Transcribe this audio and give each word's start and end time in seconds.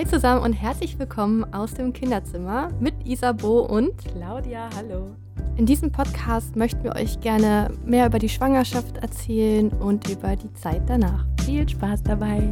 Hi 0.00 0.06
zusammen 0.06 0.42
und 0.42 0.54
herzlich 0.54 0.98
willkommen 0.98 1.44
aus 1.52 1.74
dem 1.74 1.92
Kinderzimmer 1.92 2.72
mit 2.80 2.94
Isabo 3.06 3.66
und 3.66 3.98
Claudia, 3.98 4.70
hallo. 4.74 5.14
In 5.58 5.66
diesem 5.66 5.92
Podcast 5.92 6.56
möchten 6.56 6.82
wir 6.84 6.96
euch 6.96 7.20
gerne 7.20 7.70
mehr 7.84 8.06
über 8.06 8.18
die 8.18 8.30
Schwangerschaft 8.30 8.96
erzählen 8.96 9.68
und 9.68 10.08
über 10.08 10.36
die 10.36 10.50
Zeit 10.54 10.88
danach. 10.88 11.26
Viel 11.44 11.68
Spaß 11.68 12.02
dabei. 12.02 12.50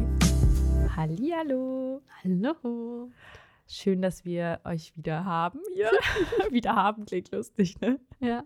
Hallihallo. 0.95 2.03
Hallo. 2.23 3.09
Schön, 3.67 4.03
dass 4.03 4.25
wir 4.25 4.59
euch 4.63 4.95
wieder 4.95 5.25
haben 5.25 5.59
hier. 5.73 5.89
wieder 6.51 6.75
haben 6.75 7.05
klingt 7.05 7.31
lustig, 7.31 7.81
ne? 7.81 7.99
Ja. 8.19 8.43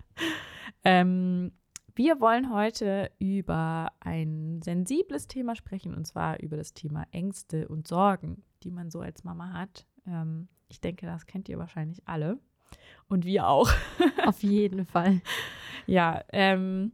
Ähm, 0.85 1.51
wir 1.93 2.21
wollen 2.21 2.53
heute 2.53 3.11
über 3.19 3.91
ein 3.99 4.61
sensibles 4.63 5.27
Thema 5.27 5.57
sprechen 5.57 5.93
und 5.93 6.07
zwar 6.07 6.39
über 6.39 6.55
das 6.55 6.73
Thema 6.73 7.03
Ängste 7.11 7.67
und 7.67 7.85
Sorgen, 7.85 8.43
die 8.63 8.71
man 8.71 8.89
so 8.89 9.01
als 9.01 9.23
Mama 9.23 9.53
hat. 9.53 9.85
Ähm, 10.07 10.47
ich 10.67 10.81
denke, 10.81 11.05
das 11.05 11.25
kennt 11.25 11.49
ihr 11.49 11.59
wahrscheinlich 11.59 12.01
alle. 12.07 12.39
Und 13.07 13.25
wir 13.25 13.47
auch. 13.47 13.71
Auf 14.25 14.41
jeden 14.43 14.85
Fall. 14.85 15.21
Ja, 15.85 16.23
ähm, 16.31 16.93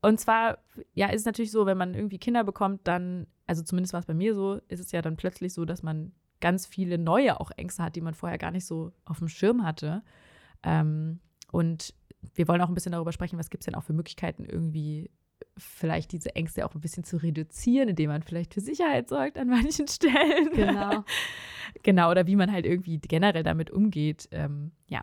und 0.00 0.20
zwar, 0.20 0.58
ja, 0.94 1.08
ist 1.08 1.20
es 1.20 1.26
natürlich 1.26 1.50
so, 1.50 1.66
wenn 1.66 1.78
man 1.78 1.94
irgendwie 1.94 2.18
Kinder 2.18 2.44
bekommt, 2.44 2.86
dann, 2.86 3.26
also 3.46 3.62
zumindest 3.62 3.92
war 3.92 4.00
es 4.00 4.06
bei 4.06 4.14
mir 4.14 4.34
so, 4.34 4.60
ist 4.68 4.80
es 4.80 4.92
ja 4.92 5.02
dann 5.02 5.16
plötzlich 5.16 5.52
so, 5.52 5.64
dass 5.64 5.82
man 5.82 6.12
ganz 6.40 6.66
viele 6.66 6.98
neue 6.98 7.40
auch 7.40 7.50
Ängste 7.56 7.82
hat, 7.82 7.96
die 7.96 8.00
man 8.00 8.14
vorher 8.14 8.38
gar 8.38 8.52
nicht 8.52 8.66
so 8.66 8.92
auf 9.04 9.18
dem 9.18 9.28
Schirm 9.28 9.64
hatte. 9.64 10.02
Ähm, 10.62 11.20
und 11.50 11.94
wir 12.34 12.48
wollen 12.48 12.60
auch 12.60 12.68
ein 12.68 12.74
bisschen 12.74 12.92
darüber 12.92 13.12
sprechen, 13.12 13.38
was 13.38 13.50
gibt 13.50 13.62
es 13.62 13.66
denn 13.66 13.74
auch 13.74 13.84
für 13.84 13.92
Möglichkeiten, 13.92 14.44
irgendwie 14.44 15.10
vielleicht 15.58 16.12
diese 16.12 16.34
Ängste 16.34 16.64
auch 16.64 16.74
ein 16.74 16.80
bisschen 16.80 17.04
zu 17.04 17.16
reduzieren, 17.16 17.88
indem 17.88 18.10
man 18.10 18.22
vielleicht 18.22 18.54
für 18.54 18.60
Sicherheit 18.60 19.08
sorgt 19.08 19.38
an 19.38 19.48
manchen 19.48 19.88
Stellen. 19.88 20.50
Genau. 20.54 21.04
genau, 21.82 22.10
oder 22.10 22.26
wie 22.26 22.36
man 22.36 22.52
halt 22.52 22.66
irgendwie 22.66 22.98
generell 22.98 23.42
damit 23.42 23.70
umgeht. 23.70 24.28
Ähm, 24.30 24.72
ja. 24.88 25.02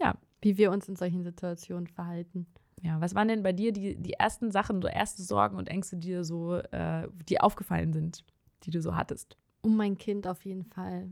Ja. 0.00 0.16
Wie 0.40 0.58
wir 0.58 0.70
uns 0.70 0.88
in 0.88 0.96
solchen 0.96 1.22
Situationen 1.22 1.86
verhalten. 1.86 2.46
Ja, 2.82 3.00
was 3.00 3.14
waren 3.14 3.28
denn 3.28 3.42
bei 3.42 3.52
dir 3.52 3.72
die, 3.72 3.96
die 3.96 4.12
ersten 4.12 4.50
Sachen, 4.50 4.82
so 4.82 4.88
erste 4.88 5.22
Sorgen 5.22 5.56
und 5.56 5.68
Ängste, 5.68 5.96
die 5.96 6.08
dir 6.08 6.24
so, 6.24 6.56
äh, 6.56 7.08
die 7.28 7.40
aufgefallen 7.40 7.92
sind, 7.94 8.24
die 8.64 8.70
du 8.70 8.82
so 8.82 8.94
hattest? 8.94 9.38
Um 9.62 9.76
mein 9.76 9.96
Kind 9.96 10.26
auf 10.26 10.44
jeden 10.44 10.64
Fall. 10.64 11.08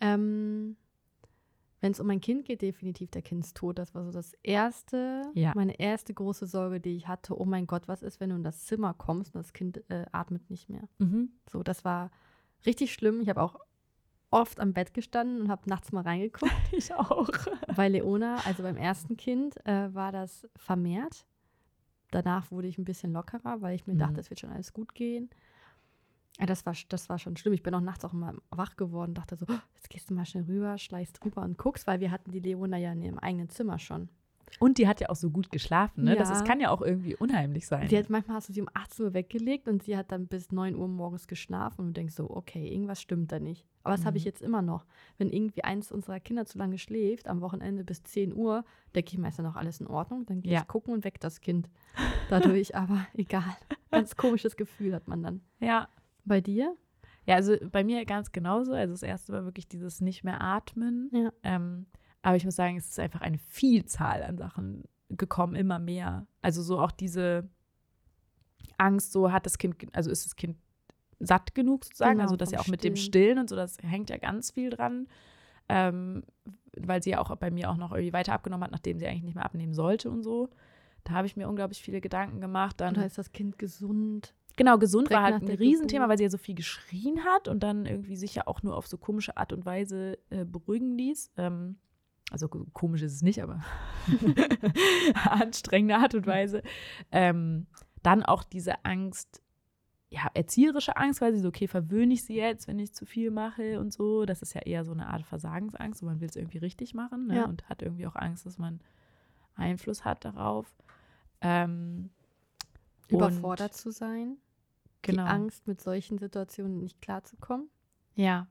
Ähm, 0.00 0.76
wenn 1.80 1.92
es 1.92 2.00
um 2.00 2.06
mein 2.06 2.20
Kind 2.20 2.44
geht, 2.44 2.62
definitiv 2.62 3.10
der 3.10 3.22
Kindstod. 3.22 3.78
Das 3.78 3.94
war 3.94 4.04
so 4.04 4.10
das 4.12 4.34
erste, 4.42 5.30
Ja. 5.34 5.52
meine 5.54 5.78
erste 5.80 6.12
große 6.14 6.46
Sorge, 6.46 6.80
die 6.80 6.96
ich 6.96 7.08
hatte. 7.08 7.38
Oh 7.40 7.44
mein 7.44 7.66
Gott, 7.66 7.88
was 7.88 8.02
ist, 8.02 8.20
wenn 8.20 8.30
du 8.30 8.36
in 8.36 8.44
das 8.44 8.66
Zimmer 8.66 8.94
kommst 8.94 9.34
und 9.34 9.40
das 9.40 9.52
Kind 9.52 9.82
äh, 9.90 10.04
atmet 10.12 10.48
nicht 10.50 10.68
mehr? 10.68 10.88
Mhm. 10.98 11.30
So, 11.50 11.62
das 11.62 11.84
war 11.84 12.10
richtig 12.66 12.92
schlimm. 12.92 13.20
Ich 13.20 13.28
habe 13.28 13.42
auch 13.42 13.56
oft 14.30 14.60
am 14.60 14.72
Bett 14.74 14.94
gestanden 14.94 15.40
und 15.40 15.48
habe 15.50 15.68
nachts 15.68 15.90
mal 15.92 16.02
reingeguckt. 16.02 16.52
Ich 16.72 16.92
auch. 16.94 17.28
Bei 17.76 17.88
Leona, 17.88 18.36
also 18.44 18.62
beim 18.62 18.76
ersten 18.76 19.16
Kind, 19.16 19.56
äh, 19.66 19.92
war 19.94 20.12
das 20.12 20.46
vermehrt. 20.56 21.24
Danach 22.10 22.50
wurde 22.50 22.66
ich 22.68 22.76
ein 22.78 22.84
bisschen 22.84 23.12
lockerer, 23.12 23.60
weil 23.62 23.74
ich 23.74 23.86
mir 23.86 23.94
Mhm. 23.94 23.98
dachte, 23.98 24.20
es 24.20 24.30
wird 24.30 24.40
schon 24.40 24.50
alles 24.50 24.72
gut 24.72 24.94
gehen. 24.94 25.30
Ja, 26.38 26.46
das, 26.46 26.64
war, 26.64 26.74
das 26.88 27.08
war 27.08 27.18
schon 27.18 27.36
schlimm. 27.36 27.52
Ich 27.54 27.62
bin 27.62 27.74
auch 27.74 27.80
nachts 27.80 28.04
auch 28.04 28.12
immer 28.14 28.34
wach 28.50 28.76
geworden, 28.76 29.14
dachte 29.14 29.36
so, 29.36 29.46
"Oh, 29.48 29.58
jetzt 29.74 29.90
gehst 29.90 30.08
du 30.10 30.14
mal 30.14 30.24
schnell 30.24 30.44
rüber, 30.44 30.78
schleichst 30.78 31.22
rüber 31.24 31.42
und 31.42 31.58
guckst, 31.58 31.86
weil 31.86 32.00
wir 32.00 32.10
hatten 32.10 32.30
die 32.30 32.40
Leona 32.40 32.78
ja 32.78 32.92
in 32.92 33.02
ihrem 33.02 33.18
eigenen 33.18 33.48
Zimmer 33.50 33.78
schon. 33.78 34.08
Und 34.58 34.78
die 34.78 34.88
hat 34.88 35.00
ja 35.00 35.10
auch 35.10 35.16
so 35.16 35.30
gut 35.30 35.50
geschlafen, 35.50 36.02
ne? 36.04 36.16
Das 36.16 36.28
Ja. 36.28 36.34
ist, 36.36 36.44
kann 36.44 36.58
ja 36.60 36.70
auch 36.70 36.82
irgendwie 36.82 37.14
unheimlich 37.14 37.68
sein. 37.68 37.86
Die 37.86 37.96
hat, 37.96 38.10
manchmal 38.10 38.36
hast 38.38 38.48
du 38.48 38.52
sie 38.52 38.60
um 38.60 38.68
18 38.74 39.04
Uhr 39.06 39.14
weggelegt 39.14 39.68
und 39.68 39.82
sie 39.84 39.96
hat 39.96 40.10
dann 40.10 40.26
bis 40.26 40.50
9 40.50 40.74
Uhr 40.74 40.88
morgens 40.88 41.28
geschlafen 41.28 41.82
und 41.82 41.86
du 41.88 41.92
denkst 41.92 42.14
so, 42.14 42.28
okay, 42.28 42.66
irgendwas 42.66 43.00
stimmt 43.00 43.30
da 43.30 43.38
nicht. 43.38 43.64
Aber 43.84 43.94
das 43.94 44.04
habe 44.04 44.16
ich 44.16 44.24
Mhm. 44.24 44.28
jetzt 44.28 44.42
immer 44.42 44.60
noch. 44.60 44.86
Wenn 45.18 45.30
irgendwie 45.30 45.62
eins 45.62 45.92
unserer 45.92 46.18
Kinder 46.18 46.46
zu 46.46 46.58
lange 46.58 46.78
schläft, 46.78 47.28
am 47.28 47.40
Wochenende 47.42 47.84
bis 47.84 48.02
10 48.02 48.34
Uhr, 48.34 48.64
denke 48.94 49.12
ich 49.12 49.18
meistens 49.18 49.44
noch 49.44 49.54
alles 49.56 49.80
in 49.80 49.86
Ordnung. 49.86 50.26
Dann 50.26 50.40
gehe 50.42 50.54
Ja. 50.54 50.60
ich 50.62 50.66
gucken 50.68 50.94
und 50.94 51.04
weck 51.04 51.20
das 51.20 51.40
Kind. 51.40 51.68
Dadurch 52.28 52.74
aber 52.74 53.06
egal. 53.14 53.56
Ganz 53.92 54.16
komisches 54.16 54.56
Gefühl 54.56 54.94
hat 54.94 55.06
man 55.06 55.22
dann. 55.22 55.40
ja. 55.60 55.88
Bei 56.24 56.40
dir? 56.40 56.76
Ja, 57.26 57.36
also 57.36 57.56
bei 57.70 57.84
mir 57.84 58.04
ganz 58.04 58.32
genauso. 58.32 58.72
Also 58.72 58.94
das 58.94 59.02
erste 59.02 59.32
war 59.32 59.44
wirklich 59.44 59.68
dieses 59.68 60.00
nicht 60.00 60.24
mehr 60.24 60.40
atmen. 60.40 61.10
Ja. 61.12 61.32
Ähm, 61.42 61.86
aber 62.22 62.36
ich 62.36 62.44
muss 62.44 62.56
sagen, 62.56 62.76
es 62.76 62.88
ist 62.88 62.98
einfach 62.98 63.20
eine 63.20 63.38
Vielzahl 63.38 64.22
an 64.22 64.36
Sachen 64.36 64.84
gekommen, 65.08 65.54
immer 65.54 65.78
mehr. 65.78 66.26
Also 66.42 66.62
so 66.62 66.78
auch 66.78 66.90
diese 66.90 67.48
Angst, 68.78 69.12
so 69.12 69.32
hat 69.32 69.46
das 69.46 69.58
Kind, 69.58 69.76
also 69.92 70.10
ist 70.10 70.26
das 70.26 70.36
Kind 70.36 70.56
satt 71.18 71.54
genug 71.54 71.84
sozusagen, 71.84 72.12
Genau, 72.12 72.24
also 72.24 72.36
dass 72.36 72.50
vom 72.50 72.54
ja 72.54 72.60
auch 72.60 72.68
mit 72.68 72.82
dem 72.82 72.96
Stillen. 72.96 73.10
Stillen 73.10 73.38
und 73.38 73.48
so, 73.48 73.56
das 73.56 73.76
hängt 73.82 74.10
ja 74.10 74.16
ganz 74.16 74.50
viel 74.50 74.70
dran. 74.70 75.06
Ähm, 75.68 76.24
weil 76.76 77.02
sie 77.02 77.10
ja 77.10 77.20
auch 77.20 77.34
bei 77.36 77.50
mir 77.50 77.70
auch 77.70 77.76
noch 77.76 77.92
irgendwie 77.92 78.12
weiter 78.12 78.32
abgenommen 78.32 78.64
hat, 78.64 78.72
nachdem 78.72 78.98
sie 78.98 79.06
eigentlich 79.06 79.22
nicht 79.22 79.34
mehr 79.34 79.44
abnehmen 79.44 79.74
sollte 79.74 80.10
und 80.10 80.22
so. 80.22 80.48
Da 81.04 81.12
habe 81.12 81.26
ich 81.26 81.36
mir 81.36 81.48
unglaublich 81.48 81.82
viele 81.82 82.00
Gedanken 82.00 82.40
gemacht. 82.40 82.80
Dann 82.80 82.94
Oder 82.94 83.06
ist 83.06 83.18
das 83.18 83.32
Kind 83.32 83.58
gesund? 83.58 84.34
Genau, 84.60 84.76
gesund 84.76 85.08
Direkt 85.08 85.24
war 85.24 85.32
halt 85.32 85.42
ein 85.42 85.48
Riesenthema, 85.56 86.00
Geburt. 86.04 86.10
weil 86.10 86.18
sie 86.18 86.24
ja 86.24 86.30
so 86.30 86.36
viel 86.36 86.54
geschrien 86.54 87.24
hat 87.24 87.48
und 87.48 87.62
dann 87.62 87.86
irgendwie 87.86 88.14
sich 88.14 88.34
ja 88.34 88.46
auch 88.46 88.62
nur 88.62 88.76
auf 88.76 88.86
so 88.86 88.98
komische 88.98 89.38
Art 89.38 89.54
und 89.54 89.64
Weise 89.64 90.18
äh, 90.28 90.44
beruhigen 90.44 90.98
ließ. 90.98 91.30
Ähm, 91.38 91.78
also 92.30 92.46
ko- 92.48 92.66
komisch 92.74 93.00
ist 93.00 93.14
es 93.14 93.22
nicht, 93.22 93.42
aber 93.42 93.62
anstrengende 95.24 95.96
Art 95.96 96.14
und 96.14 96.26
Weise. 96.26 96.62
Ähm, 97.10 97.68
dann 98.02 98.22
auch 98.22 98.44
diese 98.44 98.84
Angst, 98.84 99.42
ja, 100.10 100.28
erzieherische 100.34 100.94
Angst, 100.96 101.22
weil 101.22 101.32
sie 101.32 101.40
so, 101.40 101.48
okay, 101.48 101.66
verwöhne 101.66 102.12
ich 102.12 102.24
sie 102.24 102.36
jetzt, 102.36 102.68
wenn 102.68 102.78
ich 102.78 102.92
zu 102.92 103.06
viel 103.06 103.30
mache 103.30 103.80
und 103.80 103.94
so. 103.94 104.26
Das 104.26 104.42
ist 104.42 104.52
ja 104.54 104.60
eher 104.60 104.84
so 104.84 104.92
eine 104.92 105.06
Art 105.08 105.22
Versagensangst, 105.22 106.02
wo 106.02 106.06
man 106.06 106.20
will 106.20 106.28
es 106.28 106.36
irgendwie 106.36 106.58
richtig 106.58 106.92
machen 106.92 107.28
ne? 107.28 107.36
Ja. 107.36 107.44
und 107.46 107.66
hat 107.70 107.80
irgendwie 107.80 108.06
auch 108.06 108.16
Angst, 108.16 108.44
dass 108.44 108.58
man 108.58 108.80
Einfluss 109.54 110.04
hat 110.04 110.24
darauf. 110.26 110.66
Ähm, 111.40 112.10
Überfordert 113.08 113.74
zu 113.74 113.90
sein? 113.90 114.36
Genau. 115.02 115.24
Die 115.24 115.28
Angst, 115.30 115.66
mit 115.66 115.80
solchen 115.80 116.18
Situationen 116.18 116.78
nicht 116.78 117.00
klarzukommen? 117.00 117.70
Ja, 118.14 118.48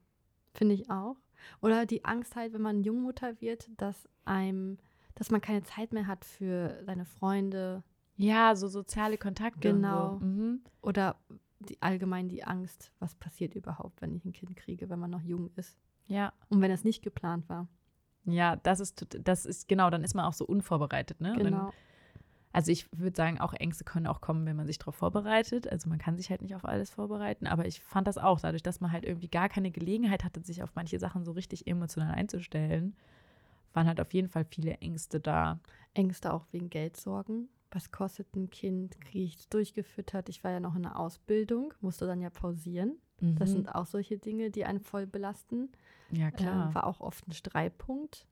Finde 0.53 0.75
ich 0.75 0.89
auch. 0.89 1.17
Oder 1.61 1.85
die 1.85 2.03
Angst 2.05 2.35
halt, 2.35 2.53
wenn 2.53 2.61
man 2.61 2.83
Jungmutter 2.83 3.39
wird, 3.39 3.69
dass 3.77 4.09
einem, 4.25 4.77
dass 5.15 5.31
man 5.31 5.41
keine 5.41 5.63
Zeit 5.63 5.93
mehr 5.93 6.07
hat 6.07 6.25
für 6.25 6.81
seine 6.85 7.05
Freunde 7.05 7.83
Ja, 8.17 8.55
so 8.55 8.67
soziale 8.67 9.17
Kontakte. 9.17 9.71
Genau. 9.73 10.19
So. 10.19 10.25
mhm. 10.25 10.61
oder 10.81 11.15
die, 11.59 11.81
allgemein 11.81 12.29
die 12.29 12.43
Angst, 12.43 12.91
was 12.99 13.15
passiert 13.15 13.55
überhaupt, 13.55 14.01
wenn 14.01 14.15
ich 14.15 14.25
ein 14.25 14.33
Kind 14.33 14.55
kriege, 14.55 14.89
wenn 14.89 14.99
man 14.99 15.11
noch 15.11 15.21
jung 15.21 15.49
ist. 15.55 15.77
Ja. 16.07 16.33
Und 16.49 16.61
wenn 16.61 16.71
es 16.71 16.83
nicht 16.83 17.03
geplant 17.03 17.47
war. 17.49 17.67
Ja, 18.25 18.55
das 18.57 18.79
ist, 18.79 19.05
das 19.23 19.45
ist, 19.45 19.67
genau, 19.67 19.89
dann 19.89 20.03
ist 20.03 20.13
man 20.13 20.25
auch 20.25 20.33
so 20.33 20.45
unvorbereitet, 20.45 21.21
ne? 21.21 21.31
Und 21.31 21.39
Dann, 21.39 21.45
Genau. 21.45 21.73
Also 22.51 22.71
ich 22.71 22.87
würde 22.91 23.15
sagen, 23.15 23.39
auch 23.39 23.53
Ängste 23.53 23.83
können 23.83 24.07
auch 24.07 24.21
kommen, 24.21 24.45
wenn 24.45 24.55
man 24.55 24.65
sich 24.65 24.79
darauf 24.79 24.95
vorbereitet. 24.95 25.67
Also 25.71 25.87
man 25.89 25.99
kann 25.99 26.17
sich 26.17 26.29
halt 26.29 26.41
nicht 26.41 26.55
auf 26.55 26.65
alles 26.65 26.89
vorbereiten, 26.89 27.45
aber 27.47 27.65
ich 27.65 27.79
fand 27.81 28.07
das 28.07 28.17
auch, 28.17 28.39
dadurch, 28.39 28.63
dass 28.63 28.81
man 28.81 28.91
halt 28.91 29.05
irgendwie 29.05 29.27
gar 29.27 29.49
keine 29.49 29.71
Gelegenheit 29.71 30.23
hatte, 30.23 30.41
sich 30.41 30.63
auf 30.63 30.73
manche 30.75 30.97
Sachen 30.99 31.23
so 31.23 31.31
richtig 31.31 31.67
emotional 31.67 32.13
einzustellen, 32.13 32.95
waren 33.73 33.87
halt 33.87 34.01
auf 34.01 34.13
jeden 34.13 34.29
Fall 34.29 34.45
viele 34.45 34.73
Ängste 34.77 35.19
da. 35.19 35.59
Ängste 35.93 36.33
auch 36.33 36.47
wegen 36.51 36.69
Geldsorgen. 36.69 37.49
Was 37.71 37.91
kostet 37.91 38.35
ein 38.35 38.49
Kind? 38.49 38.99
Kriege 38.99 39.25
ich 39.25 39.35
es 39.37 39.49
durchgefüttert? 39.49 40.27
Ich 40.29 40.43
war 40.43 40.49
ja 40.49 40.59
noch 40.59 40.75
in 40.75 40.81
der 40.81 40.97
Ausbildung, 40.97 41.73
musste 41.81 42.07
dann 42.07 42.19
ja 42.19 42.31
pausieren. 42.31 42.97
Das 43.35 43.49
Mhm. 43.49 43.53
sind 43.53 43.75
auch 43.75 43.85
solche 43.85 44.17
Dinge, 44.17 44.49
die 44.49 44.65
einen 44.65 44.79
voll 44.79 45.05
belasten. 45.05 45.69
ja 46.11 46.31
klar. 46.31 46.71
Äh, 46.71 46.75
war 46.75 46.87
auch 46.87 46.99
oft 46.99 47.27
ein 47.27 47.33
Streitpunkt, 47.33 48.25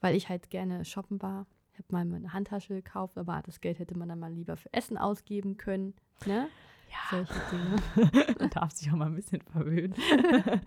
weil 0.00 0.14
ich 0.14 0.28
halt 0.28 0.50
gerne 0.50 0.84
shoppen 0.84 1.20
war. 1.20 1.46
Ich 1.74 1.78
habe 1.80 1.92
mal 2.06 2.14
eine 2.16 2.32
Handtasche 2.32 2.72
gekauft, 2.72 3.18
aber 3.18 3.42
das 3.44 3.60
Geld 3.60 3.80
hätte 3.80 3.98
man 3.98 4.08
dann 4.08 4.20
mal 4.20 4.32
lieber 4.32 4.56
für 4.56 4.72
Essen 4.72 4.96
ausgeben 4.96 5.56
können. 5.56 5.94
Ne? 6.24 6.48
ja. 6.88 6.96
Solche 7.10 7.34
Dinge. 7.50 8.24
Man 8.38 8.50
darf 8.50 8.70
sich 8.70 8.90
auch 8.92 8.96
mal 8.96 9.06
ein 9.06 9.16
bisschen 9.16 9.40
verwöhnen. 9.42 9.94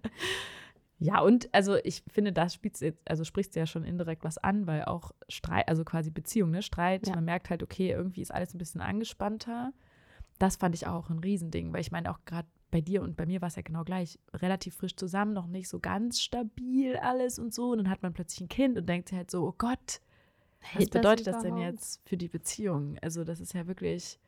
ja, 1.00 1.22
und 1.22 1.48
also 1.54 1.78
ich 1.84 2.04
finde, 2.10 2.34
das 2.34 2.54
spielt 2.54 2.80
jetzt, 2.82 3.10
also 3.10 3.24
sprichst 3.24 3.56
du 3.56 3.60
ja 3.60 3.66
schon 3.66 3.86
indirekt 3.86 4.24
was 4.26 4.38
an, 4.38 4.68
weil 4.68 4.84
auch 4.84 5.12
Streit, 5.30 5.70
also 5.70 5.86
quasi 5.86 6.10
Beziehung, 6.10 6.52
ne? 6.52 6.62
Streit, 6.62 7.08
Ja. 7.08 7.16
man 7.16 7.24
merkt 7.26 7.50
halt, 7.50 7.64
okay, 7.64 7.92
irgendwie 7.92 8.22
ist 8.22 8.34
alles 8.34 8.54
ein 8.54 8.58
bisschen 8.58 8.82
angespannter. 8.82 9.72
Das 10.40 10.58
fand 10.58 10.76
ich 10.76 10.88
auch 10.88 11.10
ein 11.10 11.20
Riesending, 11.20 11.72
weil 11.72 11.82
ich 11.82 11.92
meine, 11.92 12.12
auch 12.12 12.20
gerade 12.26 12.48
bei 12.70 12.82
dir 12.82 13.02
und 13.02 13.16
bei 13.16 13.26
mir 13.26 13.40
war 13.42 13.48
es 13.48 13.56
ja 13.56 13.62
genau 13.62 13.86
gleich, 13.86 14.20
relativ 14.34 14.76
frisch 14.76 14.98
zusammen, 14.98 15.32
noch 15.34 15.48
nicht 15.48 15.70
so 15.70 15.80
ganz 15.80 16.20
stabil 16.20 16.98
alles 16.98 17.40
und 17.40 17.54
so. 17.54 17.72
Und 17.72 17.78
dann 17.78 17.90
hat 17.90 18.04
man 18.04 18.12
plötzlich 18.14 18.42
ein 18.42 18.50
Kind 18.50 18.78
und 18.78 18.90
denkt 18.90 19.08
sich 19.08 19.18
halt 19.18 19.32
so, 19.32 19.48
oh 19.48 19.56
Gott, 19.58 20.02
was 20.74 20.80
Hält 20.82 20.96
das 20.96 21.02
bedeutet 21.02 21.28
das, 21.28 21.44
denn 21.44 21.58
jetzt 21.58 22.08
für 22.08 22.18
die 22.18 22.28
Beziehung? 22.30 22.98
Also 23.02 23.24
das 23.24 23.40
ist 23.40 23.54
ja 23.54 23.68
wirklich, 23.68 24.20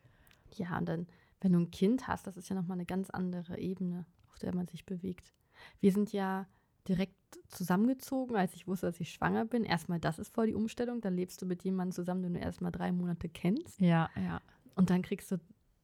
Ja, 0.55 0.77
und 0.77 0.87
dann, 0.87 1.07
wenn 1.41 1.53
du 1.53 1.59
ein 1.59 1.71
Kind 1.71 2.07
hast, 2.07 2.27
das 2.27 2.37
ist 2.37 2.49
ja 2.49 2.55
nochmal 2.55 2.77
eine 2.77 2.85
ganz 2.85 3.09
andere 3.09 3.57
Ebene, 3.59 4.05
auf 4.31 4.39
der 4.39 4.53
man 4.55 4.67
sich 4.67 4.85
bewegt. 4.85 5.33
Wir 5.79 5.91
sind 5.91 6.11
ja 6.13 6.47
direkt 6.87 7.15
zusammengezogen, 7.49 8.35
als 8.35 8.55
ich 8.55 8.67
wusste, 8.67 8.87
dass 8.87 8.99
ich 8.99 9.11
schwanger 9.11 9.45
bin. 9.45 9.63
Erstmal, 9.63 9.99
das 9.99 10.17
ist 10.19 10.33
voll 10.33 10.47
die 10.47 10.55
Umstellung. 10.55 11.01
Dann 11.01 11.15
lebst 11.15 11.41
du 11.41 11.45
mit 11.45 11.63
jemandem 11.63 11.91
zusammen, 11.93 12.23
den 12.23 12.33
du 12.33 12.39
erstmal 12.39 12.71
drei 12.71 12.91
Monate 12.91 13.29
kennst. 13.29 13.79
ja, 13.79 14.09
ja. 14.15 14.41
Und 14.75 14.89
dann 14.89 15.01
kriegst 15.01 15.29
du 15.31 15.37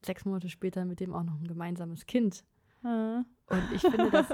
sechs 0.06 0.24
Monate 0.26 0.48
später 0.50 0.86
mit 0.86 1.00
dem 1.02 1.14
auch 1.14 1.24
noch 1.24 1.36
ein 1.40 1.48
gemeinsames 1.48 2.06
Kind. 2.06 2.44
Äh, 2.84 3.18
Und 3.18 3.72
ich 3.74 3.82
finde, 3.82 4.10
das 4.10 4.30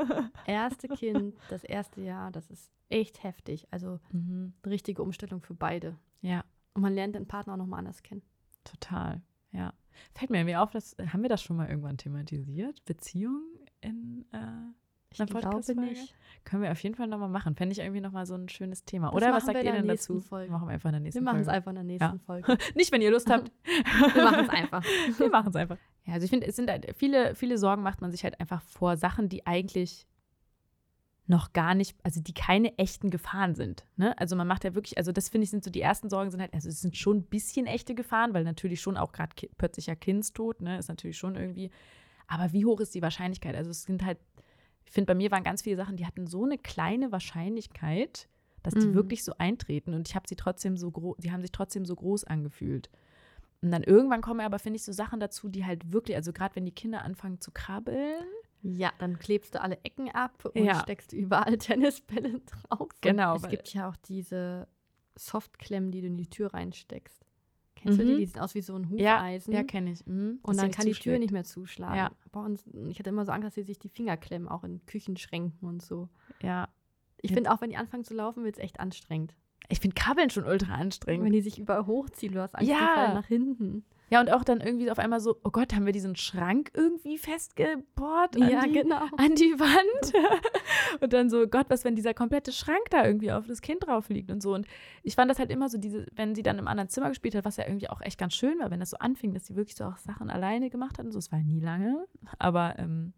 erste 0.45 0.87
Kind, 0.89 1.35
das 1.49 1.63
erste 1.63 2.01
Jahr, 2.01 2.31
das 2.31 2.49
ist 2.51 2.69
echt 2.89 3.23
heftig. 3.23 3.67
Also 3.71 3.99
Mhm. 4.11 4.53
eine 4.63 4.71
richtige 4.73 5.01
Umstellung 5.01 5.41
für 5.41 5.53
beide. 5.55 5.97
Ja, 6.21 6.43
Und 6.73 6.81
man 6.83 6.93
lernt 6.93 7.15
den 7.15 7.27
Partner 7.27 7.53
auch 7.53 7.57
nochmal 7.57 7.79
anders 7.79 8.03
kennen. 8.03 8.21
total. 8.63 9.21
Ja. 9.51 9.73
Fällt 10.13 10.31
mir 10.31 10.37
irgendwie 10.39 10.55
auf, 10.55 10.71
dass, 10.71 10.95
haben 11.11 11.21
wir 11.21 11.29
das 11.29 11.43
schon 11.43 11.57
mal 11.57 11.67
irgendwann 11.69 11.97
thematisiert? 11.97 12.83
Beziehung 12.85 13.43
in 13.81 14.25
äh, 14.31 14.37
Ich 15.11 15.19
einer 15.19 15.39
glaube 15.41 15.75
nicht. 15.81 16.15
Können 16.45 16.63
wir 16.63 16.71
auf 16.71 16.81
jeden 16.81 16.95
Fall 16.95 17.07
nochmal 17.07 17.27
machen. 17.29 17.55
Fände 17.55 17.73
ich 17.73 17.79
irgendwie 17.79 17.99
nochmal 18.01 18.25
so 18.25 18.35
ein 18.35 18.47
schönes 18.49 18.85
Thema. 18.85 19.07
Das 19.07 19.15
Oder 19.15 19.33
was 19.33 19.45
sagt 19.45 19.57
wir 19.57 19.65
ihr 19.65 19.73
denn 19.73 19.87
dazu? 19.87 20.19
Folge. 20.21 20.51
Machen 20.51 20.67
wir 20.69 20.73
einfach 20.73 20.89
in 20.89 20.93
der 20.93 20.99
nächsten 21.01 21.19
Wir 21.19 21.25
machen 21.25 21.41
es 21.41 21.45
Folge. 21.47 21.57
einfach 21.57 21.71
in 21.71 21.75
der 21.75 21.83
nächsten 21.83 22.19
Folge. 22.21 22.57
Nicht, 22.75 22.91
wenn 22.91 23.01
ihr 23.01 23.11
Lust 23.11 23.29
habt. 23.29 23.51
Wir 24.15 24.23
machen 24.23 24.45
es 24.45 24.49
einfach. 24.49 24.83
Wir 25.17 25.29
machen 25.29 25.49
es 25.49 25.55
einfach. 25.55 25.77
Ja, 26.05 26.13
also 26.13 26.23
ich 26.23 26.29
finde, 26.31 26.47
es 26.47 26.55
sind 26.55 26.69
halt 26.71 26.87
viele, 26.95 27.35
viele 27.35 27.57
Sorgen 27.57 27.83
macht 27.83 28.01
man 28.01 28.11
sich 28.11 28.23
halt 28.23 28.39
einfach 28.39 28.61
vor 28.61 28.95
Sachen, 28.97 29.27
die 29.29 29.45
eigentlich 29.45 30.07
noch 31.31 31.53
gar 31.53 31.73
nicht, 31.75 31.97
also 32.03 32.21
die 32.21 32.33
keine 32.33 32.77
echten 32.77 33.09
Gefahren 33.09 33.55
sind. 33.55 33.85
Ne? 33.95 34.15
Also 34.19 34.35
man 34.35 34.47
macht 34.47 34.65
ja 34.65 34.75
wirklich, 34.75 34.97
also 34.97 35.11
das 35.13 35.29
finde 35.29 35.45
ich 35.45 35.49
sind 35.49 35.63
so 35.63 35.71
die 35.71 35.81
ersten 35.81 36.09
Sorgen 36.09 36.29
sind 36.29 36.41
halt, 36.41 36.53
also 36.53 36.67
es 36.67 36.81
sind 36.81 36.97
schon 36.97 37.17
ein 37.19 37.23
bisschen 37.23 37.67
echte 37.67 37.95
Gefahren, 37.95 38.33
weil 38.33 38.43
natürlich 38.43 38.81
schon 38.81 38.97
auch 38.97 39.13
gerade 39.13 39.33
ki 39.33 39.49
plötzlicher 39.57 39.95
Kindstod, 39.95 40.61
ne, 40.61 40.77
ist 40.77 40.89
natürlich 40.89 41.17
schon 41.17 41.35
irgendwie, 41.35 41.71
aber 42.27 42.51
wie 42.51 42.65
hoch 42.65 42.81
ist 42.81 42.93
die 42.93 43.01
Wahrscheinlichkeit? 43.01 43.55
Also 43.55 43.71
es 43.71 43.83
sind 43.83 44.03
halt, 44.03 44.19
ich 44.85 44.91
finde, 44.91 45.07
bei 45.07 45.15
mir 45.15 45.31
waren 45.31 45.43
ganz 45.43 45.61
viele 45.61 45.77
Sachen, 45.77 45.95
die 45.95 46.05
hatten 46.05 46.27
so 46.27 46.43
eine 46.43 46.57
kleine 46.57 47.11
Wahrscheinlichkeit, 47.13 48.27
dass 48.61 48.73
die 48.73 48.87
Mhm. 48.87 48.93
wirklich 48.93 49.23
so 49.23 49.33
eintreten 49.37 49.93
und 49.93 50.09
ich 50.09 50.15
habe 50.15 50.27
sie 50.27 50.35
trotzdem 50.35 50.75
so 50.75 50.91
groß, 50.91 51.15
die 51.19 51.31
haben 51.31 51.41
sich 51.41 51.53
trotzdem 51.53 51.85
so 51.85 51.95
groß 51.95 52.25
angefühlt. 52.25 52.89
Und 53.61 53.71
dann 53.71 53.83
irgendwann 53.83 54.21
kommen 54.21 54.41
aber, 54.41 54.59
finde 54.59 54.77
ich, 54.77 54.83
so 54.83 54.91
Sachen 54.91 55.19
dazu, 55.21 55.47
die 55.47 55.65
halt 55.65 55.93
wirklich, 55.93 56.17
also 56.17 56.33
gerade 56.33 56.55
wenn 56.55 56.65
die 56.65 56.71
Kinder 56.73 57.03
anfangen 57.03 57.39
zu 57.39 57.51
krabbeln. 57.51 58.25
Ja, 58.63 58.91
dann 58.99 59.17
klebst 59.19 59.55
du 59.55 59.61
alle 59.61 59.77
Ecken 59.83 60.09
ab 60.11 60.45
und 60.45 60.63
Ja. 60.63 60.79
steckst 60.81 61.13
überall 61.13 61.57
Tennisbälle 61.57 62.39
drauf. 62.41 62.89
Genau, 63.01 63.35
Und 63.35 63.43
es 63.45 63.49
gibt 63.49 63.73
ja 63.73 63.89
auch 63.89 63.95
diese 63.95 64.67
Softklemmen, 65.17 65.91
die 65.91 66.01
du 66.01 66.07
in 66.07 66.17
die 66.17 66.29
Tür 66.29 66.53
reinsteckst. 66.53 67.25
Kennst 67.75 67.99
du 67.99 68.05
die? 68.05 68.13
Mhm. 68.13 68.17
Die 68.17 68.25
sehen 68.27 68.41
aus 68.41 68.53
wie 68.53 68.61
so 68.61 68.75
ein 68.75 68.95
Ja, 68.97 69.17
Hufeisen. 69.17 69.53
Ja, 69.53 69.63
kenne 69.63 69.91
ich. 69.91 70.05
Mhm. 70.05 70.39
und 70.43 70.57
dann 70.59 70.69
kann 70.71 70.85
die 70.85 70.91
Tür 70.93 71.17
nicht 71.17 71.31
mehr 71.31 71.43
zuschlagen. 71.43 71.95
Ja. 71.95 72.11
Uns, 72.39 72.63
ich 72.87 72.99
hatte 72.99 73.09
immer 73.09 73.25
so 73.25 73.31
Angst, 73.31 73.47
dass 73.47 73.55
sie 73.55 73.63
sich 73.63 73.79
die 73.79 73.89
Finger 73.89 74.17
klemmen, 74.17 74.47
auch 74.47 74.63
in 74.63 74.85
Küchenschränken 74.85 75.67
und 75.67 75.81
so. 75.81 76.07
Ja. 76.43 76.69
Ich 77.21 77.31
Ja. 77.31 77.35
finde, 77.35 77.51
auch 77.51 77.61
wenn 77.61 77.71
die 77.71 77.77
anfangen 77.77 78.03
zu 78.03 78.13
laufen, 78.13 78.43
wird 78.43 78.57
es 78.57 78.63
echt 78.63 78.79
anstrengend. 78.79 79.35
Ich 79.69 79.79
finde 79.79 79.95
Krabbeln 79.95 80.29
schon 80.29 80.45
ultra 80.45 80.73
anstrengend. 80.75 81.25
Wenn 81.25 81.33
die 81.33 81.41
sich 81.41 81.57
überall 81.59 81.85
hochziehen, 81.87 82.33
du 82.33 82.41
hast 82.41 82.55
Angst, 82.55 82.69
Ja. 82.69 82.77
die 82.77 82.85
fallen 82.99 83.13
nach 83.15 83.25
hinten. 83.27 83.85
Ja, 84.11 84.19
und 84.19 84.29
auch 84.29 84.43
dann 84.43 84.59
irgendwie 84.59 84.91
auf 84.91 84.99
einmal 84.99 85.21
so, 85.21 85.37
oh 85.45 85.51
Gott, 85.51 85.73
haben 85.73 85.85
wir 85.85 85.93
diesen 85.93 86.17
Schrank 86.17 86.69
irgendwie 86.73 87.17
festgebohrt 87.17 88.35
an, 88.35 88.49
Ja, 88.49 88.65
die, 88.65 88.73
genau. 88.73 89.05
an 89.15 89.35
die 89.35 89.57
Wand? 89.57 90.41
und 91.01 91.13
dann 91.13 91.29
so, 91.29 91.47
Gott, 91.47 91.67
was, 91.69 91.85
wenn 91.85 91.95
dieser 91.95 92.13
komplette 92.13 92.51
Schrank 92.51 92.89
da 92.89 93.05
irgendwie 93.05 93.31
auf 93.31 93.47
das 93.47 93.61
Kind 93.61 93.87
drauf 93.87 94.09
liegt 94.09 94.29
und 94.29 94.43
so. 94.43 94.53
Und 94.53 94.67
ich 95.03 95.15
fand 95.15 95.31
das 95.31 95.39
halt 95.39 95.49
immer 95.49 95.69
so, 95.69 95.77
diese, 95.77 96.07
wenn 96.13 96.35
sie 96.35 96.43
dann 96.43 96.59
im 96.59 96.67
anderen 96.67 96.89
Zimmer 96.89 97.07
gespielt 97.07 97.35
hat, 97.35 97.45
was 97.45 97.55
ja 97.55 97.65
irgendwie 97.65 97.89
auch 97.89 98.01
echt 98.01 98.17
ganz 98.17 98.33
schön 98.33 98.59
war, 98.59 98.69
wenn 98.69 98.81
das 98.81 98.89
so 98.89 98.97
anfing, 98.97 99.33
dass 99.33 99.45
sie 99.45 99.55
wirklich 99.55 99.77
so 99.77 99.85
auch 99.85 99.97
Sachen 99.97 100.29
alleine 100.29 100.69
gemacht 100.69 100.99
hat 100.99 101.05
und 101.05 101.13
so. 101.13 101.19
Es 101.19 101.31
war 101.31 101.39
nie 101.39 101.61
lange, 101.61 102.05
aber 102.37 102.75
ähm, 102.79 103.13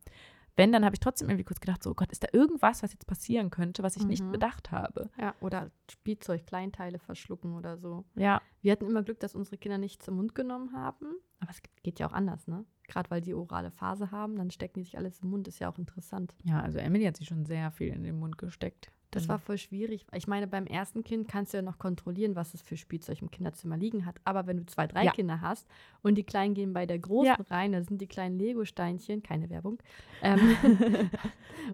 wenn, 0.55 0.71
dann 0.71 0.85
habe 0.85 0.95
ich 0.95 0.99
trotzdem 0.99 1.29
irgendwie 1.29 1.43
kurz 1.45 1.59
gedacht, 1.59 1.81
so, 1.83 1.91
oh 1.91 1.93
Gott, 1.95 2.11
ist 2.11 2.23
da 2.23 2.27
irgendwas, 2.31 2.83
was 2.83 2.91
jetzt 2.93 3.07
passieren 3.07 3.49
könnte, 3.49 3.81
was 3.83 3.95
ich 3.95 4.05
nicht 4.05 4.23
Mhm. 4.23 4.31
bedacht 4.31 4.71
habe? 4.71 5.09
Ja, 5.19 5.33
oder 5.39 5.71
Spielzeug, 5.89 6.45
Kleinteile 6.45 6.99
verschlucken 6.99 7.53
oder 7.55 7.77
so. 7.77 8.05
Ja, 8.15 8.41
Wir 8.61 8.71
hatten 8.71 8.85
immer 8.85 9.03
Glück, 9.03 9.19
dass 9.19 9.35
unsere 9.35 9.57
Kinder 9.57 9.77
nicht 9.77 10.01
zum 10.03 10.15
Mund 10.15 10.35
genommen 10.35 10.71
haben. 10.73 11.07
Aber 11.39 11.51
es 11.51 11.61
geht- 11.61 11.83
geht 11.83 11.99
ja 11.99 12.07
auch 12.07 12.13
anders, 12.13 12.47
ne? 12.47 12.65
Gerade 12.87 13.09
weil 13.11 13.19
die 13.21 13.33
orale 13.33 13.71
Phase 13.71 14.11
haben, 14.11 14.35
dann 14.37 14.51
stecken 14.51 14.79
die 14.79 14.83
sich 14.85 14.97
alles 14.97 15.19
im 15.19 15.29
Mund. 15.31 15.47
Ist 15.47 15.59
ja 15.59 15.69
auch 15.69 15.77
interessant. 15.77 16.33
ja, 16.43 16.61
also 16.61 16.77
Emily 16.79 17.03
hat 17.05 17.17
sich 17.17 17.27
schon 17.27 17.45
sehr 17.45 17.71
viel 17.71 17.87
in 17.89 18.03
den 18.03 18.17
Mund 18.19 18.37
gesteckt. 18.37 18.91
Das 19.13 19.23
Mhm. 19.25 19.29
war 19.29 19.39
voll 19.39 19.57
schwierig. 19.57 20.05
Ich 20.13 20.27
meine, 20.27 20.47
beim 20.47 20.65
ersten 20.65 21.03
Kind 21.03 21.27
kannst 21.27 21.53
du 21.53 21.57
ja 21.57 21.61
noch 21.61 21.77
kontrollieren, 21.77 22.35
was 22.35 22.53
es 22.53 22.61
für 22.61 22.77
Spielzeug 22.77 23.21
im 23.21 23.29
Kinderzimmer 23.31 23.77
liegen 23.77 24.05
hat. 24.05 24.15
Aber 24.25 24.47
wenn 24.47 24.57
du 24.57 24.65
zwei, 24.65 24.87
drei 24.87 25.05
Ja. 25.05 25.11
Kinder 25.11 25.41
hast 25.41 25.67
und 26.01 26.15
die 26.15 26.23
Kleinen 26.23 26.53
gehen 26.53 26.73
bei 26.73 26.85
der 26.85 26.99
Großen 26.99 27.27
Ja. 27.27 27.37
rein, 27.49 27.71
da 27.73 27.83
sind 27.83 28.01
die 28.01 28.07
kleinen 28.07 28.37
Lego-Steinchen, 28.39 29.23
keine 29.23 29.49
Werbung, 29.49 29.77
ähm, 30.21 30.39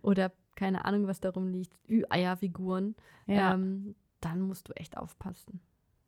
oder 0.01 0.31
keine 0.55 0.85
Ahnung, 0.85 1.07
was 1.07 1.19
darum 1.21 1.47
liegt, 1.47 1.73
Ü-Eierfiguren, 1.89 2.95
ja. 3.27 3.53
ähm, 3.53 3.95
dann 4.21 4.41
musst 4.41 4.67
du 4.67 4.73
echt 4.73 4.97
aufpassen. 4.97 5.61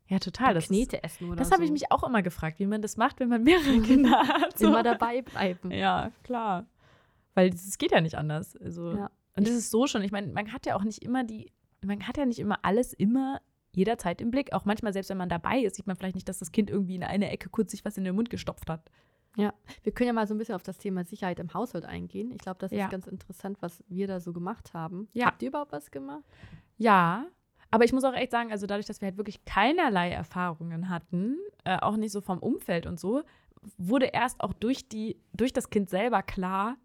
ja, 0.07 0.19
total. 0.19 0.53
Das, 0.53 0.67
Knete 0.67 1.01
essen 1.03 1.27
oder 1.27 1.37
das 1.37 1.47
so. 1.47 1.53
habe 1.53 1.63
ich 1.63 1.71
mich 1.71 1.89
auch 1.91 2.03
immer 2.03 2.21
gefragt, 2.21 2.59
wie 2.59 2.65
man 2.67 2.81
das 2.81 2.97
macht, 2.97 3.21
wenn 3.21 3.29
man 3.29 3.43
mehrere 3.43 3.79
Kinder 3.81 4.11
hat. 4.27 4.59
So. 4.59 4.67
Immer 4.67 4.83
dabei 4.83 5.21
bleiben. 5.21 5.71
Ja, 5.71 6.11
klar. 6.23 6.65
Weil 7.33 7.47
es 7.53 7.77
geht 7.77 7.93
ja 7.93 8.01
nicht 8.01 8.15
anders. 8.15 8.57
Also, 8.57 8.93
Ja. 8.97 9.09
Und 9.35 9.47
das 9.47 9.53
ist 9.55 9.71
so 9.71 9.87
schon. 9.87 10.01
Ich 10.03 10.11
meine, 10.11 10.27
man 10.27 10.51
hat 10.51 10.65
ja 10.65 10.75
auch 10.75 10.83
nicht 10.83 11.03
immer 11.03 11.23
die, 11.23 11.51
man 11.83 12.07
hat 12.07 12.17
ja 12.17 12.25
nicht 12.25 12.39
immer 12.39 12.59
alles 12.63 12.93
immer 12.93 13.39
jederzeit 13.73 14.19
im 14.21 14.31
Blick. 14.31 14.51
Auch 14.53 14.65
manchmal, 14.65 14.91
selbst 14.93 15.09
wenn 15.09 15.17
man 15.17 15.29
dabei 15.29 15.59
ist, 15.61 15.75
sieht 15.77 15.87
man 15.87 15.95
vielleicht 15.95 16.15
nicht, 16.15 16.27
dass 16.27 16.39
das 16.39 16.51
Kind 16.51 16.69
irgendwie 16.69 16.95
in 16.95 17.03
eine 17.03 17.29
Ecke 17.29 17.49
kurz 17.49 17.71
sich 17.71 17.85
was 17.85 17.97
in 17.97 18.03
den 18.03 18.15
Mund 18.15 18.29
gestopft 18.29 18.69
hat. 18.69 18.89
Wir 19.37 19.93
können 19.93 20.07
ja 20.07 20.13
mal 20.13 20.27
so 20.27 20.35
ein 20.35 20.37
bisschen 20.37 20.55
auf 20.55 20.63
das 20.63 20.77
Thema 20.77 21.05
Sicherheit 21.05 21.39
im 21.39 21.53
Haushalt 21.53 21.85
eingehen. 21.85 22.31
Ich 22.31 22.39
glaube, 22.39 22.59
das 22.59 22.69
Ja. 22.71 22.85
ist 22.85 22.91
ganz 22.91 23.07
interessant, 23.07 23.57
was 23.61 23.81
wir 23.87 24.05
da 24.07 24.19
so 24.19 24.33
gemacht 24.33 24.73
haben. 24.73 25.07
Ja. 25.13 25.27
Habt 25.27 25.41
ihr 25.41 25.47
überhaupt 25.47 25.71
was 25.71 25.89
gemacht? 25.89 26.25
Ja, 26.77 27.27
aber 27.69 27.85
ich 27.85 27.93
muss 27.93 28.03
auch 28.03 28.13
echt 28.13 28.31
sagen, 28.31 28.51
also 28.51 28.67
dadurch, 28.67 28.87
dass 28.87 28.99
wir 28.99 29.05
halt 29.07 29.15
wirklich 29.17 29.45
keinerlei 29.45 30.09
Erfahrungen 30.11 30.89
hatten, 30.89 31.37
äh, 31.63 31.77
auch 31.79 31.95
nicht 31.95 32.11
so 32.11 32.19
vom 32.19 32.39
Umfeld 32.39 32.85
und 32.85 32.99
so, 32.99 33.23
wurde 33.77 34.07
erst 34.07 34.41
auch 34.41 34.51
durch 34.51 34.89
die, 34.89 35.17
durch 35.31 35.53
das 35.53 35.69
Kind 35.69 35.89
selber 35.89 36.23
klar, 36.23 36.75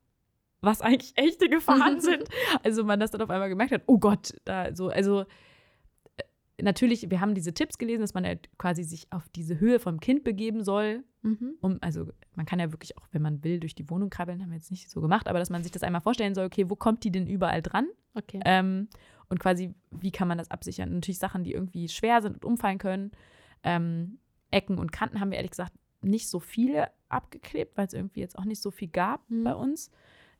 was 0.67 0.83
eigentlich 0.83 1.13
echte 1.17 1.49
Gefahren 1.49 2.01
sind. 2.01 2.25
Also 2.63 2.85
man 2.85 3.01
das 3.01 3.11
dann 3.11 3.23
auf 3.23 3.31
einmal 3.31 3.49
gemerkt 3.49 3.73
hat, 3.73 3.83
oh 3.87 3.99
Gott, 3.99 4.35
da 4.45 4.75
so, 4.75 4.89
also 4.89 5.23
äh, 6.17 6.23
natürlich, 6.63 7.11
wir 7.11 7.21
haben 7.21 7.35
diese 7.35 7.55
Tipps 7.55 7.79
gelesen, 7.79 8.03
dass 8.03 8.15
man 8.15 8.25
halt 8.27 8.49
quasi 8.59 8.83
sich 8.85 9.07
auf 9.11 9.29
diese 9.35 9.59
Höhe 9.61 9.79
vom 9.79 10.01
Kind 10.01 10.25
begeben 10.25 10.63
soll, 10.65 11.05
Mhm. 11.23 11.55
um, 11.61 11.79
also 11.81 12.07
man 12.37 12.47
kann 12.47 12.61
ja 12.61 12.71
wirklich 12.71 12.97
auch, 12.99 13.07
wenn 13.11 13.21
man 13.23 13.43
will, 13.43 13.59
durch 13.59 13.75
die 13.75 13.91
Wohnung 13.91 14.11
krabbeln, 14.11 14.41
haben 14.43 14.51
wir 14.51 14.57
jetzt 14.59 14.71
nicht 14.71 14.89
so 14.89 15.01
gemacht, 15.01 15.27
aber 15.27 15.41
dass 15.41 15.51
man 15.51 15.65
sich 15.65 15.73
das 15.73 15.83
einmal 15.83 16.01
vorstellen 16.01 16.37
soll, 16.37 16.47
okay, 16.47 16.71
wo 16.71 16.77
kommt 16.77 17.03
die 17.03 17.11
denn 17.11 17.27
überall 17.27 17.63
dran? 17.63 17.89
Okay. 18.15 18.39
Ähm, 18.45 18.87
und 19.29 19.41
quasi, 19.41 19.75
wie 19.91 20.13
kann 20.13 20.29
man 20.29 20.39
das 20.39 20.53
absichern? 20.53 20.93
Natürlich 20.95 21.19
Sachen, 21.19 21.43
die 21.43 21.51
irgendwie 21.53 21.89
schwer 21.89 22.23
sind 22.23 22.35
und 22.35 22.45
umfallen 22.45 22.79
können. 22.79 23.11
Ähm, 23.65 24.21
Ecken 24.53 24.79
und 24.79 24.93
Kanten 24.93 25.19
haben 25.19 25.33
wir 25.33 25.37
ehrlich 25.39 25.51
gesagt 25.51 25.73
nicht 26.01 26.29
so 26.29 26.39
viele 26.39 26.91
abgeklebt, 27.09 27.77
weil 27.77 27.89
es 27.89 27.93
irgendwie 27.93 28.21
jetzt 28.21 28.39
auch 28.39 28.45
nicht 28.45 28.63
so 28.63 28.71
viel 28.71 28.87
gab 28.89 29.29
Mhm. 29.29 29.43
bei 29.43 29.55
uns, 29.57 29.91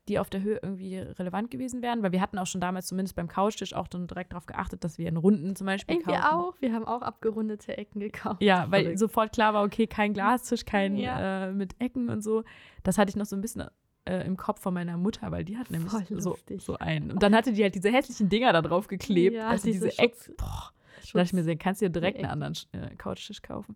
die 0.07 0.19
auf 0.19 0.29
der 0.29 0.41
Höhe 0.41 0.59
irgendwie 0.61 0.97
relevant 0.97 1.51
gewesen 1.51 1.81
wären. 1.81 2.03
Weil 2.03 2.11
wir 2.11 2.21
hatten 2.21 2.37
auch 2.37 2.47
schon 2.47 2.61
damals 2.61 2.87
zumindest 2.87 3.15
beim 3.15 3.27
Couchtisch 3.27 3.73
auch 3.73 3.87
dann 3.87 4.07
direkt 4.07 4.31
darauf 4.33 4.45
geachtet, 4.45 4.83
dass 4.83 4.97
wir 4.97 5.07
in 5.07 5.17
Runden 5.17 5.55
zum 5.55 5.65
Beispiel 5.67 5.97
kaufen. 6.01 6.09
wir 6.11 6.33
auch. 6.33 6.53
Wir 6.59 6.73
haben 6.73 6.85
auch 6.85 7.01
abgerundete 7.01 7.77
Ecken 7.77 7.99
gekauft. 7.99 8.41
Ja, 8.41 8.65
weil 8.69 8.83
Verrückt. 8.83 8.99
sofort 8.99 9.31
klar 9.33 9.53
war, 9.53 9.63
okay, 9.63 9.87
kein 9.87 10.13
Glastisch, 10.13 10.65
kein 10.65 10.95
Ja. 10.97 11.47
äh, 11.47 11.51
mit 11.53 11.75
Ecken 11.79 12.09
und 12.09 12.21
so. 12.23 12.43
Das 12.83 12.97
hatte 12.97 13.09
ich 13.09 13.15
noch 13.15 13.25
so 13.25 13.35
ein 13.35 13.41
bisschen 13.41 13.63
äh, 14.05 14.25
im 14.25 14.37
Kopf 14.37 14.61
von 14.61 14.73
meiner 14.73 14.95
Mutter, 14.97 15.31
weil 15.31 15.43
die 15.43 15.57
hat 15.57 15.69
nämlich 15.69 15.91
so, 16.17 16.37
so 16.57 16.77
einen. 16.77 17.11
Und 17.11 17.21
dann 17.21 17.35
hatte 17.35 17.51
die 17.51 17.61
halt 17.63 17.75
diese 17.75 17.89
hässlichen 17.91 18.29
Dinger 18.29 18.53
da 18.53 18.61
drauf 18.61 18.87
geklebt. 18.87 19.35
Ja, 19.35 19.49
also 19.49 19.65
diese 19.67 19.87
diese, 19.87 19.99
Ecken. 19.99 20.15
Schutz- 20.17 20.37
Boah, 20.37 20.71
da 21.13 21.19
dachte 21.19 21.21
ich 21.23 21.33
mir, 21.33 21.43
so, 21.43 21.51
kannst 21.59 21.81
du 21.81 21.85
dir 21.85 21.91
direkt 21.91 22.17
einen 22.17 22.27
anderen 22.29 22.53
äh, 22.71 22.95
Couchtisch 22.95 23.41
kaufen. 23.41 23.75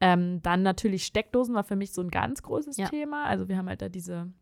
Ähm, 0.00 0.42
dann 0.42 0.62
natürlich 0.62 1.04
Steckdosen 1.04 1.54
war 1.54 1.62
für 1.64 1.76
mich 1.76 1.92
so 1.92 2.00
ein 2.02 2.10
ganz 2.10 2.42
großes 2.42 2.76
Ja. 2.76 2.88
Thema. 2.88 3.24
Also 3.26 3.48
wir 3.48 3.56
haben 3.56 3.68
halt 3.68 3.82
da 3.82 3.88
diese, 3.88 4.32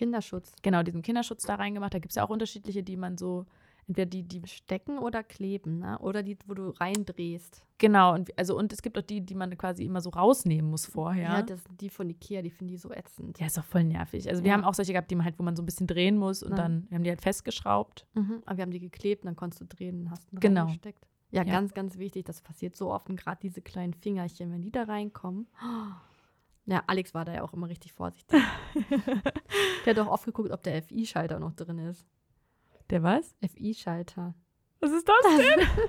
Kinderschutz. 0.00 0.52
genau, 0.62 0.82
diesen 0.82 1.02
Kinderschutz 1.02 1.42
da 1.44 1.56
reingemacht. 1.56 1.92
Da 1.94 1.98
gibt 1.98 2.12
es 2.12 2.16
ja 2.16 2.24
auch 2.24 2.30
unterschiedliche, 2.30 2.82
die 2.82 2.96
man 2.96 3.18
so, 3.18 3.44
entweder 3.86 4.06
die, 4.06 4.22
die 4.22 4.40
Stecken 4.46 4.98
oder 4.98 5.22
kleben, 5.22 5.78
ne? 5.78 5.98
Oder 5.98 6.22
die, 6.22 6.38
wo 6.46 6.54
du 6.54 6.70
reindrehst. 6.70 7.62
Genau, 7.78 8.14
und 8.14 8.30
also 8.38 8.56
und 8.56 8.72
es 8.72 8.82
gibt 8.82 8.96
auch 8.98 9.02
die, 9.02 9.20
die 9.20 9.34
man 9.34 9.56
quasi 9.58 9.84
immer 9.84 10.00
so 10.00 10.10
rausnehmen 10.10 10.70
muss 10.70 10.86
vorher. 10.86 11.22
Ja, 11.32 11.42
das 11.42 11.62
sind 11.64 11.80
die 11.80 11.88
von 11.90 12.08
Ikea, 12.10 12.40
die 12.42 12.50
finde 12.50 12.74
ich 12.74 12.80
so 12.80 12.90
ätzend. 12.92 13.38
Ja, 13.40 13.46
ist 13.46 13.58
auch 13.58 13.64
voll 13.64 13.84
nervig. 13.84 14.28
Also 14.28 14.42
wir 14.42 14.48
Ja. 14.50 14.56
haben 14.56 14.64
auch 14.64 14.74
solche 14.74 14.92
gehabt, 14.92 15.10
die 15.10 15.14
man 15.16 15.24
halt, 15.24 15.38
wo 15.38 15.42
man 15.42 15.56
so 15.56 15.62
ein 15.62 15.66
bisschen 15.66 15.86
drehen 15.86 16.16
muss 16.18 16.42
und 16.42 16.50
Ja. 16.52 16.56
dann, 16.56 16.86
wir 16.90 16.96
haben 16.96 17.04
die 17.04 17.10
halt 17.10 17.22
festgeschraubt. 17.22 18.06
Mhm. 18.14 18.42
Aber 18.46 18.56
wir 18.58 18.62
haben 18.62 18.70
die 18.70 18.80
geklebt, 18.80 19.24
dann 19.24 19.34
konntest 19.36 19.60
du 19.62 19.66
drehen 19.66 20.02
und 20.02 20.10
hast 20.10 20.32
ihn 20.32 20.40
Genau. 20.40 20.62
reingesteckt. 20.64 21.06
Ja, 21.32 21.44
Ja. 21.44 21.52
ganz, 21.52 21.74
ganz 21.74 21.96
wichtig. 21.98 22.24
Das 22.26 22.40
passiert 22.42 22.74
so 22.76 22.90
oft. 22.92 23.08
Und 23.08 23.16
gerade 23.16 23.38
diese 23.40 23.60
kleinen 23.62 23.94
Fingerchen, 23.94 24.50
wenn 24.52 24.62
die 24.62 24.72
da 24.72 24.82
reinkommen. 24.84 25.46
Ja, 26.66 26.82
Alex 26.86 27.14
war 27.14 27.24
da 27.24 27.34
ja 27.34 27.42
auch 27.42 27.52
immer 27.52 27.68
richtig 27.68 27.92
vorsichtig. 27.92 28.40
der 29.84 29.94
hat 29.94 29.98
auch 29.98 30.10
oft 30.12 30.24
geguckt, 30.24 30.50
ob 30.50 30.62
der 30.62 30.82
FI-Schalter 30.82 31.38
noch 31.40 31.52
drin 31.54 31.78
ist. 31.78 32.06
Der 32.90 33.02
was? 33.02 33.34
FI-Schalter. 33.40 34.34
Was 34.80 34.92
ist 34.92 35.08
das 35.08 35.36
denn? 35.36 35.66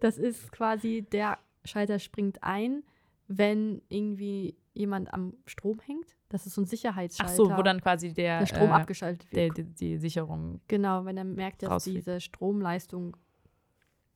Das 0.00 0.18
ist 0.18 0.50
quasi, 0.52 1.06
der 1.10 1.38
Schalter 1.64 1.98
springt 1.98 2.42
ein, 2.42 2.82
wenn 3.28 3.82
irgendwie 3.88 4.56
jemand 4.74 5.12
am 5.12 5.34
Strom 5.46 5.80
hängt. 5.80 6.16
Das 6.28 6.46
ist 6.46 6.54
so 6.54 6.62
ein 6.62 6.64
Ach 6.64 6.70
Sicherheitsschalter. 6.70 7.34
so, 7.34 7.56
wo 7.56 7.62
dann 7.62 7.80
quasi 7.80 8.12
der, 8.12 8.40
der 8.40 8.46
Strom 8.46 8.70
äh, 8.70 8.72
abgeschaltet 8.72 9.28
der, 9.32 9.48
wird. 9.48 9.58
die, 9.58 9.64
die 9.64 9.96
Sicherung. 9.98 10.60
genau, 10.66 11.04
wenn 11.04 11.16
er 11.16 11.24
merkt, 11.24 11.62
dass 11.62 11.70
rausfliegt. 11.70 11.98
diese 11.98 12.20
Stromleistung 12.20 13.16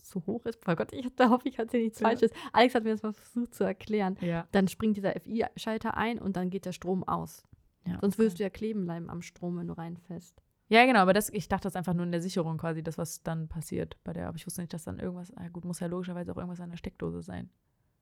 zu 0.09 0.25
hoch 0.27 0.45
ist. 0.47 0.59
Oh 0.67 0.75
Gott, 0.75 0.93
ich 0.93 1.09
da 1.17 1.31
hoffe, 1.31 1.49
ich 1.49 1.59
hatte 1.59 1.77
nichts 1.77 2.01
Ja. 2.01 2.09
Falsches. 2.09 2.31
Alex 2.53 2.75
hat 2.75 2.85
mir 2.85 2.91
das 2.91 3.03
mal 3.03 3.13
versucht 3.13 3.55
zu 3.55 3.65
erklären. 3.65 4.17
Ja. 4.21 4.47
Dann 4.53 4.69
springt 4.69 4.97
dieser 4.97 5.13
FI-Schalter 5.19 5.97
ein 5.97 6.19
und 6.19 6.37
dann 6.37 6.51
geht 6.51 6.65
der 6.65 6.73
Strom 6.73 7.05
aus. 7.05 7.45
ja 7.87 7.99
Sonst 8.01 8.19
würdest 8.19 8.39
du 8.39 8.43
ja 8.43 8.51
kleben 8.51 8.85
bleiben 8.85 9.11
am 9.11 9.23
Strom, 9.23 9.59
wenn 9.59 9.67
du 9.67 9.75
reinfällst. 9.75 10.41
Ja, 10.69 10.85
genau, 10.85 10.99
aber 11.01 11.13
das, 11.13 11.31
ich 11.31 11.49
dachte 11.49 11.65
das 11.65 11.77
einfach 11.77 11.95
nur 11.95 12.05
in 12.05 12.11
der 12.11 12.21
Sicherung 12.21 12.59
quasi, 12.59 12.83
das, 12.83 12.99
was 12.99 13.23
dann 13.23 13.47
passiert 13.49 13.97
bei 14.03 14.13
der. 14.13 14.27
Aber 14.27 14.37
ich 14.37 14.47
wusste 14.47 14.63
nicht, 14.63 14.73
dass 14.73 14.83
dann 14.85 14.99
irgendwas, 14.99 15.33
na 15.37 15.49
gut, 15.49 15.65
muss 15.65 15.79
ja 15.81 15.87
logischerweise 15.87 16.33
auch 16.33 16.37
irgendwas 16.37 16.61
an 16.61 16.71
der 16.71 16.77
Steckdose 16.77 17.23
sein. 17.23 17.51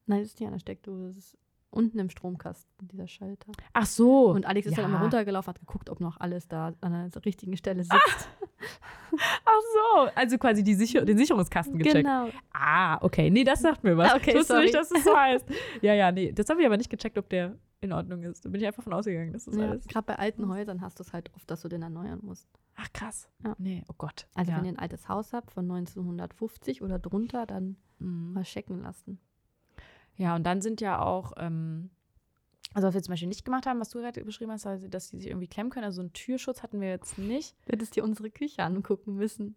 Nein, 0.07 0.19
das 0.21 0.29
ist 0.29 0.39
nicht 0.39 0.47
an 0.47 0.53
der 0.53 0.59
Steckdose. 0.59 1.07
Das 1.07 1.17
ist 1.17 1.37
unten 1.75 1.99
im 1.99 2.09
Stromkasten, 2.09 2.87
dieser 2.87 3.07
Schalter. 3.07 3.51
Ach 3.73 3.85
so. 3.85 4.31
Und 4.31 4.45
Alex 4.45 4.67
ist 4.67 4.77
dann 4.77 4.85
ja. 4.85 4.89
immer 4.89 5.01
runtergelaufen, 5.01 5.49
hat 5.49 5.59
geguckt, 5.59 5.89
ob 5.89 5.99
noch 5.99 6.19
alles 6.19 6.47
da 6.47 6.73
an 6.81 7.09
der 7.11 7.25
richtigen 7.25 7.55
Stelle 7.57 7.83
sitzt. 7.83 8.29
Ach 9.45 9.61
so. 9.73 10.09
Also 10.15 10.37
quasi 10.37 10.63
die 10.63 10.73
Sicher 10.73 11.05
den 11.05 11.17
Sicherungskasten 11.17 11.77
gecheckt. 11.77 12.05
genau. 12.05 12.29
Ah, 12.53 12.97
okay. 13.03 13.29
Nee, 13.29 13.43
das 13.43 13.61
sagt 13.61 13.83
mir 13.83 13.97
was. 13.97 14.11
Ah, 14.11 14.15
okay, 14.17 14.31
ich 14.31 14.37
wusste 14.37 14.53
sorry. 14.53 14.63
nicht, 14.65 14.75
dass 14.75 14.91
es 14.91 15.03
so 15.03 15.15
heißt. 15.15 15.45
Ja, 15.81 15.93
ja, 15.93 16.11
nee. 16.11 16.31
Das 16.31 16.49
habe 16.49 16.61
ich 16.61 16.65
aber 16.65 16.77
nicht 16.77 16.89
gecheckt, 16.89 17.17
ob 17.17 17.29
der 17.29 17.57
in 17.81 17.91
Ordnung 17.93 18.23
ist. 18.23 18.43
Da 18.45 18.49
bin 18.49 18.59
ich 18.61 18.67
einfach 18.67 18.83
von 18.83 18.93
ausgegangen, 18.93 19.33
dass 19.33 19.45
das 19.45 19.55
Ja, 19.55 19.69
alles. 19.69 19.87
Gerade 19.87 20.05
bei 20.05 20.15
alten 20.17 20.47
Häusern 20.49 20.81
hast 20.81 20.99
du 20.99 21.03
es 21.03 21.13
halt 21.13 21.31
oft, 21.35 21.49
dass 21.49 21.61
du 21.61 21.67
den 21.67 21.81
erneuern 21.83 22.19
musst. 22.23 22.47
Ach, 22.75 22.91
krass. 22.93 23.29
Ja. 23.43 23.55
Nee, 23.59 23.83
oh 23.87 23.93
Gott. 23.97 24.27
Also 24.33 24.51
ja. 24.51 24.57
wenn 24.57 24.65
ihr 24.65 24.71
ein 24.71 24.79
altes 24.79 25.07
Haus 25.07 25.33
habt 25.33 25.51
von 25.51 25.65
1950 25.69 26.81
oder 26.81 26.99
drunter, 26.99 27.45
dann 27.45 27.77
Mhm. 27.99 28.33
mal 28.33 28.43
checken 28.43 28.81
lassen. 28.81 29.19
Ja, 30.17 30.35
und 30.35 30.43
dann 30.43 30.61
sind 30.61 30.81
ja 30.81 31.01
auch, 31.01 31.33
ähm, 31.37 31.89
also 32.73 32.87
was 32.87 32.93
wir 32.93 33.03
zum 33.03 33.13
Beispiel 33.13 33.27
nicht 33.27 33.45
gemacht 33.45 33.65
haben, 33.65 33.79
was 33.79 33.89
du 33.89 33.99
gerade 33.99 34.23
beschrieben 34.23 34.51
hast, 34.51 34.65
also, 34.65 34.87
dass 34.87 35.09
die 35.09 35.17
sich 35.17 35.27
irgendwie 35.27 35.47
klemmen 35.47 35.71
können. 35.71 35.85
Also 35.85 36.01
einen 36.01 36.13
Türschutz 36.13 36.63
hatten 36.63 36.81
wir 36.81 36.89
jetzt 36.89 37.17
nicht. 37.17 37.55
Du 37.65 37.73
hättest 37.73 37.95
dir 37.95 38.03
unsere 38.03 38.29
Küche 38.29 38.63
angucken 38.63 39.15
müssen. 39.15 39.55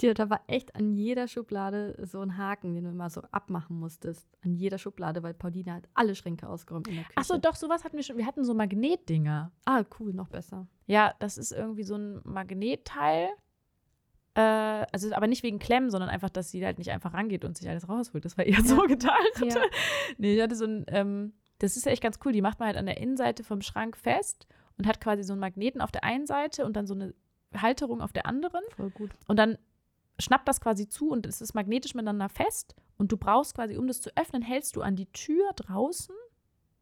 Die, 0.00 0.12
da 0.14 0.30
war 0.30 0.40
echt 0.46 0.74
an 0.74 0.94
jeder 0.94 1.28
Schublade 1.28 1.96
so 2.06 2.20
ein 2.20 2.38
Haken, 2.38 2.74
den 2.74 2.84
du 2.84 2.90
immer 2.90 3.10
so 3.10 3.22
abmachen 3.30 3.78
musstest. 3.78 4.26
An 4.42 4.54
jeder 4.54 4.78
Schublade, 4.78 5.22
weil 5.22 5.34
Pauline 5.34 5.74
hat 5.74 5.88
alle 5.94 6.14
Schränke 6.14 6.48
ausgeräumt 6.48 6.88
in 6.88 6.94
der 6.94 7.04
Küche. 7.04 7.14
Ach 7.16 7.24
so, 7.24 7.38
doch, 7.38 7.54
sowas 7.54 7.84
hatten 7.84 7.96
wir 7.96 8.02
schon. 8.02 8.16
Wir 8.16 8.26
hatten 8.26 8.44
so 8.44 8.54
Magnetdinger. 8.54 9.52
Ah, 9.66 9.84
cool, 10.00 10.14
noch 10.14 10.28
besser. 10.28 10.66
Ja, 10.86 11.14
das 11.18 11.36
ist 11.36 11.52
irgendwie 11.52 11.84
so 11.84 11.96
ein 11.96 12.20
Magnetteil. 12.24 13.28
Äh, 14.34 14.40
also 14.40 15.12
aber 15.12 15.26
nicht 15.26 15.42
wegen 15.42 15.58
Klemmen, 15.58 15.90
sondern 15.90 16.08
einfach, 16.08 16.30
dass 16.30 16.50
sie 16.50 16.64
halt 16.64 16.78
nicht 16.78 16.90
einfach 16.90 17.12
rangeht 17.12 17.44
und 17.44 17.56
sich 17.56 17.68
alles 17.68 17.88
rausholt. 17.88 18.24
Das 18.24 18.38
war 18.38 18.46
eher 18.46 18.62
so 18.62 18.82
gedacht. 18.82 19.42
Ja. 19.44 19.54
Nee, 20.18 20.36
ich 20.36 20.42
hatte 20.42 20.56
so 20.56 20.64
ein, 20.64 20.84
ähm, 20.88 21.32
das 21.58 21.76
ist 21.76 21.86
ja 21.86 21.92
echt 21.92 22.02
ganz 22.02 22.18
cool. 22.24 22.32
Die 22.32 22.42
macht 22.42 22.58
man 22.58 22.68
halt 22.68 22.76
an 22.76 22.86
der 22.86 22.98
Innenseite 22.98 23.44
vom 23.44 23.60
Schrank 23.60 23.96
fest 23.96 24.46
und 24.78 24.86
hat 24.86 25.00
quasi 25.00 25.22
so 25.22 25.32
einen 25.32 25.40
Magneten 25.40 25.80
auf 25.80 25.92
der 25.92 26.04
einen 26.04 26.26
Seite 26.26 26.64
und 26.64 26.76
dann 26.76 26.86
so 26.86 26.94
eine 26.94 27.14
Halterung 27.54 28.00
auf 28.00 28.12
der 28.12 28.26
anderen. 28.26 28.62
Voll 28.76 28.90
gut. 28.90 29.10
Und 29.28 29.38
dann 29.38 29.58
schnappt 30.18 30.48
das 30.48 30.60
quasi 30.60 30.88
zu 30.88 31.10
und 31.10 31.26
es 31.26 31.40
ist 31.40 31.54
magnetisch 31.54 31.94
miteinander 31.94 32.28
fest. 32.28 32.74
Und 32.96 33.12
du 33.12 33.16
brauchst 33.16 33.54
quasi, 33.54 33.76
um 33.76 33.86
das 33.86 34.00
zu 34.00 34.10
öffnen, 34.16 34.42
hältst 34.42 34.76
du 34.76 34.82
an 34.82 34.96
die 34.96 35.10
Tür 35.12 35.52
draußen 35.56 36.14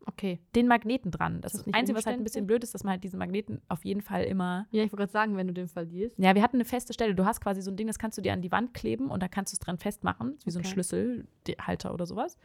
Okay. 0.06 0.40
den 0.54 0.66
Magneten 0.66 1.10
dran. 1.10 1.40
Das, 1.40 1.54
Ist 1.54 1.66
das 1.66 1.74
Einzige, 1.74 1.96
was 1.98 2.06
halt 2.06 2.16
ein 2.18 2.24
bisschen 2.24 2.46
blöd 2.46 2.64
ist, 2.64 2.74
dass 2.74 2.84
man 2.84 2.92
halt 2.92 3.04
diesen 3.04 3.18
Magneten 3.18 3.60
auf 3.68 3.84
jeden 3.84 4.00
Fall 4.00 4.24
immer 4.24 4.66
Ja, 4.70 4.82
ich 4.82 4.90
wollte 4.92 5.02
gerade 5.02 5.12
sagen, 5.12 5.36
wenn 5.36 5.46
du 5.46 5.52
den 5.54 5.68
verlierst. 5.68 6.18
ja, 6.18 6.34
wir 6.34 6.42
hatten 6.42 6.56
eine 6.56 6.64
feste 6.64 6.92
Stelle. 6.92 7.14
Du 7.14 7.24
hast 7.26 7.40
quasi 7.40 7.60
so 7.62 7.70
ein 7.70 7.76
Ding, 7.76 7.86
das 7.86 7.98
kannst 7.98 8.16
du 8.18 8.22
dir 8.22 8.32
an 8.32 8.42
die 8.42 8.50
Wand 8.50 8.72
kleben 8.74 9.10
und 9.10 9.22
da 9.22 9.28
kannst 9.28 9.52
du 9.52 9.56
es 9.56 9.58
dran 9.60 9.78
festmachen, 9.78 10.38
wie 10.44 10.50
so 10.50 10.58
ein 10.58 10.64
Okay. 10.64 10.72
Schlüsselhalter 10.72 11.92
oder 11.94 12.06
sowas. 12.06 12.36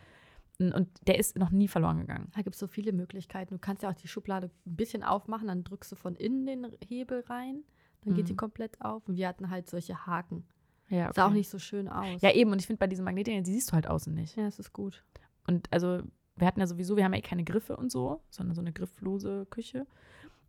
Und 0.60 0.88
der 1.08 1.18
ist 1.20 1.38
noch 1.38 1.50
nie 1.50 1.68
verloren 1.68 1.98
gegangen. 2.00 2.30
Da 2.36 2.42
gibt 2.42 2.56
es 2.56 2.60
so 2.60 2.68
viele 2.68 2.94
Möglichkeiten. 2.94 3.56
Du 3.56 3.60
kannst 3.60 3.84
ja 3.84 3.90
auch 3.90 3.94
die 3.96 4.08
Schublade 4.08 4.50
ein 4.66 4.76
bisschen 4.76 5.04
aufmachen, 5.04 5.48
dann 5.48 5.64
drückst 5.66 5.92
du 5.92 5.96
von 5.98 6.16
innen 6.16 6.46
den 6.46 6.68
Hebel 6.88 7.26
rein, 7.28 7.64
dann 8.04 8.14
geht 8.14 8.30
die 8.30 8.34
Mhm. 8.34 8.38
komplett 8.38 8.80
auf. 8.82 9.08
Und 9.08 9.18
wir 9.18 9.28
hatten 9.28 9.50
halt 9.50 9.70
solche 9.70 10.06
Haken. 10.06 10.46
Ja, 10.88 11.12
Sah 11.14 11.28
auch 11.28 11.32
nicht 11.32 11.50
so 11.50 11.58
schön 11.60 11.88
aus. 11.90 12.22
Ja, 12.22 12.32
eben. 12.32 12.52
Und 12.52 12.60
ich 12.62 12.68
finde, 12.68 12.80
bei 12.80 12.88
diesen 12.88 13.04
Magnetdingern, 13.04 13.44
die 13.44 13.52
siehst 13.52 13.72
du 13.72 13.74
halt 13.74 13.88
außen 13.88 14.14
nicht. 14.14 14.36
Ja, 14.38 14.46
es 14.48 14.60
ist 14.60 14.72
gut. 14.72 15.04
Und 15.48 15.68
also, 15.74 16.02
wir 16.38 16.48
hatten 16.48 16.60
ja 16.60 16.68
sowieso, 16.68 16.98
wir 16.98 17.04
haben 17.06 17.14
ja 17.14 17.20
eh 17.20 17.24
keine 17.24 17.44
Griffe 17.44 17.78
und 17.78 17.92
so, 17.92 18.22
sondern 18.30 18.56
so 18.56 18.62
eine 18.62 18.74
grifflose 18.74 19.46
Küche. 19.50 19.88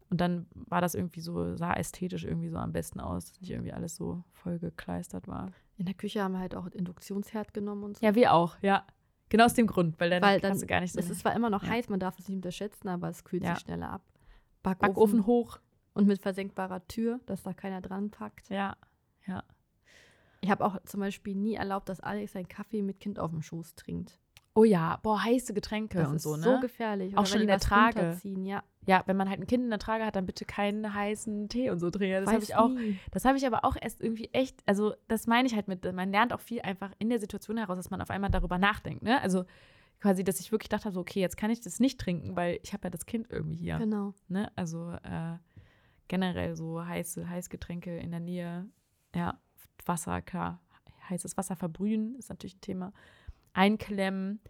Und 0.08 0.20
dann 0.20 0.46
war 0.54 0.80
das 0.80 0.94
irgendwie 0.94 1.20
so, 1.20 1.56
sah 1.56 1.74
ästhetisch 1.74 2.24
irgendwie 2.24 2.48
so 2.48 2.56
am 2.58 2.72
besten 2.72 3.00
aus, 3.00 3.26
dass 3.26 3.40
nicht 3.40 3.50
irgendwie 3.50 3.72
alles 3.72 3.96
so 3.96 4.22
voll 4.32 4.58
gekleistert 4.58 5.26
war. 5.26 5.50
In 5.78 5.86
der 5.86 5.94
Küche 5.94 6.22
haben 6.22 6.32
wir 6.32 6.38
halt 6.38 6.54
auch 6.54 6.66
Induktionsherd 6.68 7.52
genommen 7.52 7.82
und 7.82 7.98
so. 7.98 8.06
Ja, 8.06 8.14
wir 8.14 8.32
auch, 8.32 8.56
ja. 8.62 8.86
Genau 9.28 9.44
aus 9.46 9.54
dem 9.54 9.66
Grund, 9.66 9.98
weil 9.98 10.10
dann 10.10 10.22
Weil 10.22 10.40
kannst 10.40 10.62
du 10.62 10.66
gar 10.68 10.80
nicht 10.80 10.92
so. 10.92 11.00
Es 11.00 11.10
ist 11.10 11.20
zwar 11.20 11.34
immer 11.34 11.50
noch 11.50 11.64
Ja. 11.64 11.70
heiß, 11.70 11.88
man 11.88 11.98
darf 11.98 12.16
es 12.18 12.28
nicht 12.28 12.36
unterschätzen, 12.36 12.88
aber 12.88 13.08
es 13.08 13.24
kühlt 13.24 13.42
Ja. 13.42 13.54
sich 13.54 13.64
schneller 13.64 13.90
ab. 13.90 14.02
Backofen 14.62 15.26
hoch. 15.26 15.58
Und 15.94 16.06
mit 16.06 16.20
versenkbarer 16.20 16.86
Tür, 16.86 17.20
dass 17.26 17.42
da 17.42 17.52
keiner 17.54 17.80
dran 17.80 18.10
packt. 18.10 18.50
Ja, 18.50 18.76
ja. 19.26 19.42
Ich 20.42 20.50
habe 20.50 20.64
auch 20.64 20.80
zum 20.84 21.00
Beispiel 21.00 21.34
nie 21.34 21.54
erlaubt, 21.54 21.88
dass 21.88 22.00
Alex 22.00 22.32
seinen 22.32 22.48
Kaffee 22.48 22.82
mit 22.82 23.00
Kind 23.00 23.18
auf 23.18 23.30
dem 23.30 23.42
Schoß 23.42 23.74
trinkt. 23.74 24.20
Oh 24.56 24.64
ja, 24.64 24.98
boah, 25.02 25.22
heiße 25.22 25.52
Getränke 25.52 25.98
Das 25.98 26.08
und 26.08 26.20
so, 26.20 26.36
ne? 26.36 26.42
so 26.42 26.60
gefährlich. 26.60 27.14
Auch 27.14 27.18
Oder 27.20 27.26
schon 27.26 27.34
wenn 27.36 27.40
in 27.42 27.46
der 27.48 27.60
Trage. 27.60 28.18
Ja, 28.42 28.64
ja, 28.86 29.02
wenn 29.04 29.16
man 29.16 29.28
halt 29.28 29.38
ein 29.40 29.46
Kind 29.46 29.64
in 29.64 29.68
der 29.70 29.78
Trage 29.78 30.06
hat, 30.06 30.16
dann 30.16 30.24
bitte 30.24 30.46
keinen 30.46 30.94
heißen 30.94 31.50
Tee 31.50 31.68
und 31.68 31.78
so 31.78 31.90
trinken. 31.90 32.24
Das 32.24 32.32
habe 32.32 32.42
ich 32.42 32.54
auch. 32.56 32.70
nie. 32.70 32.96
Das 33.10 33.26
habe 33.26 33.36
ich 33.36 33.46
aber 33.46 33.66
auch 33.66 33.76
erst 33.78 34.00
irgendwie 34.00 34.30
echt, 34.32 34.62
also 34.64 34.94
das 35.08 35.26
meine 35.26 35.46
ich 35.46 35.54
halt 35.54 35.68
mit, 35.68 35.84
man 35.92 36.10
lernt 36.10 36.32
auch 36.32 36.40
viel 36.40 36.62
einfach 36.62 36.90
in 36.98 37.10
der 37.10 37.20
Situation 37.20 37.58
heraus, 37.58 37.76
dass 37.76 37.90
man 37.90 38.00
auf 38.00 38.08
einmal 38.10 38.30
darüber 38.30 38.56
nachdenkt, 38.56 39.02
ne? 39.02 39.20
Also 39.20 39.44
quasi, 40.00 40.24
dass 40.24 40.40
ich 40.40 40.52
wirklich 40.52 40.70
dachte, 40.70 40.90
so, 40.90 41.00
okay, 41.00 41.20
jetzt 41.20 41.36
kann 41.36 41.50
ich 41.50 41.60
das 41.60 41.78
nicht 41.78 42.00
trinken, 42.00 42.34
weil 42.34 42.58
ich 42.62 42.72
habe 42.72 42.84
ja 42.84 42.90
das 42.90 43.04
Kind 43.04 43.26
irgendwie 43.30 43.56
hier, 43.56 43.76
Genau. 43.78 44.14
ne? 44.28 44.50
Also 44.56 44.90
äh, 45.02 45.36
generell 46.08 46.56
so 46.56 46.82
heiße 46.82 47.28
Heißgetränke 47.28 47.98
in 47.98 48.10
der 48.10 48.20
Nähe, 48.20 48.66
ja, 49.14 49.38
Wasser, 49.84 50.22
klar, 50.22 50.60
heißes 51.10 51.36
Wasser 51.36 51.56
verbrühen 51.56 52.14
ist 52.16 52.30
natürlich 52.30 52.56
ein 52.56 52.60
Thema. 52.62 52.92
Einklemmen, 53.56 54.40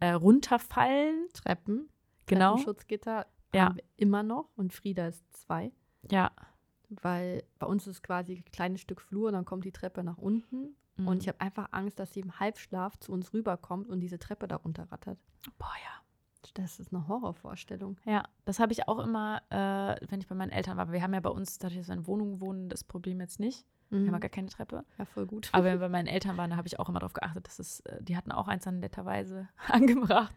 äh, 0.00 0.10
runterfallen, 0.10 1.28
Treppen. 1.32 1.88
genau, 2.26 2.56
Schutzgitter 2.58 3.26
Ja. 3.54 3.66
haben 3.66 3.76
wir 3.76 3.84
immer 3.96 4.22
noch. 4.22 4.50
Und 4.56 4.72
Frieda 4.72 5.06
ist 5.08 5.24
zwei. 5.36 5.72
ja. 6.10 6.30
Weil 7.02 7.42
bei 7.58 7.66
uns 7.66 7.86
ist 7.88 8.02
quasi 8.02 8.34
ein 8.34 8.44
kleines 8.52 8.80
Stück 8.82 9.00
Flur, 9.00 9.32
dann 9.32 9.44
kommt 9.44 9.64
die 9.64 9.72
Treppe 9.72 10.04
nach 10.04 10.18
unten. 10.18 10.76
Mhm. 10.96 11.08
Und 11.08 11.22
ich 11.22 11.28
habe 11.28 11.40
einfach 11.40 11.68
Angst, 11.72 11.98
dass 11.98 12.12
sie 12.12 12.20
im 12.20 12.38
Halbschlaf 12.38 12.98
zu 13.00 13.10
uns 13.10 13.32
rüberkommt 13.32 13.88
und 13.88 13.98
diese 14.00 14.18
Treppe 14.18 14.46
da 14.46 14.56
runterrattert. 14.56 15.18
boah, 15.58 15.72
ja. 15.82 16.52
Das 16.52 16.78
ist 16.78 16.92
eine 16.92 17.08
Horrorvorstellung. 17.08 17.96
Ja, 18.04 18.22
das 18.44 18.60
habe 18.60 18.72
ich 18.72 18.86
auch 18.86 18.98
immer, 19.00 19.42
äh, 19.50 19.96
wenn 20.08 20.20
ich 20.20 20.28
bei 20.28 20.34
meinen 20.36 20.50
Eltern 20.50 20.76
war. 20.76 20.82
Aber 20.82 20.92
wir 20.92 21.02
haben 21.02 21.14
ja 21.14 21.20
bei 21.20 21.30
uns, 21.30 21.58
dadurch, 21.58 21.78
dass 21.80 21.88
wir 21.88 21.94
in 21.94 22.06
Wohnungen 22.06 22.38
wohnen, 22.40 22.68
das 22.68 22.84
Problem 22.84 23.18
jetzt 23.20 23.40
nicht. 23.40 23.66
Wir 23.94 24.00
haben 24.00 24.06
ja 24.06 24.16
Mhm. 24.16 24.20
gar 24.20 24.28
keine 24.30 24.48
Treppe. 24.48 24.84
Ja, 24.98 25.04
voll 25.04 25.26
gut. 25.26 25.48
Aber 25.52 25.64
wenn 25.64 25.72
wir 25.74 25.80
bei 25.80 25.88
meinen 25.88 26.06
Eltern 26.08 26.36
waren, 26.36 26.50
da 26.50 26.56
habe 26.56 26.66
ich 26.68 26.78
auch 26.78 26.88
immer 26.88 26.98
darauf 27.00 27.12
geachtet, 27.14 27.46
dass 27.46 27.58
es, 27.58 27.80
äh, 27.80 28.02
die 28.02 28.16
hatten 28.16 28.32
auch 28.32 28.48
eins 28.48 28.64
dann 28.64 28.80
netterweise 28.80 29.48
angebracht, 29.68 30.34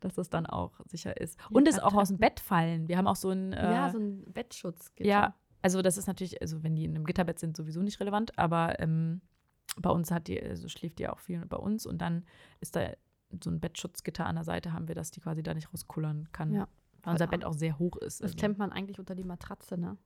dass 0.00 0.14
das 0.14 0.28
dann 0.30 0.46
auch 0.46 0.80
sicher 0.86 1.18
ist. 1.20 1.38
Und 1.50 1.66
es 1.68 1.78
auch 1.78 1.94
aus 1.94 2.08
dem 2.08 2.18
Bett 2.18 2.40
fallen. 2.40 2.88
Wir 2.88 2.98
haben 2.98 3.06
auch 3.06 3.16
so 3.16 3.30
ein, 3.30 3.52
äh, 3.52 3.72
ja, 3.72 3.90
so 3.90 3.98
ein 3.98 4.24
Bettschutzgitter. 4.32 5.08
ja, 5.08 5.34
also 5.62 5.82
das 5.82 5.96
ist 5.96 6.06
natürlich, 6.06 6.40
also 6.42 6.62
wenn 6.62 6.76
die 6.76 6.84
in 6.84 6.94
einem 6.94 7.04
Gitterbett 7.06 7.38
sind, 7.38 7.56
sowieso 7.56 7.80
nicht 7.82 7.98
relevant, 8.00 8.38
aber 8.38 8.78
ähm, 8.80 9.20
bei 9.78 9.90
uns 9.90 10.10
hat 10.10 10.28
die, 10.28 10.40
also 10.42 10.68
schläft 10.68 10.98
die 10.98 11.08
auch 11.08 11.18
viel 11.18 11.44
bei 11.46 11.56
uns 11.56 11.86
und 11.86 11.98
dann 12.00 12.24
ist 12.60 12.76
da 12.76 12.90
so 13.42 13.50
ein 13.50 13.58
Bettschutzgitter 13.60 14.24
an 14.26 14.36
der 14.36 14.44
Seite, 14.44 14.72
haben 14.72 14.86
wir, 14.88 14.94
dass 14.94 15.10
die 15.10 15.20
quasi 15.20 15.42
da 15.42 15.54
nicht 15.54 15.72
rauskullern 15.72 16.28
kann. 16.32 16.52
Ja. 16.52 16.68
Weil 17.02 17.12
unser. 17.14 17.26
Bett 17.26 17.44
auch 17.44 17.52
sehr 17.54 17.78
hoch 17.78 17.96
ist. 17.96 18.20
Das 18.20 18.26
also- 18.32 18.36
klemmt 18.38 18.58
man 18.58 18.70
eigentlich 18.72 18.98
unter 18.98 19.14
die 19.14 19.24
Matratze, 19.24 19.76
ne? 19.76 19.96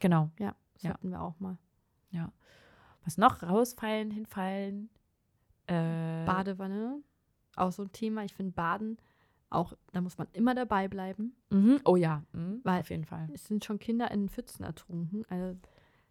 Genau. 0.00 0.30
Ja, 0.38 0.54
das 0.74 0.82
Ja. 0.84 0.90
hatten 0.90 1.10
wir 1.10 1.20
auch 1.20 1.38
mal. 1.40 1.58
Ja. 2.10 2.32
Was 3.04 3.16
noch? 3.18 3.42
Rausfallen, 3.42 4.10
hinfallen. 4.10 4.90
Äh, 5.66 6.24
Badewanne, 6.24 7.02
auch 7.56 7.72
so 7.72 7.82
ein 7.82 7.92
Thema. 7.92 8.24
Ich 8.24 8.32
finde 8.34 8.52
Baden 8.52 8.96
auch, 9.50 9.72
da 9.92 10.00
muss 10.00 10.18
man 10.18 10.26
immer 10.32 10.54
dabei 10.54 10.88
bleiben. 10.88 11.34
Mhm. 11.50 11.80
Oh 11.84 11.96
ja, 11.96 12.22
mhm. 12.32 12.60
Weil- 12.64 12.80
auf 12.80 12.90
jeden 12.90 13.04
Fall. 13.06 13.28
Es 13.32 13.46
sind 13.46 13.64
schon 13.64 13.78
Kinder 13.78 14.10
in 14.10 14.28
Pfützen 14.28 14.64
ertrunken. 14.64 15.24
Also 15.28 15.58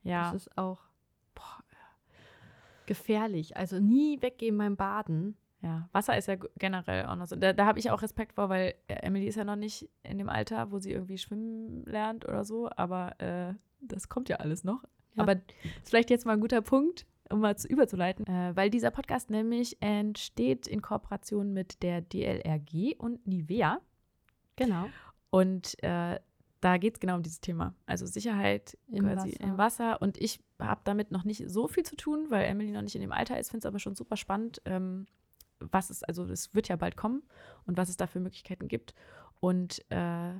Ja. 0.03 0.31
das 0.31 0.47
ist 0.47 0.57
auch 0.57 0.79
boah, 1.35 1.63
gefährlich. 2.85 3.57
Also 3.57 3.79
nie 3.79 4.21
weggehen 4.21 4.57
beim 4.57 4.75
Baden. 4.75 5.35
ja. 5.61 5.89
Wasser 5.91 6.17
ist 6.17 6.27
ja 6.27 6.35
generell 6.57 7.05
auch 7.07 7.15
noch 7.15 7.27
so. 7.27 7.35
Da, 7.35 7.53
da 7.53 7.65
habe 7.65 7.79
ich 7.79 7.91
auch 7.91 8.01
Respekt 8.01 8.33
vor, 8.33 8.49
weil 8.49 8.75
äh, 8.87 8.95
Emily 9.01 9.27
ist 9.27 9.35
ja 9.35 9.43
noch 9.43 9.55
nicht 9.55 9.89
in 10.03 10.17
dem 10.17 10.29
Alter, 10.29 10.71
wo 10.71 10.79
sie 10.79 10.91
irgendwie 10.91 11.17
schwimmen 11.17 11.83
lernt 11.85 12.25
oder 12.27 12.43
so. 12.45 12.69
Aber 12.75 13.19
äh, 13.19 13.53
das 13.81 14.07
kommt 14.09 14.29
ja 14.29 14.37
alles 14.37 14.63
noch. 14.63 14.83
Ja. 15.17 15.23
Aber 15.23 15.33
ist 15.33 15.89
vielleicht 15.89 16.09
jetzt 16.09 16.25
mal 16.25 16.33
ein 16.33 16.39
guter 16.39 16.61
Punkt, 16.61 17.05
um 17.29 17.41
mal 17.41 17.57
zu 17.57 17.67
überzuleiten, 17.67 18.25
äh, 18.27 18.55
weil 18.55 18.69
dieser 18.69 18.91
Podcast 18.91 19.29
nämlich 19.29 19.77
entsteht 19.81 20.67
in 20.67 20.81
Kooperation 20.81 21.53
mit 21.53 21.83
der 21.83 22.01
DLRG 22.01 22.95
und 22.97 23.27
Nivea. 23.27 23.81
Genau. 24.55 24.89
Und 25.29 25.81
äh, 25.83 26.19
da 26.61 26.77
geht 26.77 26.95
es 26.95 26.99
genau 26.99 27.15
um 27.15 27.23
dieses 27.23 27.41
Thema. 27.41 27.75
Also 27.85 28.05
Sicherheit 28.05 28.77
Im 28.87 29.05
quasi 29.05 29.33
Wasser. 29.33 29.43
im 29.43 29.57
Wasser. 29.57 30.01
Und 30.01 30.17
ich 30.17 30.39
habe 30.59 30.81
damit 30.83 31.11
noch 31.11 31.23
nicht 31.23 31.43
so 31.49 31.67
viel 31.67 31.83
zu 31.83 31.95
tun, 31.95 32.27
weil 32.29 32.45
Emily 32.45 32.71
noch 32.71 32.81
nicht 32.81 32.95
in 32.95 33.01
dem 33.01 33.11
Alter 33.11 33.39
ist. 33.39 33.51
Finde 33.51 33.59
es 33.59 33.65
aber 33.65 33.79
schon 33.79 33.95
super 33.95 34.17
spannend, 34.17 34.61
ähm, 34.65 35.05
was 35.59 35.89
es, 35.89 36.03
also 36.03 36.25
es 36.25 36.53
wird 36.55 36.67
ja 36.67 36.75
bald 36.75 36.97
kommen 36.97 37.23
und 37.65 37.77
was 37.77 37.89
es 37.89 37.97
da 37.97 38.07
für 38.07 38.19
Möglichkeiten 38.19 38.67
gibt. 38.67 38.93
Und 39.39 39.83
äh, 39.89 40.33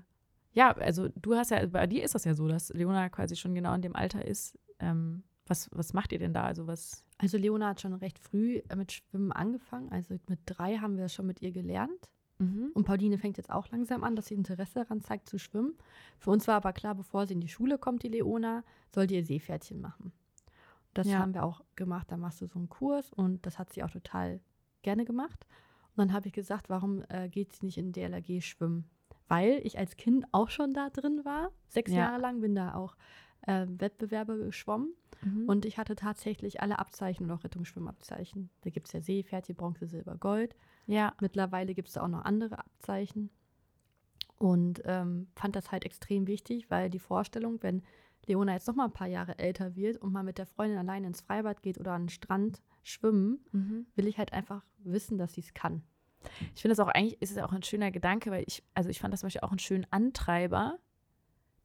ja, 0.53 0.71
also 0.71 1.09
du 1.09 1.35
hast 1.35 1.51
ja, 1.51 1.63
bei 1.67 1.85
dir 1.85 2.03
ist 2.03 2.15
das 2.15 2.25
ja 2.25 2.33
so, 2.33 2.47
dass 2.47 2.69
Leona 2.69 3.09
quasi 3.09 3.35
schon 3.35 3.53
genau 3.53 3.73
in 3.75 3.81
dem 3.81 3.95
Alter 3.95 4.25
ist. 4.25 4.57
Ähm, 4.79 5.23
was, 5.45 5.69
was 5.71 5.93
macht 5.93 6.11
ihr 6.11 6.19
denn 6.19 6.33
da? 6.33 6.43
Also 6.43 6.67
was, 6.67 7.03
Also 7.17 7.37
Leona 7.37 7.69
hat 7.69 7.81
schon 7.81 7.93
recht 7.93 8.19
früh 8.19 8.57
äh, 8.69 8.75
mit 8.75 8.91
Schwimmen 8.91 9.31
angefangen. 9.31 9.89
Also 9.91 10.15
mit 10.27 10.39
drei 10.45 10.77
haben 10.77 10.97
wir 10.97 11.07
schon 11.09 11.25
mit 11.25 11.41
ihr 11.41 11.51
gelernt. 11.51 12.09
Mhm. 12.39 12.71
Und 12.73 12.83
Pauline 12.83 13.17
fängt 13.17 13.37
jetzt 13.37 13.49
auch 13.49 13.67
langsam 13.69 14.03
an, 14.03 14.15
dass 14.15 14.27
sie 14.27 14.35
Interesse 14.35 14.75
daran 14.81 15.01
zeigt 15.01 15.27
zu 15.29 15.39
schwimmen. 15.39 15.75
Für 16.19 16.29
uns 16.31 16.47
war 16.47 16.55
aber 16.55 16.73
klar, 16.73 16.93
bevor 16.95 17.25
sie 17.25 17.33
in 17.33 17.41
die 17.41 17.47
Schule 17.47 17.77
kommt, 17.79 18.03
die 18.03 18.09
Leona, 18.09 18.63
soll 18.93 19.07
die 19.07 19.15
ihr 19.15 19.25
Seepferdchen 19.25 19.81
machen. 19.81 20.11
Das 20.93 21.07
Ja. 21.07 21.19
haben 21.19 21.33
wir 21.33 21.43
auch 21.43 21.61
gemacht. 21.75 22.11
Da 22.11 22.17
machst 22.17 22.41
du 22.41 22.45
so 22.47 22.59
einen 22.59 22.69
Kurs 22.69 23.11
und 23.13 23.45
das 23.45 23.57
hat 23.57 23.71
sie 23.73 23.83
auch 23.83 23.89
total 23.89 24.39
gerne 24.83 25.05
gemacht. 25.05 25.47
Und 25.95 25.97
dann 25.97 26.13
habe 26.13 26.27
ich 26.27 26.33
gesagt, 26.33 26.69
warum 26.69 27.03
äh, 27.09 27.27
geht 27.29 27.53
sie 27.53 27.65
nicht 27.65 27.77
in 27.77 27.91
DLRG 27.91 28.41
schwimmen? 28.43 28.87
Weil 29.27 29.59
ich 29.63 29.77
als 29.79 29.95
Kind 29.97 30.25
auch 30.31 30.49
schon 30.49 30.73
da 30.73 30.89
drin 30.89 31.21
war. 31.25 31.51
Sechs 31.69 31.91
Ja. 31.91 31.97
Jahre 32.09 32.21
lang 32.21 32.39
bin 32.41 32.53
da 32.55 32.75
auch 32.75 32.95
äh, 33.41 33.65
Wettbewerbe 33.67 34.37
geschwommen. 34.37 34.93
Mhm. 35.21 35.47
Und 35.47 35.65
ich 35.65 35.77
hatte 35.77 35.95
tatsächlich 35.95 36.61
alle 36.61 36.79
Abzeichen 36.79 37.25
und 37.25 37.31
auch 37.31 37.43
Rettungsschwimmabzeichen. 37.43 38.49
Da 38.61 38.69
gibt 38.69 38.87
es 38.87 38.93
ja 38.93 39.01
Seepferdchen, 39.01 39.55
Bronze, 39.55 39.87
Silber, 39.87 40.15
Gold. 40.15 40.55
ja, 40.85 41.13
Mittlerweile 41.21 41.73
gibt 41.73 41.87
es 41.87 41.95
da 41.95 42.03
auch 42.03 42.07
noch 42.07 42.25
andere 42.25 42.59
Abzeichen. 42.59 43.29
Und 44.37 44.81
ähm, 44.85 45.27
fand 45.35 45.55
das 45.55 45.71
halt 45.71 45.83
extrem 45.83 46.27
wichtig, 46.27 46.69
weil 46.69 46.89
die 46.89 46.99
Vorstellung, 46.99 47.61
wenn 47.63 47.81
Leona 48.27 48.53
jetzt 48.53 48.67
noch 48.67 48.75
mal 48.75 48.85
ein 48.85 48.93
paar 48.93 49.07
Jahre 49.07 49.39
älter 49.39 49.75
wird 49.75 49.97
und 49.97 50.11
mal 50.11 50.23
mit 50.23 50.37
der 50.37 50.45
Freundin 50.45 50.77
alleine 50.77 51.07
ins 51.07 51.21
Freibad 51.21 51.63
geht 51.63 51.79
oder 51.79 51.93
an 51.93 52.03
den 52.03 52.09
Strand 52.09 52.61
schwimmen, 52.83 53.39
mhm. 53.51 53.87
will 53.95 54.07
ich 54.07 54.17
halt 54.17 54.33
einfach 54.33 54.63
wissen, 54.79 55.17
dass 55.17 55.33
sie 55.33 55.41
es 55.41 55.53
kann. 55.53 55.81
Ich 56.55 56.61
finde 56.61 56.75
das 56.75 56.79
auch 56.79 56.89
eigentlich, 56.89 57.21
ist 57.21 57.31
es 57.31 57.37
auch 57.37 57.51
ein 57.51 57.63
schöner 57.63 57.91
Gedanke, 57.91 58.31
weil 58.31 58.43
ich, 58.47 58.63
also 58.73 58.89
ich 58.89 58.99
fand 58.99 59.13
das 59.13 59.21
zum 59.21 59.27
Beispiel 59.27 59.41
auch 59.41 59.51
einen 59.51 59.59
schönen 59.59 59.87
Antreiber, 59.91 60.79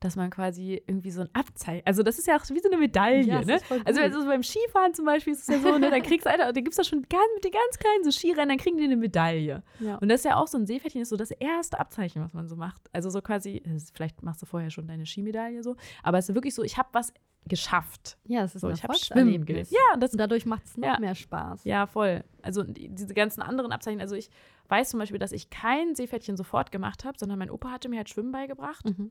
dass 0.04 0.16
man 0.16 0.30
quasi 0.30 0.82
irgendwie 0.86 1.10
so 1.10 1.22
ein 1.22 1.28
Abzeichen, 1.32 1.82
also 1.86 2.02
das 2.02 2.18
ist 2.18 2.26
ja 2.26 2.36
auch 2.36 2.42
wie 2.50 2.58
so 2.60 2.68
eine 2.68 2.76
Medaille, 2.78 3.22
Ja, 3.24 3.40
ne? 3.44 3.58
Also, 3.84 4.00
also 4.00 4.26
beim 4.26 4.42
Skifahren 4.42 4.94
zum 4.94 5.04
Beispiel 5.04 5.32
ist 5.32 5.42
es 5.42 5.46
ja 5.48 5.58
so, 5.60 5.78
ne, 5.78 5.90
da 5.90 6.00
kriegst 6.00 6.26
du, 6.26 6.30
Alter, 6.30 6.52
da 6.52 6.60
gibt 6.60 6.70
es 6.70 6.76
da 6.76 6.84
schon 6.84 7.02
ganz, 7.02 7.22
mit 7.34 7.44
den 7.44 7.52
ganz 7.52 7.78
kleinen 7.78 8.04
so 8.04 8.10
Skirennen, 8.10 8.48
dann 8.50 8.58
kriegen 8.58 8.76
die 8.78 8.84
eine 8.84 8.96
Medaille. 8.96 9.62
Ja. 9.80 9.96
Und 9.96 10.08
das 10.08 10.20
ist 10.20 10.24
ja 10.24 10.36
auch 10.36 10.46
so 10.48 10.58
ein 10.58 10.66
Seepferdchen, 10.66 11.02
ist 11.02 11.08
so 11.10 11.16
das 11.16 11.30
erste 11.30 11.78
Abzeichen, 11.80 12.22
was 12.22 12.32
man 12.32 12.48
so 12.48 12.56
macht. 12.56 12.82
Also 12.92 13.10
so 13.10 13.20
quasi, 13.22 13.62
vielleicht 13.94 14.22
machst 14.22 14.42
du 14.42 14.46
vorher 14.46 14.70
schon 14.70 14.86
deine 14.86 15.06
Skimedaille 15.06 15.62
so, 15.62 15.76
aber 16.02 16.18
es 16.18 16.28
ist 16.28 16.34
wirklich 16.34 16.54
so, 16.54 16.62
ich 16.62 16.76
habe 16.78 16.88
was 16.92 17.12
geschafft. 17.46 18.18
ja, 18.24 18.44
es 18.44 18.54
ist 18.54 18.60
So, 18.60 18.68
ein 18.68 18.74
ich 18.74 18.84
habe 18.84 18.94
Schwimmen 18.94 19.44
gelernt. 19.44 19.70
Ja, 19.70 19.94
und 19.94 20.00
das 20.02 20.12
Und 20.12 20.18
dadurch 20.18 20.46
macht 20.46 20.64
es 20.64 20.76
noch 20.76 20.86
Ja. 20.86 20.98
mehr 21.00 21.14
Spaß. 21.16 21.64
Ja, 21.64 21.86
voll. 21.86 22.22
Also 22.40 22.62
die- 22.62 22.88
diese 22.88 23.14
ganzen 23.14 23.42
anderen 23.42 23.72
Abzeichen. 23.72 24.00
Also 24.00 24.14
ich 24.14 24.30
weiß 24.68 24.90
zum 24.90 25.00
Beispiel, 25.00 25.18
dass 25.18 25.32
ich 25.32 25.50
kein 25.50 25.96
Seepferdchen 25.96 26.36
sofort 26.36 26.70
gemacht 26.70 27.04
habe, 27.04 27.18
sondern 27.18 27.38
mein 27.40 27.50
Opa 27.50 27.70
hatte 27.72 27.88
mir 27.88 27.96
halt 27.96 28.08
Schwimmen 28.08 28.30
beigebracht. 28.30 28.84
Mhm. 28.84 29.10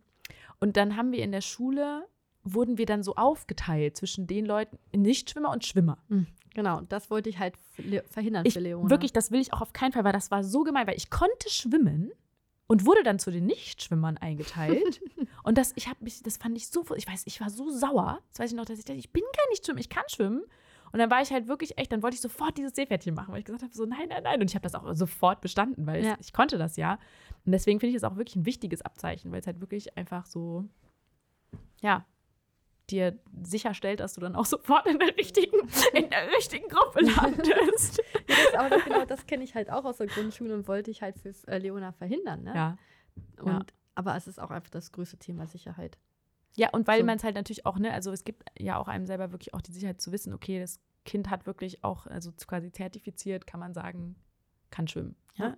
Und 0.59 0.77
dann 0.77 0.95
haben 0.97 1.11
wir 1.11 1.23
in 1.23 1.31
der 1.31 1.41
Schule, 1.41 2.07
wurden 2.43 2.77
wir 2.77 2.85
dann 2.85 3.03
so 3.03 3.15
aufgeteilt 3.15 3.97
zwischen 3.97 4.27
den 4.27 4.45
Leuten, 4.45 4.77
Nichtschwimmer 4.95 5.51
und 5.51 5.65
Schwimmer. 5.65 5.97
Genau, 6.53 6.81
das 6.81 7.09
wollte 7.09 7.29
ich 7.29 7.39
halt 7.39 7.55
verhindern 8.09 8.45
Ich, 8.45 8.53
für 8.53 8.59
Leona. 8.59 8.89
wirklich, 8.89 9.13
das 9.13 9.31
will 9.31 9.39
ich 9.39 9.53
auch 9.53 9.61
auf 9.61 9.73
keinen 9.73 9.93
Fall, 9.93 10.03
weil 10.03 10.11
das 10.13 10.31
war 10.31 10.43
so 10.43 10.63
gemein, 10.63 10.85
weil 10.87 10.97
ich 10.97 11.09
konnte 11.09 11.49
schwimmen 11.49 12.11
und 12.67 12.85
wurde 12.85 13.03
dann 13.03 13.19
zu 13.19 13.31
den 13.31 13.45
Nichtschwimmern 13.45 14.17
eingeteilt. 14.17 15.01
und 15.43 15.57
das, 15.57 15.71
ich 15.75 15.87
habe 15.87 16.03
mich, 16.03 16.21
das 16.23 16.37
fand 16.37 16.57
ich 16.57 16.67
so, 16.67 16.83
ich 16.95 17.07
weiß, 17.07 17.23
ich 17.25 17.39
war 17.41 17.49
so 17.49 17.69
sauer. 17.69 18.19
Das 18.31 18.39
weiß 18.39 18.51
ich 18.51 18.57
noch, 18.57 18.65
dass 18.65 18.79
ich 18.79 18.85
dachte, 18.85 18.99
ich 18.99 19.11
bin 19.11 19.23
gar 19.23 19.49
nicht 19.49 19.65
schwimmen, 19.65 19.79
ich 19.79 19.89
kann 19.89 20.03
schwimmen. 20.09 20.43
Und 20.91 20.99
dann 20.99 21.09
war 21.09 21.21
ich 21.21 21.31
halt 21.31 21.47
wirklich 21.47 21.77
echt, 21.77 21.91
dann 21.91 22.03
wollte 22.03 22.15
ich 22.15 22.21
sofort 22.21 22.57
dieses 22.57 22.73
Seepferdchen 22.75 23.15
machen, 23.15 23.31
weil 23.31 23.39
ich 23.39 23.45
gesagt 23.45 23.63
habe, 23.63 23.73
so 23.73 23.85
nein, 23.85 24.09
nein, 24.09 24.23
nein. 24.23 24.41
Und 24.41 24.49
ich 24.49 24.55
habe 24.55 24.63
das 24.63 24.75
auch 24.75 24.93
sofort 24.93 25.41
bestanden, 25.41 25.85
weil 25.87 26.03
Ja. 26.03 26.13
es, 26.19 26.27
ich 26.27 26.33
konnte 26.33 26.57
das 26.57 26.75
ja. 26.75 26.99
Und 27.45 27.51
deswegen 27.53 27.79
finde 27.79 27.95
ich 27.95 28.01
das 28.01 28.09
auch 28.11 28.17
wirklich 28.17 28.35
ein 28.35 28.45
wichtiges 28.45 28.81
Abzeichen, 28.81 29.31
weil 29.31 29.39
es 29.39 29.47
halt 29.47 29.61
wirklich 29.61 29.97
einfach 29.97 30.25
so, 30.25 30.65
ja, 31.81 32.05
dir 32.89 33.17
sicherstellt, 33.43 34.01
dass 34.01 34.13
du 34.15 34.21
dann 34.21 34.35
auch 34.35 34.45
sofort 34.55 34.85
in 34.87 34.99
der 34.99 35.15
richtigen, 35.17 35.57
in 35.93 36.09
der 36.09 36.27
richtigen 36.37 36.67
Gruppe 36.67 37.01
landest. 37.01 38.01
Ja, 38.27 38.35
das, 38.45 38.53
aber 38.59 38.69
das, 38.69 38.83
genau 38.85 39.05
das 39.05 39.25
kenne 39.27 39.43
ich 39.43 39.55
halt 39.55 39.69
auch 39.69 39.83
aus 39.83 39.97
der 39.97 40.07
Grundschule 40.07 40.53
und 40.53 40.67
wollte 40.67 40.89
ich 40.89 41.01
halt 41.01 41.17
für 41.19 41.33
äh, 41.47 41.57
Leona 41.57 41.91
verhindern. 41.91 42.43
Ne? 42.43 42.53
ja. 42.55 42.77
Und, 43.41 43.47
ja. 43.47 43.59
Aber 43.95 44.15
es 44.15 44.25
ist 44.27 44.39
auch 44.39 44.51
einfach 44.51 44.69
das 44.69 44.91
größte 44.93 45.17
Thema 45.17 45.47
Sicherheit. 45.47 45.97
Ja, 46.55 46.69
und 46.71 46.87
weil 46.87 46.99
So. 46.99 47.05
man 47.05 47.17
es 47.17 47.23
halt 47.23 47.35
natürlich 47.35 47.65
auch, 47.65 47.79
ne, 47.79 47.93
also 47.93 48.11
es 48.11 48.23
gibt 48.23 48.43
ja 48.59 48.77
auch 48.77 48.87
einem 48.87 49.05
selber 49.05 49.31
wirklich 49.31 49.53
auch 49.53 49.61
die 49.61 49.71
Sicherheit 49.71 50.01
zu 50.01 50.11
wissen, 50.11 50.33
okay, 50.33 50.59
das 50.59 50.79
Kind 51.05 51.29
hat 51.29 51.45
wirklich 51.45 51.83
auch, 51.83 52.07
also 52.07 52.31
quasi 52.45 52.71
zertifiziert, 52.71 53.47
kann 53.47 53.59
man 53.59 53.73
sagen, 53.73 54.15
kann 54.69 54.87
schwimmen. 54.87 55.15
Ja. 55.35 55.49
Ne? 55.49 55.57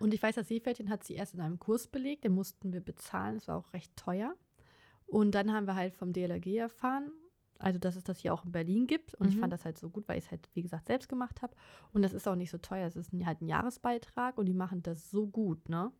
Und 0.00 0.12
ich 0.14 0.22
weiß, 0.22 0.34
das 0.34 0.48
Seepferdchen 0.48 0.90
hat 0.90 1.04
sie 1.04 1.14
erst 1.14 1.34
in 1.34 1.40
einem 1.40 1.58
Kurs 1.60 1.86
belegt, 1.86 2.24
den 2.24 2.32
mussten 2.32 2.72
wir 2.72 2.80
bezahlen, 2.80 3.36
das 3.36 3.46
war 3.48 3.56
auch 3.56 3.72
recht 3.72 3.96
teuer. 3.96 4.34
Und 5.06 5.32
dann 5.34 5.52
haben 5.52 5.66
wir 5.66 5.76
halt 5.76 5.94
vom 5.94 6.12
DLRG 6.12 6.56
erfahren, 6.56 7.12
also 7.58 7.78
dass 7.78 7.94
es 7.96 8.02
das 8.02 8.18
hier 8.18 8.34
auch 8.34 8.44
in 8.44 8.50
Berlin 8.52 8.86
gibt. 8.88 9.14
Und 9.14 9.28
ich 9.28 9.36
Mhm. 9.36 9.40
fand 9.40 9.52
das 9.52 9.64
halt 9.64 9.78
so 9.78 9.90
gut, 9.90 10.08
weil 10.08 10.18
ich 10.18 10.24
es 10.24 10.30
halt, 10.32 10.48
wie 10.54 10.62
gesagt, 10.62 10.86
selbst 10.88 11.08
gemacht 11.08 11.40
habe. 11.42 11.54
Und 11.92 12.02
das 12.02 12.12
ist 12.12 12.26
auch 12.26 12.34
nicht 12.34 12.50
so 12.50 12.58
teuer, 12.58 12.86
es 12.88 12.96
ist 12.96 13.12
halt 13.24 13.40
ein 13.40 13.46
Jahresbeitrag 13.46 14.36
und 14.38 14.46
die 14.46 14.54
machen 14.54 14.82
das 14.82 15.10
so 15.10 15.26
gut, 15.28 15.68
ne? 15.68 15.92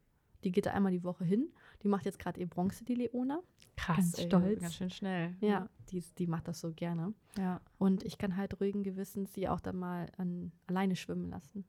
Die 0.44 0.50
geht 0.52 0.66
da 0.66 0.72
einmal 0.72 0.92
die 0.92 1.04
Woche 1.04 1.24
hin. 1.24 1.52
Die 1.82 1.88
macht 1.88 2.04
jetzt 2.04 2.18
gerade 2.18 2.40
ihr 2.40 2.48
Bronze, 2.48 2.84
die 2.84 2.94
Leona. 2.94 3.40
Krass, 3.76 3.96
Ganz 3.96 4.18
ey, 4.18 4.26
stolz. 4.26 4.60
Ganz 4.60 4.74
schön 4.74 4.90
schnell. 4.90 5.34
Ja, 5.40 5.68
die, 5.90 5.98
ist- 5.98 6.18
die 6.18 6.26
macht 6.26 6.46
das 6.48 6.60
so 6.60 6.72
gerne. 6.72 7.14
ja. 7.38 7.60
Und 7.78 8.04
ich 8.04 8.18
kann 8.18 8.36
halt 8.36 8.60
ruhigen 8.60 8.82
Gewissens 8.82 9.32
sie 9.32 9.48
auch 9.48 9.60
dann 9.60 9.76
mal 9.76 10.10
an, 10.18 10.52
alleine 10.66 10.94
schwimmen 10.96 11.30
lassen. 11.30 11.64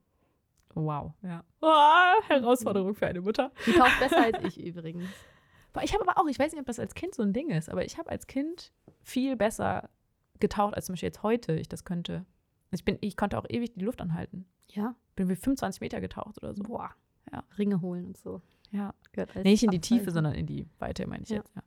Wow. 0.76 1.14
Ja. 1.22 1.44
Oh, 1.62 2.22
Herausforderung 2.28 2.96
für 2.96 3.06
eine 3.08 3.22
Mutter. 3.22 3.52
Die 3.66 3.74
taucht 3.74 4.00
besser 4.00 4.24
als 4.24 4.44
ich 4.44 4.64
übrigens. 4.64 5.08
Ich 5.84 5.94
habe 5.94 6.08
aber 6.08 6.20
auch, 6.22 6.28
ich 6.28 6.38
weiß 6.40 6.52
nicht, 6.52 6.60
ob 6.60 6.66
das 6.68 6.80
als 6.80 6.94
Kind 6.94 7.16
so 7.16 7.24
ein 7.24 7.34
Ding 7.34 7.50
ist, 7.50 7.70
aber 7.70 7.86
ich 7.86 7.98
habe 7.98 8.10
als 8.10 8.28
Kind 8.28 8.72
viel 9.02 9.36
besser 9.36 9.90
getaucht, 10.40 10.74
als 10.76 10.86
zum 10.88 10.94
Beispiel 10.94 11.08
jetzt 11.08 11.24
heute 11.24 11.54
ich 11.54 11.70
das 11.70 11.84
könnte. 11.86 12.26
Ich, 12.72 12.84
bin, 12.86 12.98
ich 13.02 13.18
konnte 13.18 13.38
auch 13.38 13.46
ewig 13.50 13.74
die 13.76 13.86
Luft 13.86 14.02
anhalten. 14.02 14.46
Ja. 14.72 14.96
Bin 15.16 15.30
wie 15.30 15.36
25 15.36 15.80
Meter 15.82 16.02
getaucht 16.02 16.38
oder 16.42 16.54
so. 16.56 16.64
Boah. 16.64 16.92
Ja. 17.32 17.44
Ringe 17.58 17.82
holen 17.82 18.06
und 18.08 18.18
so. 18.18 18.42
Ja. 18.74 18.94
Nicht 19.44 19.64
in 19.64 19.72
die. 19.72 19.80
Tiefe, 19.80 20.12
sondern 20.12 20.34
in 20.34 20.46
die 20.46 20.68
Weite, 20.80 21.08
meine 21.08 21.24
ich 21.24 21.30
Ja. 21.30 21.38
jetzt. 21.38 21.56
Ja. 21.56 21.62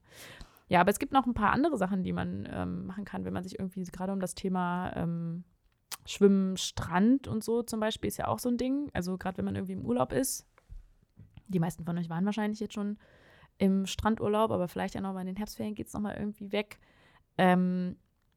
ja, 0.68 0.80
aber 0.80 0.90
es 0.90 0.98
gibt 0.98 1.12
noch 1.12 1.24
ein 1.26 1.34
paar 1.34 1.52
andere 1.52 1.78
Sachen, 1.78 2.02
die 2.02 2.12
man 2.12 2.46
ähm, 2.50 2.86
machen 2.86 3.04
kann, 3.04 3.24
wenn 3.24 3.32
man 3.32 3.44
sich 3.44 3.58
irgendwie 3.58 3.84
gerade 3.84 4.12
um 4.12 4.20
das 4.20 4.34
Thema 4.34 4.92
ähm, 4.96 5.44
Schwimmen, 6.04 6.56
Strand 6.56 7.28
und 7.28 7.42
so 7.44 7.62
zum 7.62 7.80
Beispiel 7.80 8.08
ist 8.08 8.16
ja 8.16 8.28
auch 8.28 8.38
so 8.40 8.48
ein 8.48 8.56
Ding. 8.58 8.90
Also 8.92 9.16
gerade 9.16 9.38
wenn 9.38 9.44
man 9.44 9.54
irgendwie 9.56 9.72
im 9.74 9.84
Urlaub 9.84 10.12
ist. 10.12 10.46
Die 11.48 11.60
meisten 11.60 11.84
von 11.84 11.96
euch 11.96 12.08
waren 12.10 12.24
wahrscheinlich 12.26 12.58
jetzt 12.58 12.74
schon 12.74 12.98
im 13.58 13.86
Strandurlaub, 13.86 14.50
aber 14.50 14.66
vielleicht 14.68 14.94
ja 14.94 15.00
noch 15.00 15.14
mal 15.14 15.20
in 15.20 15.28
den 15.28 15.36
Herbstferien 15.36 15.74
geht 15.76 15.86
es 15.86 15.92
noch 15.94 16.00
mal 16.00 16.16
irgendwie 16.16 16.50
weg. 16.50 16.78
Ähm, 17.38 17.96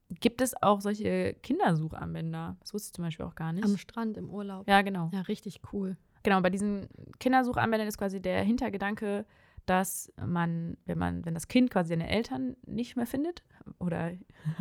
gibt 0.10 0.41
es 0.41 0.60
auch 0.62 0.82
solche 0.82 1.34
Kindersuchanwender? 1.41 2.58
Das 2.60 2.73
wusste 2.73 2.88
ich 2.89 2.93
zum 2.93 3.05
Beispiel 3.05 3.25
auch 3.25 3.36
gar 3.36 3.51
nicht. 3.53 3.63
Am 3.65 3.77
Strand 3.77 4.17
im 4.17 4.29
Urlaub. 4.29 4.67
ja, 4.67 4.82
genau. 4.84 5.10
Ja, 5.12 5.21
richtig 5.21 5.62
cool. 5.73 5.97
Genau, 6.23 6.41
bei 6.41 6.49
diesen 6.49 6.88
Kindersuchanwendern 7.19 7.88
ist 7.88 7.97
quasi 7.97 8.21
der 8.21 8.41
Hintergedanke, 8.43 9.25
dass 9.65 10.12
man, 10.25 10.77
wenn 10.86 10.97
man, 10.97 11.25
wenn 11.25 11.34
das 11.34 11.47
Kind 11.47 11.69
quasi 11.69 11.89
seine 11.89 12.10
Eltern 12.10 12.55
nicht 12.65 12.95
mehr 12.95 13.05
findet 13.05 13.43
oder 13.79 14.12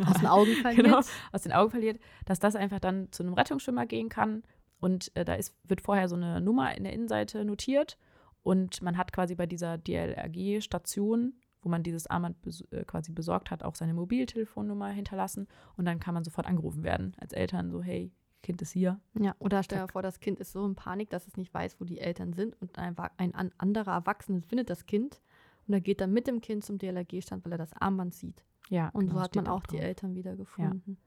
Aus 0.05 0.18
den 0.18 0.27
Augen 0.27 0.53
verliert. 0.62 0.85
genau, 0.85 1.01
aus 1.33 1.42
den 1.42 1.53
Augen 1.53 1.71
verliert, 1.71 1.99
dass 2.27 2.38
das 2.38 2.57
einfach 2.57 2.79
dann 2.79 3.11
zu 3.11 3.23
einem 3.23 3.35
Rettungsschwimmer 3.35 3.87
gehen 3.87 4.09
kann. 4.09 4.42
Und 4.81 5.11
äh, 5.16 5.25
da 5.25 5.35
ist, 5.35 5.55
wird 5.64 5.81
vorher 5.81 6.09
so 6.09 6.16
eine 6.16 6.40
Nummer 6.40 6.77
in 6.77 6.85
der 6.85 6.92
Innenseite 6.92 7.44
notiert 7.44 7.97
und 8.42 8.81
man 8.83 8.97
hat 8.97 9.12
quasi 9.12 9.35
bei 9.35 9.47
dieser 9.47 9.79
DLRG-Station, 9.79 11.35
wo 11.62 11.68
man 11.68 11.83
dieses 11.83 12.07
Armband 12.07 12.40
bes 12.42 12.61
äh, 12.71 12.85
quasi 12.85 13.12
besorgt 13.12 13.51
hat, 13.51 13.62
auch 13.62 13.75
seine 13.75 13.94
Mobiltelefonnummer 13.94 14.88
hinterlassen 14.88 15.49
und 15.77 15.85
dann 15.85 15.99
kann 16.01 16.14
man 16.14 16.25
sofort 16.25 16.47
angerufen 16.47 16.85
werden 16.85 17.16
als 17.18 17.33
Eltern, 17.33 17.71
so 17.71 17.83
hey, 17.83 18.12
Kind 18.42 18.62
ist 18.62 18.72
hier. 18.72 19.01
Ja, 19.18 19.35
oder 19.40 19.62
stell 19.62 19.81
dir 19.81 19.88
vor, 19.88 20.03
das 20.03 20.20
Kind 20.20 20.38
ist 20.38 20.53
so 20.53 20.64
in 20.64 20.74
Panik, 20.74 21.11
dass 21.11 21.27
es 21.27 21.37
nicht 21.37 21.53
weiß, 21.53 21.81
wo 21.81 21.85
die 21.85 21.98
Eltern 21.98 22.33
sind 22.33 22.55
und 22.61 22.79
ein, 22.79 22.96
ein 23.16 23.35
an- 23.35 23.53
anderer 23.59 23.92
Erwachsener 23.92 24.42
findet 24.42 24.70
das 24.70 24.87
Kind 24.87 25.20
und 25.66 25.74
er 25.74 25.81
geht 25.81 26.01
dann 26.01 26.12
mit 26.12 26.27
dem 26.27 26.40
Kind 26.40 26.64
zum 26.64 26.79
DLRG-Stand, 26.79 27.44
weil 27.44 27.53
er 27.53 27.59
das 27.59 27.72
Armband 27.74 28.14
sieht. 28.14 28.44
Ja, 28.70 28.88
Und 28.90 29.07
genau, 29.07 29.14
so 29.14 29.20
hat 29.20 29.35
man 29.35 29.46
auch 29.48 29.62
die 29.66 29.77
drauf. 29.77 29.85
Eltern 29.85 30.14
wiedergefunden. 30.14 30.98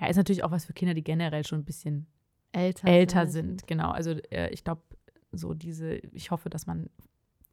Ja, 0.00 0.06
ist 0.08 0.16
natürlich 0.16 0.44
auch 0.44 0.50
was 0.50 0.66
für 0.66 0.72
Kinder, 0.74 0.94
die 0.94 1.02
generell 1.02 1.44
schon 1.46 1.60
ein 1.60 1.64
bisschen 1.64 2.06
Älter, 2.52 2.86
älter 2.88 3.26
sind. 3.26 3.66
Genau. 3.66 3.90
Also 3.90 4.10
äh, 4.30 4.50
ich 4.50 4.62
glaube, 4.64 4.82
so 5.32 5.54
diese, 5.54 5.94
ich 5.94 6.30
hoffe, 6.30 6.50
dass 6.50 6.66
man, 6.66 6.88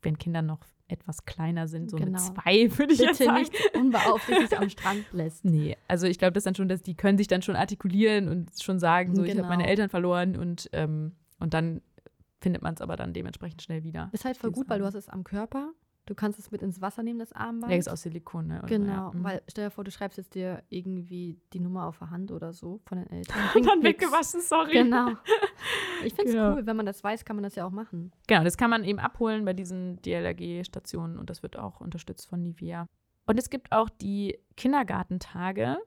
wenn 0.01 0.17
Kinder 0.17 0.41
noch 0.41 0.59
etwas 0.87 1.25
kleiner 1.25 1.67
sind, 1.67 1.89
so 1.89 1.97
Genau. 1.97 2.11
mit 2.11 2.19
zwei, 2.21 2.69
würde 2.77 2.93
ich 2.93 2.99
jetzt 2.99 3.17
Bitte 3.19 3.25
sagen. 3.31 3.39
nicht 3.39 3.53
unbeaufsichtigt 3.75 4.53
am 4.59 4.69
Strand 4.69 5.05
lässt. 5.13 5.43
Nee, 5.45 5.77
also 5.87 6.05
ich 6.07 6.19
glaube, 6.19 6.33
das 6.33 6.43
dann 6.43 6.55
schon, 6.55 6.67
dass 6.69 6.81
die 6.81 6.95
können 6.95 7.17
sich 7.17 7.27
dann 7.27 7.41
schon 7.41 7.55
artikulieren 7.55 8.27
und 8.29 8.51
schon 8.61 8.79
sagen, 8.79 9.15
so 9.15 9.23
ich 9.23 9.31
habe 9.31 9.37
Genau. 9.41 9.49
meine 9.49 9.67
Eltern 9.67 9.89
verloren 9.89 10.35
und, 10.37 10.69
ähm, 10.73 11.13
und 11.39 11.53
dann 11.53 11.81
findet 12.39 12.61
man 12.61 12.75
es 12.75 12.81
aber 12.81 12.95
dann 12.95 13.13
dementsprechend 13.13 13.61
schnell 13.63 13.83
wieder. 13.83 14.09
Ist 14.11 14.25
halt 14.25 14.37
voll 14.37 14.51
gut, 14.51 14.69
weil 14.69 14.77
du 14.79 14.85
hast 14.85 14.93
es 14.95 15.09
am 15.09 15.23
Körper. 15.23 15.71
Du 16.07 16.13
kannst 16.13 16.37
es 16.37 16.51
mit 16.51 16.61
ins 16.61 16.81
Wasser 16.81 17.01
nehmen, 17.01 17.17
das 17.17 17.33
Armband. 17.33 17.71
Der 17.71 17.79
ist 17.79 17.89
aus 17.89 18.03
Silikon, 18.03 18.45
ne? 18.47 18.61
Und, 18.61 18.67
Genau, 18.67 18.91
ja, 18.91 19.11
mhm. 19.11 19.23
weil 19.23 19.41
stell 19.47 19.65
dir 19.65 19.71
vor, 19.71 19.83
du 19.83 19.89
schreibst 19.89 20.17
jetzt 20.19 20.35
dir 20.35 20.61
irgendwie 20.69 21.39
die 21.51 21.59
Nummer 21.59 21.87
auf 21.87 21.97
der 21.97 22.11
Hand 22.11 22.31
oder 22.31 22.53
so 22.53 22.79
von 22.85 22.99
den 22.99 23.09
Eltern. 23.09 23.37
und 23.55 23.65
dann 23.65 23.79
nix. 23.79 24.01
weggewaschen, 24.01 24.41
sorry. 24.41 24.71
Genau. 24.73 25.11
Ich 26.03 26.13
finde 26.13 26.29
es 26.29 26.35
Genau. 26.35 26.53
cool, 26.55 26.65
wenn 26.67 26.75
man 26.75 26.85
das 26.85 27.03
weiß, 27.03 27.25
kann 27.25 27.35
man 27.37 27.43
das 27.43 27.55
ja 27.55 27.65
auch 27.65 27.71
machen. 27.71 28.11
Genau, 28.27 28.43
das 28.43 28.57
kann 28.57 28.69
man 28.69 28.83
eben 28.83 28.99
abholen 28.99 29.45
bei 29.45 29.53
diesen 29.53 29.99
DLRG-Stationen 30.03 31.17
und 31.17 31.29
das 31.29 31.41
wird 31.41 31.57
auch 31.57 31.79
unterstützt 31.81 32.27
von 32.27 32.43
Nivea. 32.43 32.87
Und 33.25 33.39
es 33.39 33.49
gibt 33.49 33.71
auch 33.71 33.89
die 33.89 34.37
Kindergartentage. 34.55 35.77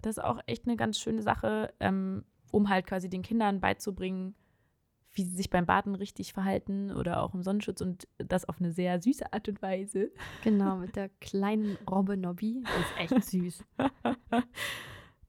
Das 0.00 0.16
ist 0.16 0.24
auch 0.24 0.40
echt 0.46 0.66
eine 0.66 0.76
ganz 0.76 0.98
schöne 0.98 1.20
Sache, 1.20 1.74
ähm, 1.80 2.24
um 2.52 2.68
halt 2.68 2.86
quasi 2.86 3.10
den 3.10 3.22
Kindern 3.22 3.60
beizubringen, 3.60 4.34
wie 5.16 5.24
sie 5.24 5.34
sich 5.36 5.50
beim 5.50 5.66
Baden 5.66 5.94
richtig 5.94 6.32
verhalten 6.32 6.92
oder 6.92 7.22
auch 7.22 7.34
im 7.34 7.42
Sonnenschutz 7.42 7.80
und 7.80 8.06
das 8.18 8.44
auf 8.48 8.58
eine 8.60 8.70
sehr 8.70 9.00
süße 9.00 9.32
Art 9.32 9.48
und 9.48 9.62
Weise. 9.62 10.10
Genau, 10.44 10.76
mit 10.76 10.94
der 10.94 11.08
kleinen 11.20 11.76
Robbe 11.90 12.16
Nobby. 12.16 12.62
Die 12.62 13.08
ist 13.08 13.12
echt 13.12 13.24
süß. 13.30 13.64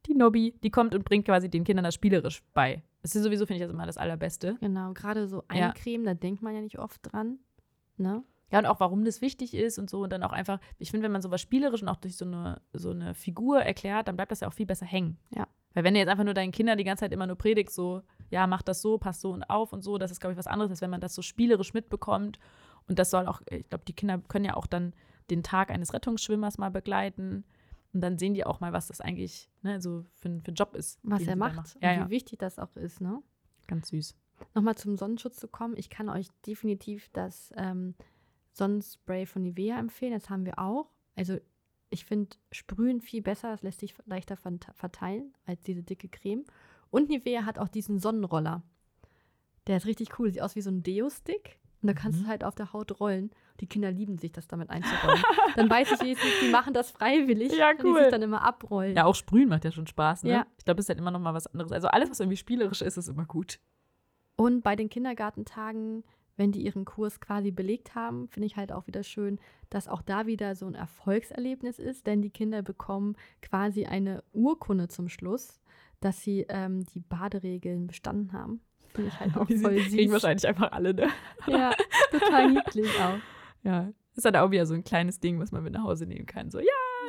Die 0.06 0.14
Nobby, 0.14 0.54
die 0.64 0.70
kommt 0.72 0.96
und 0.96 1.04
bringt 1.04 1.26
quasi 1.26 1.50
den 1.50 1.64
Kindern 1.64 1.84
das 1.84 1.96
spielerisch 1.96 2.42
bei. 2.54 2.84
Das 3.02 3.16
ist 3.16 3.24
sowieso, 3.24 3.46
finde 3.46 3.58
ich, 3.58 3.68
das 3.68 3.74
immer 3.74 3.86
das 3.86 3.98
Allerbeste. 3.98 4.56
Genau, 4.60 4.94
gerade 4.94 5.28
so 5.28 5.44
Ja. 5.54 5.68
eincremen, 5.70 6.06
da 6.06 6.14
denkt 6.14 6.42
man 6.42 6.54
ja 6.56 6.62
nicht 6.62 6.80
oft 6.80 7.00
dran. 7.12 7.40
Ne? 7.98 8.24
Ja, 8.52 8.60
und 8.60 8.66
auch 8.66 8.80
warum 8.80 9.04
das 9.04 9.20
wichtig 9.22 9.54
ist 9.54 9.78
und 9.80 9.90
so. 9.90 10.02
Und 10.04 10.12
dann 10.12 10.24
auch 10.24 10.32
einfach, 10.32 10.60
ich 10.78 10.92
finde, 10.92 11.04
wenn 11.06 11.12
man 11.12 11.22
sowas 11.22 11.42
spielerisch 11.42 11.82
und 11.82 11.90
auch 11.90 11.98
durch 11.98 12.16
so 12.16 12.26
eine, 12.26 12.62
so 12.72 12.92
eine 12.92 13.14
Figur 13.14 13.60
erklärt, 13.62 14.08
dann 14.08 14.16
bleibt 14.16 14.32
das 14.32 14.40
ja 14.42 14.48
auch 14.48 14.54
viel 14.54 14.66
besser 14.66 14.86
hängen. 14.86 15.18
Ja. 15.36 15.48
Weil 15.74 15.84
wenn 15.84 15.94
du 15.94 16.00
jetzt 16.00 16.10
einfach 16.10 16.24
nur 16.24 16.34
deinen 16.34 16.52
Kindern 16.54 16.78
die 16.78 16.84
ganze 16.86 17.02
Zeit 17.02 17.12
immer 17.12 17.28
nur 17.28 17.36
predigst, 17.36 17.76
so, 17.76 18.02
ja, 18.30 18.48
mach 18.48 18.62
das 18.62 18.82
so, 18.82 18.98
passt 18.98 19.22
so 19.22 19.32
und 19.32 19.44
auf 19.50 19.74
und 19.74 19.82
so, 19.82 19.98
das 19.98 20.12
ist, 20.12 20.20
glaube 20.20 20.34
ich, 20.34 20.38
was 20.38 20.48
anderes, 20.48 20.72
als 20.72 20.82
wenn 20.82 20.90
man 20.90 21.02
das 21.02 21.14
so 21.16 21.22
spielerisch 21.22 21.74
mitbekommt. 21.74 22.40
Und 22.88 23.00
das 23.00 23.10
soll 23.10 23.28
auch, 23.28 23.42
ich 23.50 23.68
glaube, 23.70 23.86
die 23.86 23.94
Kinder 23.94 24.18
können 24.28 24.46
ja 24.46 24.56
auch 24.56 24.68
dann 24.68 24.94
den 25.30 25.44
Tag 25.44 25.72
eines 25.72 25.94
Rettungsschwimmers 25.94 26.58
mal 26.58 26.70
begleiten. 26.72 27.44
Und 27.94 28.02
dann 28.02 28.18
sehen 28.18 28.34
die 28.34 28.46
auch 28.46 28.60
mal, 28.60 28.74
was 28.74 28.88
das 28.88 29.02
eigentlich 29.02 29.50
ne, 29.62 29.82
so 29.82 30.06
für, 30.14 30.30
ein- 30.30 30.42
für 30.42 30.52
ein 30.52 30.56
Job 30.56 30.76
ist. 30.76 31.00
Was 31.04 31.22
er 31.22 31.28
da 31.30 31.36
macht 31.36 31.56
machen. 31.56 31.72
und 31.76 31.84
Ja, 31.84 31.92
wie 31.92 32.00
ja, 32.00 32.10
wichtig 32.10 32.40
das 32.40 32.60
auch 32.60 32.76
ist. 32.76 33.02
Ne? 33.02 33.22
ganz 33.68 33.90
süß. 33.90 34.16
Nochmal 34.54 34.76
zum 34.76 34.96
Sonnenschutz 34.98 35.38
zu 35.38 35.48
kommen. 35.48 35.76
Ich 35.78 35.90
kann 35.90 36.08
euch 36.10 36.28
definitiv 36.46 37.10
das 37.12 37.52
ähm, 37.58 37.96
Sonnenspray 38.54 39.26
von 39.26 39.44
Nivea 39.44 39.78
empfehlen. 39.80 40.14
Das 40.14 40.30
haben 40.30 40.46
wir 40.46 40.60
auch. 40.60 40.90
Also 41.16 41.38
ich 41.90 42.06
finde 42.06 42.36
Sprühen 42.52 43.02
viel 43.02 43.22
besser. 43.22 43.52
Das 43.52 43.62
lässt 43.64 43.80
sich 43.80 43.94
leichter 44.06 44.36
vert- 44.36 44.68
verteilen 44.74 45.34
als 45.46 45.62
diese 45.64 45.84
dicke 45.84 46.08
Creme. 46.10 46.46
Und 46.90 47.10
Nivea 47.10 47.46
hat 47.46 47.60
auch 47.60 47.68
diesen 47.68 48.00
Sonnenroller. 48.00 48.62
Der 49.68 49.78
ist 49.78 49.86
richtig 49.86 50.18
cool. 50.20 50.32
Sieht 50.32 50.42
aus 50.42 50.56
wie 50.56 50.62
so 50.62 50.70
ein 50.70 50.84
Deo-Stick. 50.84 51.60
Und 51.82 51.88
da 51.88 51.94
kannst 51.94 52.20
Mhm. 52.20 52.24
du 52.24 52.30
halt 52.30 52.44
auf 52.44 52.56
der 52.56 52.74
Haut 52.74 53.00
rollen. 53.00 53.30
Die 53.60 53.68
Kinder 53.68 53.92
lieben 53.92 54.18
sich, 54.18 54.32
das 54.32 54.48
damit 54.48 54.70
einzurollen. 54.70 55.22
dann 55.56 55.70
weiß 55.70 55.92
ich 55.92 56.00
wenigstens, 56.02 56.32
die 56.42 56.50
machen 56.50 56.74
das 56.74 56.92
freiwillig. 56.92 57.56
Ja, 57.56 57.70
wenn 57.70 57.78
Die 57.78 57.84
cool. 57.86 58.00
sich 58.02 58.12
dann 58.12 58.22
immer 58.22 58.42
abrollen. 58.44 58.96
Ja, 58.96 59.06
auch 59.06 59.16
Sprühen 59.16 59.50
macht 59.50 59.66
ja 59.66 59.72
schon 59.72 59.88
Spaß, 59.88 60.24
ne? 60.24 60.30
Ja. 60.32 60.48
Ich 60.58 60.66
glaube, 60.66 60.80
es 60.80 60.86
ist 60.86 60.90
halt 60.90 61.00
immer 61.00 61.12
noch 61.12 61.20
mal 61.20 61.34
was 61.34 61.48
anderes. 61.48 61.72
Also 61.72 61.88
alles, 61.88 62.10
was 62.10 62.20
irgendwie 62.20 62.38
spielerisch 62.38 62.82
ist, 62.82 62.98
ist 62.98 63.08
immer 63.10 63.26
gut. 63.26 63.60
Und 64.36 64.64
bei 64.64 64.76
den 64.76 64.90
Kindergartentagen, 64.90 66.04
wenn 66.36 66.52
die 66.52 66.62
ihren 66.64 66.86
Kurs 66.86 67.20
quasi 67.20 67.50
belegt 67.52 67.96
haben, 67.96 68.28
finde 68.28 68.46
ich 68.46 68.56
halt 68.58 68.72
auch 68.72 68.86
wieder 68.88 69.04
schön, 69.04 69.40
dass 69.72 69.88
auch 69.88 70.02
da 70.04 70.28
wieder 70.28 70.56
so 70.56 70.68
ein 70.68 70.76
Erfolgserlebnis 70.76 71.80
ist, 71.80 72.06
denn 72.08 72.22
die 72.22 72.30
Kinder 72.30 72.62
bekommen 72.62 73.16
quasi 73.42 73.86
eine 73.86 74.24
Urkunde 74.34 74.88
zum 74.88 75.10
Schluss, 75.10 75.60
dass 76.00 76.22
sie 76.22 76.46
ähm, 76.50 76.86
die 76.86 77.00
Baderegeln 77.00 77.88
bestanden 77.88 78.34
haben. 78.34 78.62
Finde 78.94 79.10
ich 79.10 79.20
halt 79.20 79.36
auch 79.38 79.46
Die 79.48 79.58
voll 79.58 79.76
kriegen 79.76 80.10
süß. 80.10 80.12
wahrscheinlich 80.12 80.48
einfach 80.48 80.72
alle, 80.72 80.94
ne? 80.94 81.08
Ja, 81.48 81.72
total 82.12 82.52
niedlich 82.52 82.90
auch. 83.00 83.18
Ja. 83.64 83.92
Ist 84.16 84.26
dann 84.26 84.36
auch 84.38 84.50
wieder 84.50 84.66
so 84.66 84.74
ein 84.74 84.84
kleines 84.84 85.20
Ding, 85.20 85.40
was 85.40 85.52
man 85.52 85.64
mit 85.64 85.74
nach 85.74 85.84
Hause 85.84 86.08
nehmen 86.08 86.26
kann. 86.26 86.50
So, 86.50 86.60
ja, 86.60 86.66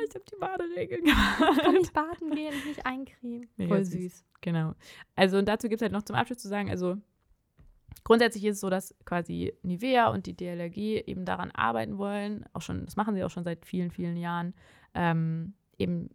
ich 0.07 0.13
habe 0.13 0.25
die 0.31 0.35
Baderegeln 0.39 1.03
gemacht. 1.05 1.43
Ich 1.57 1.63
kann 1.63 1.73
nicht 1.73 1.93
baden 1.93 2.31
gehen, 2.31 2.53
ich 2.55 2.65
nicht 2.65 2.85
eincremen. 2.85 3.49
Mega 3.57 3.75
Voll 3.75 3.85
süß. 3.85 3.93
süß. 4.01 4.25
Genau. 4.41 4.73
Also 5.15 5.37
und 5.39 5.47
dazu 5.47 5.69
gibt 5.69 5.81
es 5.81 5.83
halt 5.83 5.91
noch 5.91 6.03
zum 6.03 6.15
Abschluss 6.15 6.37
zu 6.37 6.47
sagen, 6.47 6.69
also 6.69 6.97
grundsätzlich 8.03 8.45
ist 8.45 8.55
es 8.55 8.61
so, 8.61 8.69
dass 8.69 8.95
quasi 9.05 9.53
Nivea 9.63 10.09
und 10.09 10.25
die 10.27 10.35
DLRG 10.35 10.77
eben 11.07 11.25
daran 11.25 11.49
arbeiten 11.51 11.97
wollen, 11.97 12.45
auch 12.53 12.61
schon, 12.61 12.85
das 12.85 12.95
machen 12.95 13.15
sie 13.15 13.23
auch 13.23 13.29
schon 13.31 13.43
seit 13.43 13.65
vielen, 13.65 13.89
vielen 13.91 14.15
Jahren, 14.17 14.53
ähm, 14.93 15.53
eben 15.79 16.09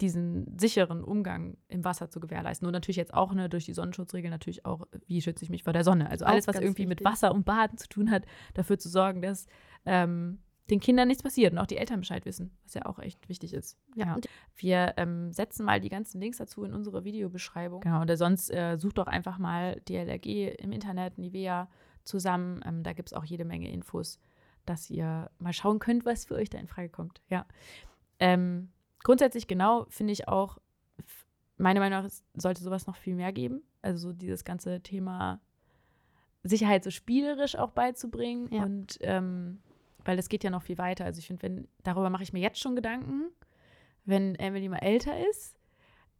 diesen 0.00 0.58
sicheren 0.58 1.02
Umgang 1.04 1.56
im 1.68 1.84
Wasser 1.84 2.10
zu 2.10 2.20
gewährleisten. 2.20 2.66
Und 2.66 2.72
natürlich 2.72 2.96
jetzt 2.96 3.14
auch 3.14 3.32
ne, 3.32 3.48
durch 3.48 3.64
die 3.64 3.74
Sonnenschutzregeln 3.74 4.30
natürlich 4.30 4.64
auch, 4.64 4.86
wie 5.06 5.20
schütze 5.20 5.44
ich 5.44 5.50
mich 5.50 5.64
vor 5.64 5.72
der 5.72 5.84
Sonne. 5.84 6.08
Also 6.10 6.24
alles, 6.24 6.46
was 6.46 6.56
irgendwie 6.56 6.86
mit 6.86 7.00
wichtig. 7.00 7.12
Wasser 7.12 7.34
und 7.34 7.44
Baden 7.44 7.78
zu 7.78 7.88
tun 7.88 8.10
hat, 8.10 8.24
dafür 8.54 8.78
zu 8.78 8.88
sorgen, 8.88 9.22
dass 9.22 9.46
ähm, 9.84 10.38
den 10.70 10.80
Kindern 10.80 11.08
nichts 11.08 11.22
passiert 11.22 11.52
und 11.52 11.58
auch 11.58 11.66
die 11.66 11.76
Eltern 11.76 12.00
Bescheid 12.00 12.24
wissen, 12.24 12.56
was 12.64 12.74
ja 12.74 12.86
auch 12.86 12.98
echt 12.98 13.28
wichtig 13.28 13.52
ist. 13.52 13.76
Ja, 13.96 14.14
und 14.14 14.28
Wir 14.56 14.94
ähm, 14.96 15.32
setzen 15.32 15.64
mal 15.64 15.80
die 15.80 15.88
ganzen 15.88 16.20
Links 16.20 16.38
dazu 16.38 16.64
in 16.64 16.72
unsere 16.72 17.04
Videobeschreibung. 17.04 17.80
Genau, 17.80 18.02
oder 18.02 18.16
sonst 18.16 18.50
äh, 18.50 18.76
sucht 18.78 18.98
doch 18.98 19.06
einfach 19.06 19.38
mal 19.38 19.80
DLRG 19.88 20.54
im 20.58 20.72
Internet, 20.72 21.18
Nivea 21.18 21.68
zusammen. 22.04 22.60
Ähm, 22.64 22.82
da 22.82 22.92
gibt 22.92 23.10
es 23.10 23.12
auch 23.14 23.24
jede 23.24 23.44
Menge 23.44 23.70
Infos, 23.70 24.20
dass 24.64 24.88
ihr 24.90 25.30
mal 25.38 25.52
schauen 25.52 25.80
könnt, 25.80 26.04
was 26.04 26.24
für 26.24 26.34
euch 26.34 26.50
da 26.50 26.58
in 26.58 26.68
Frage 26.68 26.88
kommt. 26.88 27.20
Ja. 27.28 27.46
Ähm, 28.20 28.70
grundsätzlich 29.02 29.46
genau 29.46 29.86
finde 29.88 30.12
ich 30.12 30.28
auch, 30.28 30.58
meiner 31.56 31.80
Meinung 31.80 32.00
nach 32.00 32.06
es 32.06 32.24
sollte 32.34 32.62
sowas 32.62 32.86
noch 32.86 32.96
viel 32.96 33.14
mehr 33.14 33.32
geben. 33.32 33.62
Also 33.82 34.08
so 34.08 34.12
dieses 34.12 34.44
ganze 34.44 34.80
Thema 34.80 35.40
Sicherheit 36.42 36.84
so 36.84 36.90
spielerisch 36.90 37.56
auch 37.56 37.70
beizubringen. 37.70 38.48
Ja. 38.52 38.62
Und 38.64 38.98
ähm, 39.02 39.60
weil 40.04 40.16
das 40.16 40.28
geht 40.28 40.44
ja 40.44 40.50
noch 40.50 40.62
viel 40.62 40.78
weiter. 40.78 41.04
Also 41.04 41.18
ich 41.18 41.26
finde, 41.26 41.42
wenn, 41.42 41.68
darüber 41.82 42.10
mache 42.10 42.22
ich 42.22 42.32
mir 42.32 42.40
jetzt 42.40 42.58
schon 42.58 42.76
Gedanken, 42.76 43.30
wenn 44.04 44.34
Emily 44.36 44.68
mal 44.68 44.78
älter 44.78 45.12
ist 45.28 45.56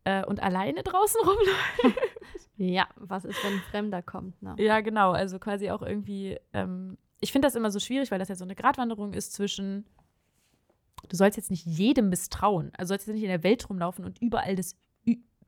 äh, 0.05 0.25
und 0.25 0.43
alleine 0.43 0.83
draußen 0.83 1.21
rumläuft. 1.25 1.99
ja, 2.57 2.89
was 2.97 3.25
ist, 3.25 3.43
wenn 3.45 3.55
ein 3.55 3.63
Fremder 3.71 4.03
kommt? 4.03 4.41
Ne? 4.43 4.55
ja, 4.59 4.81
genau. 4.81 5.13
Also 5.13 5.39
quasi 5.39 5.71
auch 5.71 5.83
irgendwie, 5.83 6.39
ähm, 6.53 6.99
ich 7.21 7.33
finde 7.33 7.47
das 7.47 7.55
immer 7.55 7.71
so 7.71 7.79
schwierig, 7.79 8.11
weil 8.11 8.19
das 8.19 8.29
ja 8.29 8.35
so 8.35 8.45
eine 8.45 8.55
Gratwanderung 8.55 9.15
ist 9.15 9.33
zwischen, 9.33 9.87
du 11.09 11.17
sollst 11.17 11.37
jetzt 11.37 11.51
nicht 11.51 11.67
jedem 11.67 12.09
misstrauen. 12.09 12.73
Also 12.77 12.91
sollst 12.91 13.07
jetzt 13.07 13.15
nicht 13.15 13.25
in 13.25 13.31
der 13.31 13.43
Welt 13.43 13.69
rumlaufen 13.69 14.05
und 14.05 14.21
überall 14.21 14.57
das 14.57 14.77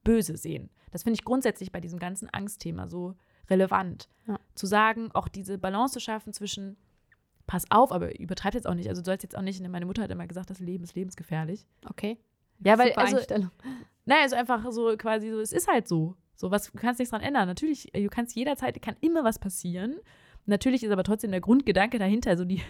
Böse 0.05 0.37
sehen. 0.37 0.71
Das 0.91 1.05
finde 1.05 1.15
ich 1.19 1.25
grundsätzlich 1.25 1.73
bei 1.73 1.81
diesem 1.81 1.99
ganzen 1.99 2.29
Angstthema 2.31 2.89
so 2.89 3.15
relevant. 3.49 4.09
Ja. 4.27 4.39
Zu 4.55 4.67
sagen, 4.67 5.11
auch 5.13 5.29
diese 5.29 5.59
Balance 5.59 5.95
zu 5.95 6.01
schaffen 6.01 6.33
zwischen, 6.33 6.77
pass 7.47 7.71
auf, 7.71 7.93
aber 7.93 8.19
übertreib 8.19 8.55
jetzt 8.55 8.67
auch 8.67 8.75
nicht. 8.75 8.89
Also 8.89 9.03
du 9.03 9.07
sollst 9.07 9.23
jetzt 9.23 9.37
auch 9.37 9.43
nicht, 9.43 9.67
meine 9.67 9.87
Mutter 9.87 10.03
hat 10.03 10.11
immer 10.11 10.27
gesagt, 10.27 10.51
das 10.51 10.61
Leben 10.61 10.85
ist 10.85 10.95
lebensgefährlich. 10.95 11.67
Okay. 11.89 12.19
Ja, 12.65 12.79
weil, 12.79 12.89
Super 12.89 13.01
also. 13.01 13.49
Naja, 14.05 14.23
also 14.23 14.37
einfach 14.37 14.71
so 14.71 14.97
quasi 14.97 15.31
so, 15.31 15.41
es 15.41 15.53
ist 15.53 15.69
halt 15.69 15.89
so. 15.89 16.17
So, 16.35 16.51
was, 16.51 16.71
du 16.71 16.79
kannst 16.79 16.99
nichts 16.99 17.11
dran 17.11 17.21
ändern. 17.21 17.47
Natürlich, 17.47 17.95
äh, 17.95 18.03
du 18.03 18.09
kannst 18.09 18.35
jederzeit, 18.35 18.81
kann 18.83 18.97
immer 19.01 19.23
was 19.25 19.39
passieren. 19.39 19.97
Natürlich 20.47 20.83
ist 20.83 20.91
aber 20.91 21.05
trotzdem 21.05 21.31
der 21.31 21.41
Grundgedanke 21.41 21.99
dahinter, 21.99 22.37
so 22.37 22.45
die, 22.45 22.63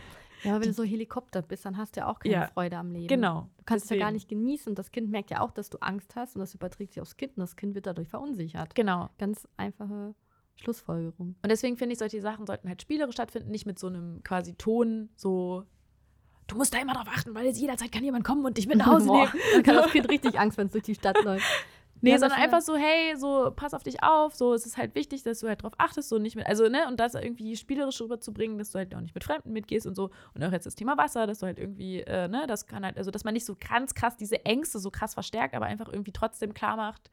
Ja, 0.45 0.53
aber 0.53 0.61
wenn 0.63 0.69
du 0.69 0.75
so 0.75 0.83
Helikopter 0.85 1.43
bist, 1.43 1.65
dann 1.65 1.77
hast 1.77 1.97
du 1.97 2.01
ja 2.01 2.07
auch 2.09 2.19
keine 2.19 2.35
Ja. 2.35 2.47
Freude 2.49 2.77
am 2.77 2.91
Leben. 2.93 3.07
genau. 3.09 3.49
Du 3.59 3.65
kannst 3.65 3.85
es 3.85 3.91
ja 3.91 3.97
gar 3.97 4.07
deswegen. 4.13 4.15
nicht 4.17 4.29
genießen 4.29 4.75
das 4.75 4.91
Kind 4.91 5.11
merkt 5.11 5.31
ja 5.31 5.41
auch, 5.41 5.51
dass 5.53 5.71
du 5.71 5.79
Angst 5.81 6.17
hast 6.17 6.35
und 6.37 6.41
das 6.41 6.55
überträgt 6.55 6.93
sich 6.95 7.01
aufs 7.01 7.17
Kind 7.17 7.37
und 7.37 7.41
das 7.43 7.57
Kind 7.57 7.75
wird 7.75 7.87
dadurch 7.87 8.09
verunsichert. 8.09 8.75
Genau. 8.75 9.09
Ganz 9.19 9.47
einfache 9.57 10.15
Schlussfolgerung. 10.57 11.37
Und 11.43 11.51
deswegen 11.51 11.77
finde 11.77 11.95
ich, 11.95 11.99
solche 11.99 12.21
Sachen 12.21 12.47
sollten 12.47 12.69
halt 12.69 12.83
spielerisch 12.83 13.15
stattfinden, 13.15 13.51
nicht 13.51 13.67
mit 13.67 13.79
so 13.79 13.87
einem 13.89 14.23
quasi 14.23 14.55
Ton, 14.55 15.09
so, 15.17 15.65
du 16.47 16.57
musst 16.57 16.75
da 16.75 16.79
immer 16.79 16.93
drauf 16.95 17.09
achten, 17.09 17.35
weil 17.35 17.47
jetzt 17.47 17.61
jederzeit 17.61 17.91
kann 17.93 18.05
jemand 18.05 18.25
kommen 18.25 18.45
und 18.45 18.59
dich 18.59 18.67
mit 18.67 18.77
nach 18.79 18.87
Hause 18.87 19.07
Boah, 19.09 19.27
nehmen. 19.27 19.33
dann 19.55 19.63
kann 19.63 19.77
das 19.77 19.91
Kind 19.93 20.09
richtig 20.09 20.39
Angst, 20.39 20.59
wenn 20.59 20.67
es 20.67 20.73
durch 20.73 20.85
die 20.85 20.95
Stadt 20.95 21.23
läuft. 21.25 21.45
Nee, 22.03 22.11
Ja, 22.11 22.19
sondern 22.19 22.39
einfach 22.39 22.61
so, 22.61 22.77
hey, 22.77 23.17
so, 23.17 23.53
pass 23.55 23.75
auf 23.75 23.85
dich 23.85 24.03
auf, 24.03 24.35
so, 24.35 24.53
es 24.55 24.67
ist 24.67 24.77
halt 24.77 24.95
wichtig, 24.95 25.23
dass 25.23 25.41
du 25.41 25.49
halt 25.49 25.63
drauf 25.63 25.73
achtest, 25.79 26.09
so 26.09 26.19
nicht 26.19 26.35
mit, 26.37 26.47
also, 26.47 26.69
ne, 26.69 26.89
und 26.89 26.99
das 26.99 27.15
irgendwie 27.15 27.57
spielerisch 27.57 28.01
rüberzubringen, 28.01 28.59
dass 28.59 28.73
du 28.73 28.79
halt 28.79 28.95
auch 28.95 29.01
nicht 29.01 29.15
mit 29.15 29.23
Fremden 29.23 29.53
mitgehst 29.53 29.87
und 29.87 29.95
so. 29.95 30.11
Und 30.35 30.45
auch 30.45 30.53
jetzt 30.53 30.67
das 30.67 30.75
Thema 30.75 30.99
Wasser, 30.99 31.27
dass 31.27 31.39
du 31.39 31.47
halt 31.47 31.59
irgendwie, 31.59 32.01
äh, 32.01 32.27
ne, 32.29 32.47
das 32.49 32.67
kann 32.67 32.85
halt, 32.85 32.99
also, 32.99 33.11
dass 33.11 33.23
man 33.25 33.35
nicht 33.35 33.47
so 33.47 33.57
ganz 33.57 33.95
krass 33.95 34.17
diese 34.17 34.45
Ängste 34.45 34.81
so 34.81 34.91
krass 34.91 35.15
verstärkt, 35.15 35.55
aber 35.55 35.67
einfach 35.67 35.89
irgendwie 35.89 36.13
trotzdem 36.13 36.55
klar 36.55 36.77
macht, 36.77 37.11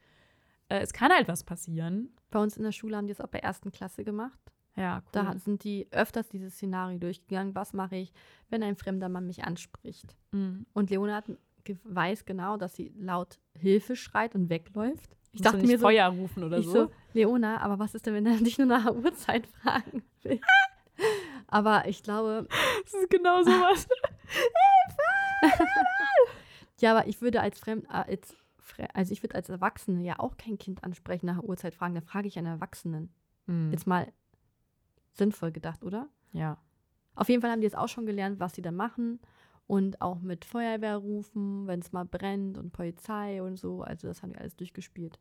äh, 0.68 0.80
es 0.80 0.92
kann 0.92 1.12
halt 1.12 1.28
was 1.28 1.44
passieren. 1.44 2.10
Bei 2.30 2.40
uns 2.40 2.56
in 2.56 2.64
der 2.64 2.72
Schule 2.72 2.96
haben 2.96 3.06
die 3.06 3.12
es 3.12 3.20
auch 3.20 3.28
bei 3.28 3.38
ersten 3.38 3.70
Klasse 3.70 4.04
gemacht. 4.04 4.38
Ja, 4.76 4.98
cool. 4.98 5.10
Da 5.12 5.38
sind 5.38 5.64
die 5.64 5.88
öfters 5.90 6.28
dieses 6.28 6.54
Szenario 6.54 6.98
durchgegangen. 6.98 7.54
Was 7.54 7.72
mache 7.72 7.96
ich, 7.96 8.12
wenn 8.48 8.62
ein 8.62 8.76
fremder 8.76 9.08
Mann 9.08 9.26
mich 9.26 9.44
anspricht? 9.44 10.16
Mhm. 10.32 10.66
Und 10.72 10.90
Leona 10.90 11.16
hat, 11.16 11.24
ge- 11.74 11.78
weiß 11.84 12.24
genau, 12.24 12.56
dass 12.56 12.74
sie 12.74 12.92
laut 12.98 13.38
Hilfe 13.58 13.96
schreit 13.96 14.34
und 14.34 14.48
wegläuft. 14.50 15.16
Ich 15.32 15.40
Musst 15.40 15.44
dachte 15.46 15.66
mir 15.66 15.78
so, 15.78 15.86
Feuer 15.86 16.08
rufen 16.08 16.42
oder 16.44 16.62
so. 16.62 16.70
so, 16.72 16.90
Leona, 17.12 17.58
aber 17.60 17.78
was 17.78 17.94
ist 17.94 18.06
denn, 18.06 18.14
wenn 18.14 18.26
er 18.26 18.36
dich 18.38 18.58
nur 18.58 18.66
nach 18.66 18.84
der 18.84 18.96
Uhrzeit 18.96 19.46
fragen 19.46 20.02
will? 20.22 20.40
aber 21.46 21.86
ich 21.86 22.02
glaube, 22.02 22.46
Das 22.84 22.94
ist 22.94 23.10
genau 23.10 23.42
sowas. 23.42 23.88
ja, 26.80 26.92
aber 26.96 27.06
ich 27.08 27.20
würde 27.20 27.40
als 27.40 27.58
Fremd, 27.58 27.84
äh, 27.86 27.88
als, 27.92 28.34
also 28.94 29.12
ich 29.12 29.22
würde 29.22 29.34
als 29.34 29.48
Erwachsene 29.48 30.02
ja 30.02 30.18
auch 30.18 30.36
kein 30.36 30.58
Kind 30.58 30.82
ansprechen, 30.84 31.26
nach 31.26 31.42
Uhrzeit 31.42 31.74
fragen. 31.74 31.94
Da 31.94 32.00
frage 32.00 32.28
ich 32.28 32.38
einen 32.38 32.46
Erwachsenen. 32.46 33.12
Mhm. 33.46 33.70
Jetzt 33.72 33.86
mal 33.86 34.12
sinnvoll 35.12 35.52
gedacht, 35.52 35.82
oder? 35.84 36.08
ja. 36.32 36.58
Auf 37.16 37.28
jeden 37.28 37.42
Fall 37.42 37.50
haben 37.50 37.60
die 37.60 37.66
jetzt 37.66 37.76
auch 37.76 37.88
schon 37.88 38.06
gelernt, 38.06 38.38
was 38.40 38.54
sie 38.54 38.62
da 38.62 38.70
machen. 38.70 39.18
Und 39.70 40.00
auch 40.02 40.18
mit 40.20 40.44
Feuerwehr 40.44 40.96
rufen, 40.96 41.68
wenn 41.68 41.78
es 41.78 41.92
mal 41.92 42.04
brennt 42.04 42.58
und 42.58 42.72
Polizei 42.72 43.40
und 43.40 43.56
so. 43.56 43.82
Also 43.82 44.08
das 44.08 44.20
haben 44.20 44.32
die 44.32 44.38
alles 44.40 44.56
durchgespielt. 44.56 45.20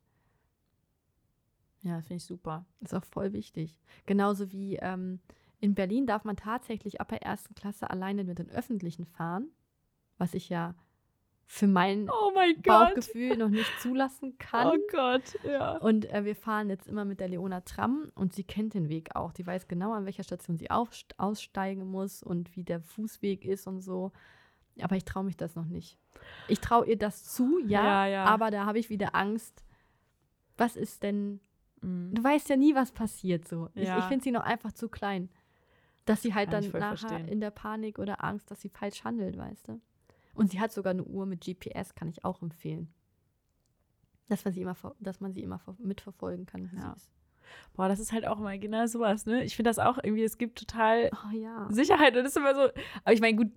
Ja, 1.81 2.01
finde 2.01 2.15
ich 2.15 2.25
super. 2.25 2.65
Ist 2.81 2.95
auch 2.95 3.05
voll 3.05 3.31
wichtig. 3.33 3.79
Genauso 4.07 4.51
wie 4.51 4.77
ähm, 4.77 5.19
in 5.59 5.75
Berlin 5.75 6.07
darf 6.07 6.23
man 6.23 6.35
tatsächlich 6.35 6.99
ab 6.99 7.09
der 7.09 7.21
ersten 7.21 7.53
Klasse 7.53 7.91
alleine 7.91 8.23
mit 8.23 8.39
den 8.39 8.49
Öffentlichen 8.49 9.05
fahren, 9.05 9.49
was 10.17 10.33
ich 10.33 10.49
ja 10.49 10.73
für 11.45 11.67
mein 11.67 12.09
Oh 12.09 12.31
mein 12.33 12.55
Gott. 12.55 12.63
Bauchgefühl 12.95 13.38
noch 13.38 13.49
nicht 13.49 13.71
zulassen 13.81 14.35
kann. 14.39 14.67
Oh 14.67 14.77
Gott, 14.91 15.38
ja. 15.43 15.77
Und 15.77 16.12
äh, 16.12 16.25
wir 16.25 16.35
fahren 16.35 16.69
jetzt 16.69 16.88
immer 16.88 17.05
mit 17.05 17.19
der 17.19 17.27
Leona 17.29 17.62
Tram 17.62 18.12
und 18.15 18.33
sie 18.33 18.43
kennt 18.43 18.73
den 18.73 18.89
Weg 18.89 19.15
auch. 19.15 19.31
Die 19.31 19.45
weiß 19.45 19.67
genau, 19.67 19.93
an 19.93 20.05
welcher 20.05 20.23
Station 20.23 20.57
sie 20.57 20.71
aufst- 20.71 21.13
aussteigen 21.19 21.85
muss 21.89 22.23
und 22.23 22.55
wie 22.55 22.63
der 22.63 22.81
Fußweg 22.81 23.45
ist 23.45 23.67
und 23.67 23.81
so. 23.81 24.12
Aber 24.83 24.95
ich 24.95 25.05
traue 25.05 25.23
mich 25.23 25.37
das 25.37 25.55
noch 25.55 25.65
nicht. 25.65 25.97
Ich 26.47 26.59
traue 26.59 26.85
ihr 26.87 26.97
das 26.97 27.23
zu, 27.25 27.59
ja, 27.65 27.83
Ja, 27.83 28.07
ja. 28.07 28.25
aber 28.25 28.51
da 28.51 28.65
habe 28.65 28.79
ich 28.79 28.89
wieder 28.89 29.15
Angst. 29.15 29.63
Was 30.57 30.75
ist 30.75 31.03
denn? 31.03 31.39
Mhm. 31.81 32.13
Du 32.13 32.23
weißt 32.23 32.49
ja 32.49 32.57
nie, 32.57 32.75
was 32.75 32.91
passiert 32.91 33.47
so. 33.47 33.69
Ich, 33.75 33.87
Ja. 33.87 33.99
ich 33.99 34.05
finde 34.05 34.23
sie 34.23 34.31
noch 34.31 34.43
einfach 34.43 34.71
zu 34.73 34.89
klein. 34.89 35.29
Dass 36.05 36.21
sie 36.23 36.33
halt 36.33 36.49
Kann 36.49 36.61
dann 36.63 36.69
ich 36.69 36.73
nachher 36.73 36.97
verstehen. 36.97 37.27
in 37.27 37.39
der 37.39 37.51
Panik 37.51 37.99
oder 37.99 38.23
Angst, 38.23 38.49
dass 38.51 38.61
sie 38.61 38.69
falsch 38.69 39.03
handelt, 39.03 39.37
weißt 39.37 39.67
du? 39.67 39.79
Und 40.33 40.51
sie 40.51 40.59
hat 40.59 40.71
sogar 40.71 40.91
eine 40.91 41.03
Uhr 41.03 41.25
mit 41.25 41.41
GPS, 41.41 41.93
kann 41.93 42.07
ich 42.09 42.25
auch 42.25 42.41
empfehlen. 42.41 42.91
Dass 44.27 44.45
man 44.45 44.53
sie 44.53 44.61
immer, 44.61 44.75
dass 44.99 45.19
man 45.21 45.33
sie 45.33 45.41
immer 45.41 45.59
ver- 45.59 45.75
mitverfolgen 45.79 46.45
kann. 46.45 46.69
Ja. 46.75 46.95
Boah, 47.73 47.87
das 47.87 47.99
ist 47.99 48.11
halt 48.11 48.27
auch 48.27 48.37
mal 48.39 48.59
genau 48.59 48.85
sowas, 48.85 49.25
ne? 49.25 49.43
Ich 49.43 49.55
finde 49.55 49.69
das 49.71 49.79
auch 49.79 49.97
irgendwie, 50.03 50.23
es 50.23 50.37
gibt 50.37 50.59
total 50.59 51.09
Oh 51.25 51.35
ja. 51.35 51.67
Sicherheit 51.71 52.15
und 52.15 52.23
das 52.23 52.33
ist 52.33 52.37
immer 52.37 52.53
so. 52.53 52.61
Aber 53.03 53.13
ich 53.13 53.21
meine, 53.21 53.37
gut, 53.37 53.51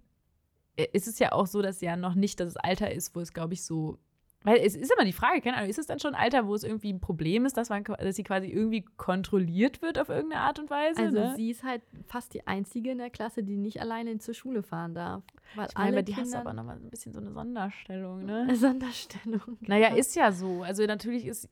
äh, 0.76 0.86
es 0.92 1.06
ist 1.06 1.20
ja 1.20 1.32
auch 1.32 1.46
so, 1.46 1.62
dass 1.62 1.80
ja 1.80 1.96
noch 1.96 2.14
nicht 2.14 2.40
das 2.40 2.56
Alter 2.56 2.90
ist, 2.90 3.14
wo 3.14 3.20
es, 3.20 3.32
glaube 3.32 3.54
ich, 3.54 3.64
so. 3.64 3.98
Weil 4.44 4.56
es 4.56 4.74
ist 4.74 4.90
immer 4.92 5.04
die 5.04 5.12
Frage, 5.12 5.40
keine 5.40 5.56
Ahnung, 5.56 5.70
ist 5.70 5.78
es 5.78 5.86
dann 5.86 6.00
schon 6.00 6.16
ein 6.16 6.20
Alter, 6.20 6.48
wo 6.48 6.54
es 6.56 6.64
irgendwie 6.64 6.92
ein 6.92 7.00
Problem 7.00 7.46
ist, 7.46 7.56
dass, 7.56 7.68
man, 7.68 7.84
dass 7.84 8.16
sie 8.16 8.24
quasi 8.24 8.48
irgendwie 8.48 8.84
kontrolliert 8.96 9.82
wird 9.82 10.00
auf 10.00 10.08
irgendeine 10.08 10.42
Art 10.42 10.58
und 10.58 10.68
Weise? 10.68 11.00
Also 11.00 11.16
ne? 11.16 11.34
sie 11.36 11.50
ist 11.52 11.62
halt 11.62 11.82
fast 12.06 12.34
die 12.34 12.44
einzige 12.48 12.90
in 12.90 12.98
der 12.98 13.10
Klasse, 13.10 13.44
die 13.44 13.56
nicht 13.56 13.80
alleine 13.80 14.18
zur 14.18 14.34
Schule 14.34 14.64
fahren 14.64 14.94
darf. 14.96 15.22
Weil 15.54 15.68
ich 15.68 15.74
meine, 15.76 15.86
alle 15.86 15.96
bei 15.98 16.02
die 16.02 16.16
hast 16.16 16.34
du 16.34 16.38
aber 16.38 16.54
nochmal 16.54 16.74
ein 16.76 16.90
bisschen 16.90 17.12
so 17.12 17.20
eine 17.20 17.30
Sonderstellung, 17.30 18.24
ne? 18.24 18.40
eine 18.40 18.56
Sonderstellung. 18.56 19.58
Naja, 19.60 19.90
Ja. 19.90 19.94
ist 19.94 20.16
ja 20.16 20.32
so. 20.32 20.62
Also 20.62 20.84
natürlich 20.86 21.24
ist 21.24 21.48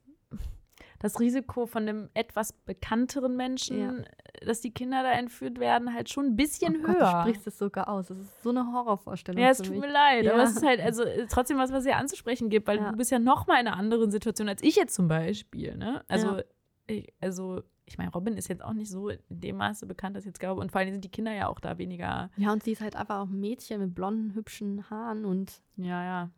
das 1.00 1.18
Risiko 1.18 1.66
von 1.66 1.82
einem 1.88 2.08
etwas 2.14 2.52
bekannteren 2.52 3.34
Menschen, 3.36 4.06
dass 4.46 4.60
die 4.60 4.70
Kinder 4.70 5.02
da 5.02 5.12
entführt 5.12 5.58
werden, 5.58 5.92
halt 5.94 6.08
schon 6.10 6.26
ein 6.26 6.36
bisschen 6.36 6.76
oh 6.76 6.82
Gott, 6.86 6.96
höher. 6.96 7.12
du 7.12 7.20
sprichst 7.30 7.46
es 7.46 7.58
sogar 7.58 7.88
aus. 7.88 8.08
Das 8.08 8.18
ist 8.18 8.42
so 8.42 8.50
eine 8.50 8.70
Horrorvorstellung 8.72 9.42
Ja, 9.42 9.50
es 9.50 9.58
tut 9.58 9.70
mich. 9.70 9.80
mir 9.80 9.90
leid, 9.90 10.26
aber 10.28 10.38
Ja. 10.38 10.44
es 10.44 10.56
ist 10.56 10.64
halt 10.64 10.78
also 10.80 11.02
äh, 11.02 11.26
trotzdem 11.26 11.58
was, 11.58 11.72
was 11.72 11.80
es 11.80 11.86
ja 11.90 11.96
anzusprechen 11.96 12.48
gibt, 12.50 12.68
weil 12.68 12.78
Ja. 12.78 12.90
du 12.92 12.96
bist 12.96 13.10
ja 13.10 13.18
noch 13.18 13.46
mal 13.46 13.60
in 13.60 13.66
einer 13.66 13.76
anderen 13.76 14.10
Situation 14.10 14.48
als 14.48 14.62
ich 14.62 14.76
jetzt 14.76 14.94
zum 14.94 15.08
Beispiel, 15.08 15.76
ne? 15.76 16.04
Also, 16.06 16.36
Ja. 16.36 16.42
ich, 16.86 17.12
also 17.20 17.62
ich 17.86 17.98
meine, 17.98 18.12
Robin 18.12 18.36
ist 18.36 18.48
jetzt 18.48 18.62
auch 18.62 18.72
nicht 18.74 18.88
so 18.90 19.08
in 19.08 19.18
dem 19.30 19.56
Maße 19.56 19.84
bekannt, 19.86 20.14
dass 20.14 20.22
ich 20.24 20.28
jetzt 20.28 20.38
glaube, 20.38 20.60
und 20.60 20.70
vor 20.70 20.80
allem 20.80 20.92
sind 20.92 21.02
die 21.04 21.10
Kinder 21.10 21.32
ja 21.32 21.48
auch 21.48 21.58
da 21.60 21.76
weniger, 21.78 22.30
Ja, 22.36 22.52
und 22.52 22.62
sie 22.62 22.72
ist 22.72 22.82
halt 22.82 22.94
einfach 22.94 23.20
auch 23.20 23.28
ein 23.28 23.40
Mädchen 23.40 23.80
mit 23.80 23.94
blonden, 23.94 24.34
hübschen 24.34 24.88
Haaren 24.90 25.24
und 25.24 25.60
ja, 25.76 26.04
ja. 26.04 26.30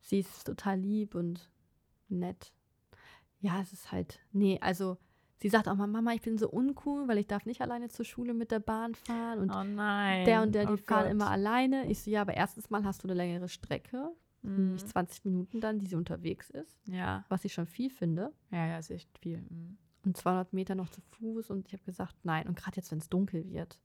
sie 0.00 0.20
ist 0.20 0.44
total 0.46 0.78
lieb 0.78 1.14
und 1.16 1.50
nett. 2.08 2.52
Ja, 3.46 3.60
es 3.60 3.72
ist 3.72 3.92
halt, 3.92 4.20
nee, 4.32 4.58
also 4.60 4.96
sie 5.38 5.48
sagt 5.48 5.68
auch 5.68 5.74
mal, 5.76 5.86
Mama, 5.86 6.12
ich 6.14 6.22
bin 6.22 6.38
so 6.38 6.48
uncool, 6.48 7.06
weil 7.08 7.18
ich 7.18 7.26
darf 7.26 7.46
nicht 7.46 7.60
alleine 7.60 7.88
zur 7.88 8.04
Schule 8.04 8.34
mit 8.34 8.50
der 8.50 8.60
Bahn 8.60 8.94
fahren 8.94 9.38
und 9.38 9.50
oh 9.50 9.62
nein. 9.64 10.24
der 10.24 10.42
und 10.42 10.54
der, 10.54 10.66
die 10.66 10.72
oh 10.72 10.76
fahren 10.76 11.04
Gott. 11.04 11.10
immer 11.12 11.30
alleine. 11.30 11.86
Ich 11.90 12.02
so, 12.02 12.10
ja, 12.10 12.22
aber 12.22 12.34
erstens 12.34 12.70
mal 12.70 12.84
hast 12.84 13.02
du 13.02 13.08
eine 13.08 13.14
längere 13.14 13.48
Strecke, 13.48 14.10
Mhm. 14.42 14.56
nämlich 14.66 14.86
20 14.86 15.24
Minuten 15.24 15.60
dann, 15.60 15.78
die 15.78 15.86
sie 15.86 15.96
unterwegs 15.96 16.50
ist, 16.50 16.78
Ja, 16.86 17.24
was 17.28 17.44
ich 17.44 17.52
schon 17.54 17.66
viel 17.66 17.90
finde. 17.90 18.32
ja, 18.50 18.66
ja, 18.66 18.78
ist 18.78 18.90
echt 18.90 19.18
viel. 19.18 19.38
Mhm. 19.38 19.78
Und 20.04 20.16
200 20.16 20.52
Meter 20.52 20.74
noch 20.76 20.88
zu 20.88 21.00
Fuß 21.00 21.50
und 21.50 21.66
ich 21.66 21.72
habe 21.72 21.82
gesagt, 21.84 22.14
nein. 22.22 22.46
Und 22.46 22.56
gerade 22.56 22.76
jetzt, 22.76 22.90
wenn 22.92 22.98
es 22.98 23.08
dunkel 23.08 23.48
wird. 23.50 23.80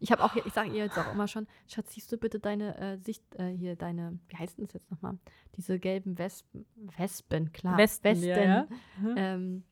Ich 0.00 0.12
habe 0.12 0.22
auch, 0.22 0.36
ich 0.36 0.52
sage 0.52 0.70
ihr 0.70 0.84
jetzt 0.84 0.98
auch 0.98 1.12
immer 1.12 1.28
schon, 1.28 1.46
Schatz, 1.66 1.94
siehst 1.94 2.10
du 2.12 2.16
bitte 2.16 2.38
deine 2.38 2.76
äh, 2.78 2.98
Sicht, 2.98 3.22
äh, 3.36 3.48
hier 3.48 3.76
deine, 3.76 4.18
wie 4.28 4.36
heißt 4.36 4.58
denn 4.58 4.64
das 4.66 4.74
jetzt 4.74 4.90
nochmal? 4.90 5.18
Diese 5.56 5.78
gelben 5.78 6.18
Wespen, 6.18 6.66
Wespen, 6.96 7.52
klar. 7.52 7.76
Westen, 7.78 8.22
ja, 8.22 8.38
ja. 8.38 8.68
Mhm. 9.00 9.14
Ähm, 9.16 9.64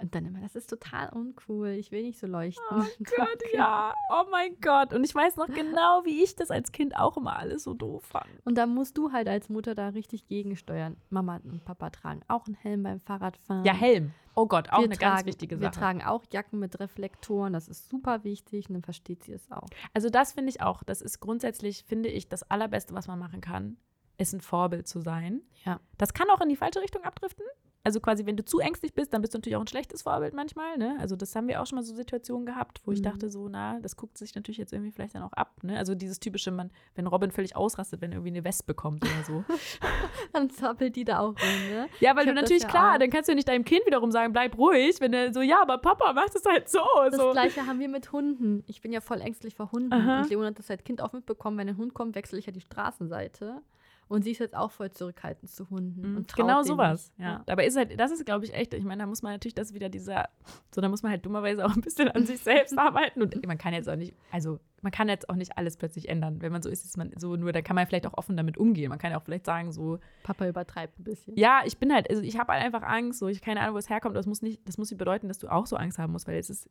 und 0.00 0.14
dann 0.14 0.24
immer, 0.24 0.40
das 0.40 0.54
ist 0.54 0.68
total 0.68 1.10
uncool, 1.10 1.68
ich 1.68 1.90
will 1.92 2.02
nicht 2.02 2.18
so 2.18 2.26
leuchten. 2.26 2.64
Oh 2.70 2.82
Gott, 3.16 3.42
ja. 3.52 3.94
Oh 4.10 4.24
mein 4.30 4.58
Gott. 4.60 4.92
Und 4.92 5.04
ich 5.04 5.14
weiß 5.14 5.36
noch 5.36 5.46
genau, 5.48 6.02
wie 6.04 6.22
ich 6.22 6.36
das 6.36 6.50
als 6.50 6.72
Kind 6.72 6.96
auch 6.96 7.16
immer 7.16 7.36
alles 7.36 7.64
so 7.64 7.74
doof 7.74 8.04
fand. 8.04 8.26
Und 8.44 8.56
da 8.56 8.66
musst 8.66 8.96
du 8.98 9.12
halt 9.12 9.28
als 9.28 9.48
Mutter 9.48 9.74
da 9.74 9.88
richtig 9.88 10.26
gegensteuern. 10.26 10.96
Mama 11.10 11.40
und 11.44 11.64
Papa 11.64 11.90
tragen 11.90 12.22
auch 12.28 12.46
einen 12.46 12.54
Helm 12.54 12.82
beim 12.82 13.00
Fahrradfahren. 13.00 13.64
Ja, 13.64 13.74
Helm. 13.74 14.12
Oh 14.34 14.46
Gott, 14.46 14.70
auch 14.70 14.78
wir 14.78 14.84
eine 14.84 14.96
tragen, 14.96 15.16
ganz 15.16 15.26
wichtige 15.26 15.60
Wir 15.60 15.66
Sache. 15.66 15.80
tragen 15.80 16.02
auch 16.02 16.24
Jacken 16.32 16.60
mit 16.60 16.78
Reflektoren, 16.80 17.52
das 17.52 17.68
ist 17.68 17.88
super 17.88 18.24
wichtig 18.24 18.68
und 18.68 18.74
dann 18.74 18.82
versteht 18.82 19.24
sie 19.24 19.32
es 19.32 19.50
auch. 19.50 19.66
Also 19.92 20.08
das 20.08 20.32
finde 20.32 20.50
ich 20.50 20.62
auch. 20.62 20.82
Das 20.84 21.02
ist 21.02 21.20
grundsätzlich, 21.20 21.84
finde 21.84 22.08
ich, 22.08 22.28
das 22.28 22.48
Allerbeste, 22.50 22.94
was 22.94 23.08
man 23.08 23.18
machen 23.18 23.40
kann, 23.40 23.76
ist 24.18 24.32
ein 24.32 24.40
Vorbild 24.40 24.86
zu 24.86 25.00
sein. 25.00 25.42
Ja. 25.64 25.80
Das 25.98 26.14
kann 26.14 26.30
auch 26.30 26.40
in 26.40 26.48
die 26.48 26.56
falsche 26.56 26.80
Richtung 26.80 27.02
abdriften. 27.04 27.44
Also 27.82 27.98
quasi, 27.98 28.26
wenn 28.26 28.36
du 28.36 28.44
zu 28.44 28.58
ängstlich 28.58 28.92
bist, 28.92 29.14
dann 29.14 29.22
bist 29.22 29.32
du 29.32 29.38
natürlich 29.38 29.56
auch 29.56 29.60
ein 29.62 29.66
schlechtes 29.66 30.02
Vorbild 30.02 30.34
manchmal. 30.34 30.76
Ne? 30.76 30.96
Also 31.00 31.16
das 31.16 31.34
haben 31.34 31.48
wir 31.48 31.62
auch 31.62 31.66
schon 31.66 31.76
mal 31.76 31.82
so 31.82 31.94
Situationen 31.94 32.44
gehabt, 32.44 32.82
wo 32.84 32.92
ich 32.92 32.98
Mhm. 33.00 33.04
dachte 33.04 33.30
so, 33.30 33.48
na, 33.48 33.80
das 33.80 33.96
guckt 33.96 34.18
sich 34.18 34.34
natürlich 34.34 34.58
jetzt 34.58 34.74
irgendwie 34.74 34.90
vielleicht 34.92 35.14
dann 35.14 35.22
auch 35.22 35.32
ab. 35.32 35.56
Ne? 35.62 35.78
Also 35.78 35.94
dieses 35.94 36.20
typische, 36.20 36.50
man, 36.50 36.70
wenn 36.94 37.06
Robin 37.06 37.30
völlig 37.30 37.56
ausrastet, 37.56 38.02
wenn 38.02 38.10
er 38.12 38.16
irgendwie 38.18 38.36
eine 38.36 38.44
Wespe 38.44 38.66
bekommt 38.66 39.02
oder 39.02 39.24
so. 39.24 39.44
Dann 40.34 40.50
zappelt 40.50 40.94
die 40.94 41.04
da 41.04 41.20
auch 41.20 41.28
rum, 41.28 41.68
ne? 41.70 41.88
ja, 42.00 42.14
weil 42.14 42.24
Ich 42.24 42.28
du 42.28 42.34
das 42.34 42.42
natürlich, 42.42 42.62
ja 42.64 42.68
klar, 42.68 42.94
auch. 42.94 42.98
dann 42.98 43.10
kannst 43.10 43.28
du 43.30 43.34
nicht 43.34 43.48
deinem 43.48 43.64
Kind 43.64 43.86
wiederum 43.86 44.10
sagen, 44.12 44.32
bleib 44.32 44.56
ruhig, 44.58 45.00
wenn 45.00 45.12
er 45.14 45.32
so, 45.32 45.40
ja, 45.40 45.60
aber 45.62 45.78
Papa 45.78 46.12
macht 46.12 46.34
es 46.36 46.44
halt 46.44 46.68
so. 46.68 46.80
Das 47.06 47.16
so. 47.16 47.32
gleiche 47.32 47.66
haben 47.66 47.80
wir 47.80 47.88
mit 47.88 48.12
Hunden. 48.12 48.62
Ich 48.66 48.80
bin 48.82 48.92
ja 48.92 49.00
voll 49.00 49.20
ängstlich 49.22 49.54
vor 49.54 49.72
Hunden. 49.72 49.92
Aha. 49.92 50.20
Und 50.20 50.28
Leon 50.30 50.44
hat 50.44 50.58
das 50.58 50.70
als 50.70 50.84
Kind 50.84 51.00
auch 51.00 51.12
mitbekommen, 51.12 51.56
wenn 51.58 51.68
ein 51.68 51.76
Hund 51.78 51.94
kommt, 51.94 52.14
wechsle 52.14 52.38
ich 52.38 52.46
ja 52.46 52.52
die 52.52 52.60
Straßenseite. 52.60 53.62
Und 54.10 54.24
sie 54.24 54.32
ist 54.32 54.40
jetzt 54.40 54.56
auch 54.56 54.72
voll 54.72 54.90
zurückhaltend 54.90 55.52
zu 55.52 55.70
Hunden. 55.70 56.10
Mhm, 56.10 56.16
Und 56.16 56.34
genau 56.34 56.64
sowas. 56.64 57.12
nicht. 57.16 57.24
Ja. 57.28 57.44
Dabei 57.46 57.64
ist 57.64 57.76
halt, 57.76 57.98
das 57.98 58.10
ist, 58.10 58.26
glaube 58.26 58.44
ich, 58.44 58.52
echt, 58.52 58.74
ich 58.74 58.82
meine, 58.82 59.02
da 59.02 59.06
muss 59.06 59.22
man 59.22 59.32
natürlich, 59.32 59.54
das 59.54 59.72
wieder 59.72 59.88
dieser, 59.88 60.28
so, 60.74 60.80
da 60.80 60.88
muss 60.88 61.04
man 61.04 61.12
halt 61.12 61.24
dummerweise 61.24 61.64
auch 61.64 61.76
ein 61.76 61.80
bisschen 61.80 62.08
an 62.08 62.26
sich 62.26 62.40
selbst 62.40 62.76
arbeiten. 62.76 63.22
Und 63.22 63.46
man 63.46 63.56
kann 63.56 63.72
jetzt 63.72 63.88
auch 63.88 63.94
nicht, 63.94 64.12
also 64.32 64.58
man 64.82 64.90
kann 64.90 65.08
jetzt 65.08 65.28
auch 65.30 65.36
nicht 65.36 65.56
alles 65.56 65.76
plötzlich 65.76 66.08
ändern. 66.08 66.42
Wenn 66.42 66.50
man 66.50 66.60
so 66.60 66.68
ist, 66.68 66.84
ist 66.84 66.96
man 66.96 67.12
so, 67.18 67.36
nur 67.36 67.52
da 67.52 67.62
kann 67.62 67.76
man 67.76 67.86
vielleicht 67.86 68.04
auch 68.08 68.18
offen 68.18 68.36
damit 68.36 68.58
umgehen. 68.58 68.88
Man 68.88 68.98
kann 68.98 69.12
ja 69.12 69.18
auch 69.20 69.22
vielleicht 69.22 69.46
sagen, 69.46 69.70
so, 69.70 70.00
Papa 70.24 70.48
übertreibt 70.48 70.98
ein 70.98 71.04
bisschen. 71.04 71.36
ja, 71.36 71.60
ich 71.64 71.78
bin 71.78 71.92
halt, 71.92 72.10
also 72.10 72.20
ich 72.20 72.36
habe 72.36 72.52
halt 72.52 72.64
einfach 72.64 72.82
Angst, 72.82 73.20
so, 73.20 73.28
ich 73.28 73.40
keine 73.40 73.60
Ahnung, 73.60 73.74
wo 73.74 73.78
es 73.78 73.88
herkommt. 73.88 74.16
Das 74.16 74.26
muss 74.26 74.42
nicht, 74.42 74.66
das 74.66 74.76
muss 74.76 74.90
nicht 74.90 74.98
bedeuten, 74.98 75.28
dass 75.28 75.38
du 75.38 75.46
auch 75.46 75.66
so 75.66 75.76
Angst 75.76 75.98
haben 75.98 76.10
musst, 76.12 76.26
weil 76.26 76.36
es 76.36 76.50
ist 76.50 76.68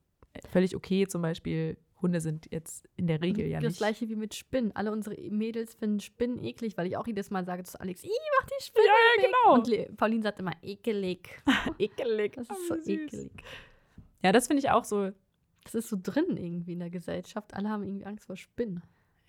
völlig 0.52 0.76
okay, 0.76 1.08
zum 1.08 1.22
Beispiel, 1.22 1.78
Hunde 2.02 2.22
sind 2.22 2.48
jetzt 2.52 2.88
in 2.96 3.08
der 3.08 3.22
Regel 3.22 3.46
ja 3.48 3.60
das 3.60 3.70
nicht. 3.72 3.78
gleiche 3.80 4.08
wie 4.10 4.16
mit 4.16 4.34
Spinnen. 4.34 4.76
Alle 4.76 4.92
unsere 4.92 5.16
Mädels 5.32 5.74
finden 5.76 6.00
Spinnen 6.00 6.44
eklig, 6.44 6.78
weil 6.78 6.88
ich 6.88 6.96
auch 6.98 7.06
jedes 7.08 7.30
Mal 7.30 7.46
sage 7.46 7.64
zu 7.64 7.80
Alex, 7.80 8.04
ih, 8.04 8.10
mach 8.40 8.48
die 8.48 8.64
Spinne 8.64 8.86
Ja, 8.86 8.94
ja, 8.94 9.24
weg. 9.24 9.32
genau. 9.72 9.88
Und 9.90 9.98
Pauline 9.98 10.24
sagt 10.24 10.40
immer, 10.40 10.54
ekelig. 10.62 11.42
ekelig. 11.78 12.34
Das 12.36 12.50
ist 12.50 12.52
Oh, 12.52 12.68
so 12.70 12.76
süß. 12.76 12.88
ekelig. 12.88 13.32
Ja, 14.24 14.32
das 14.32 14.48
finde 14.48 14.60
ich 14.64 14.70
auch 14.70 14.84
so, 14.86 15.12
Das 15.64 15.76
ist 15.76 15.90
so 15.90 15.98
drin 16.02 16.38
irgendwie 16.38 16.74
in 16.74 16.80
der 16.80 16.90
Gesellschaft. 16.90 17.54
Alle 17.54 17.70
haben 17.70 17.84
irgendwie 17.84 18.06
Angst 18.06 18.26
vor 18.26 18.36
Spinnen. 18.38 18.82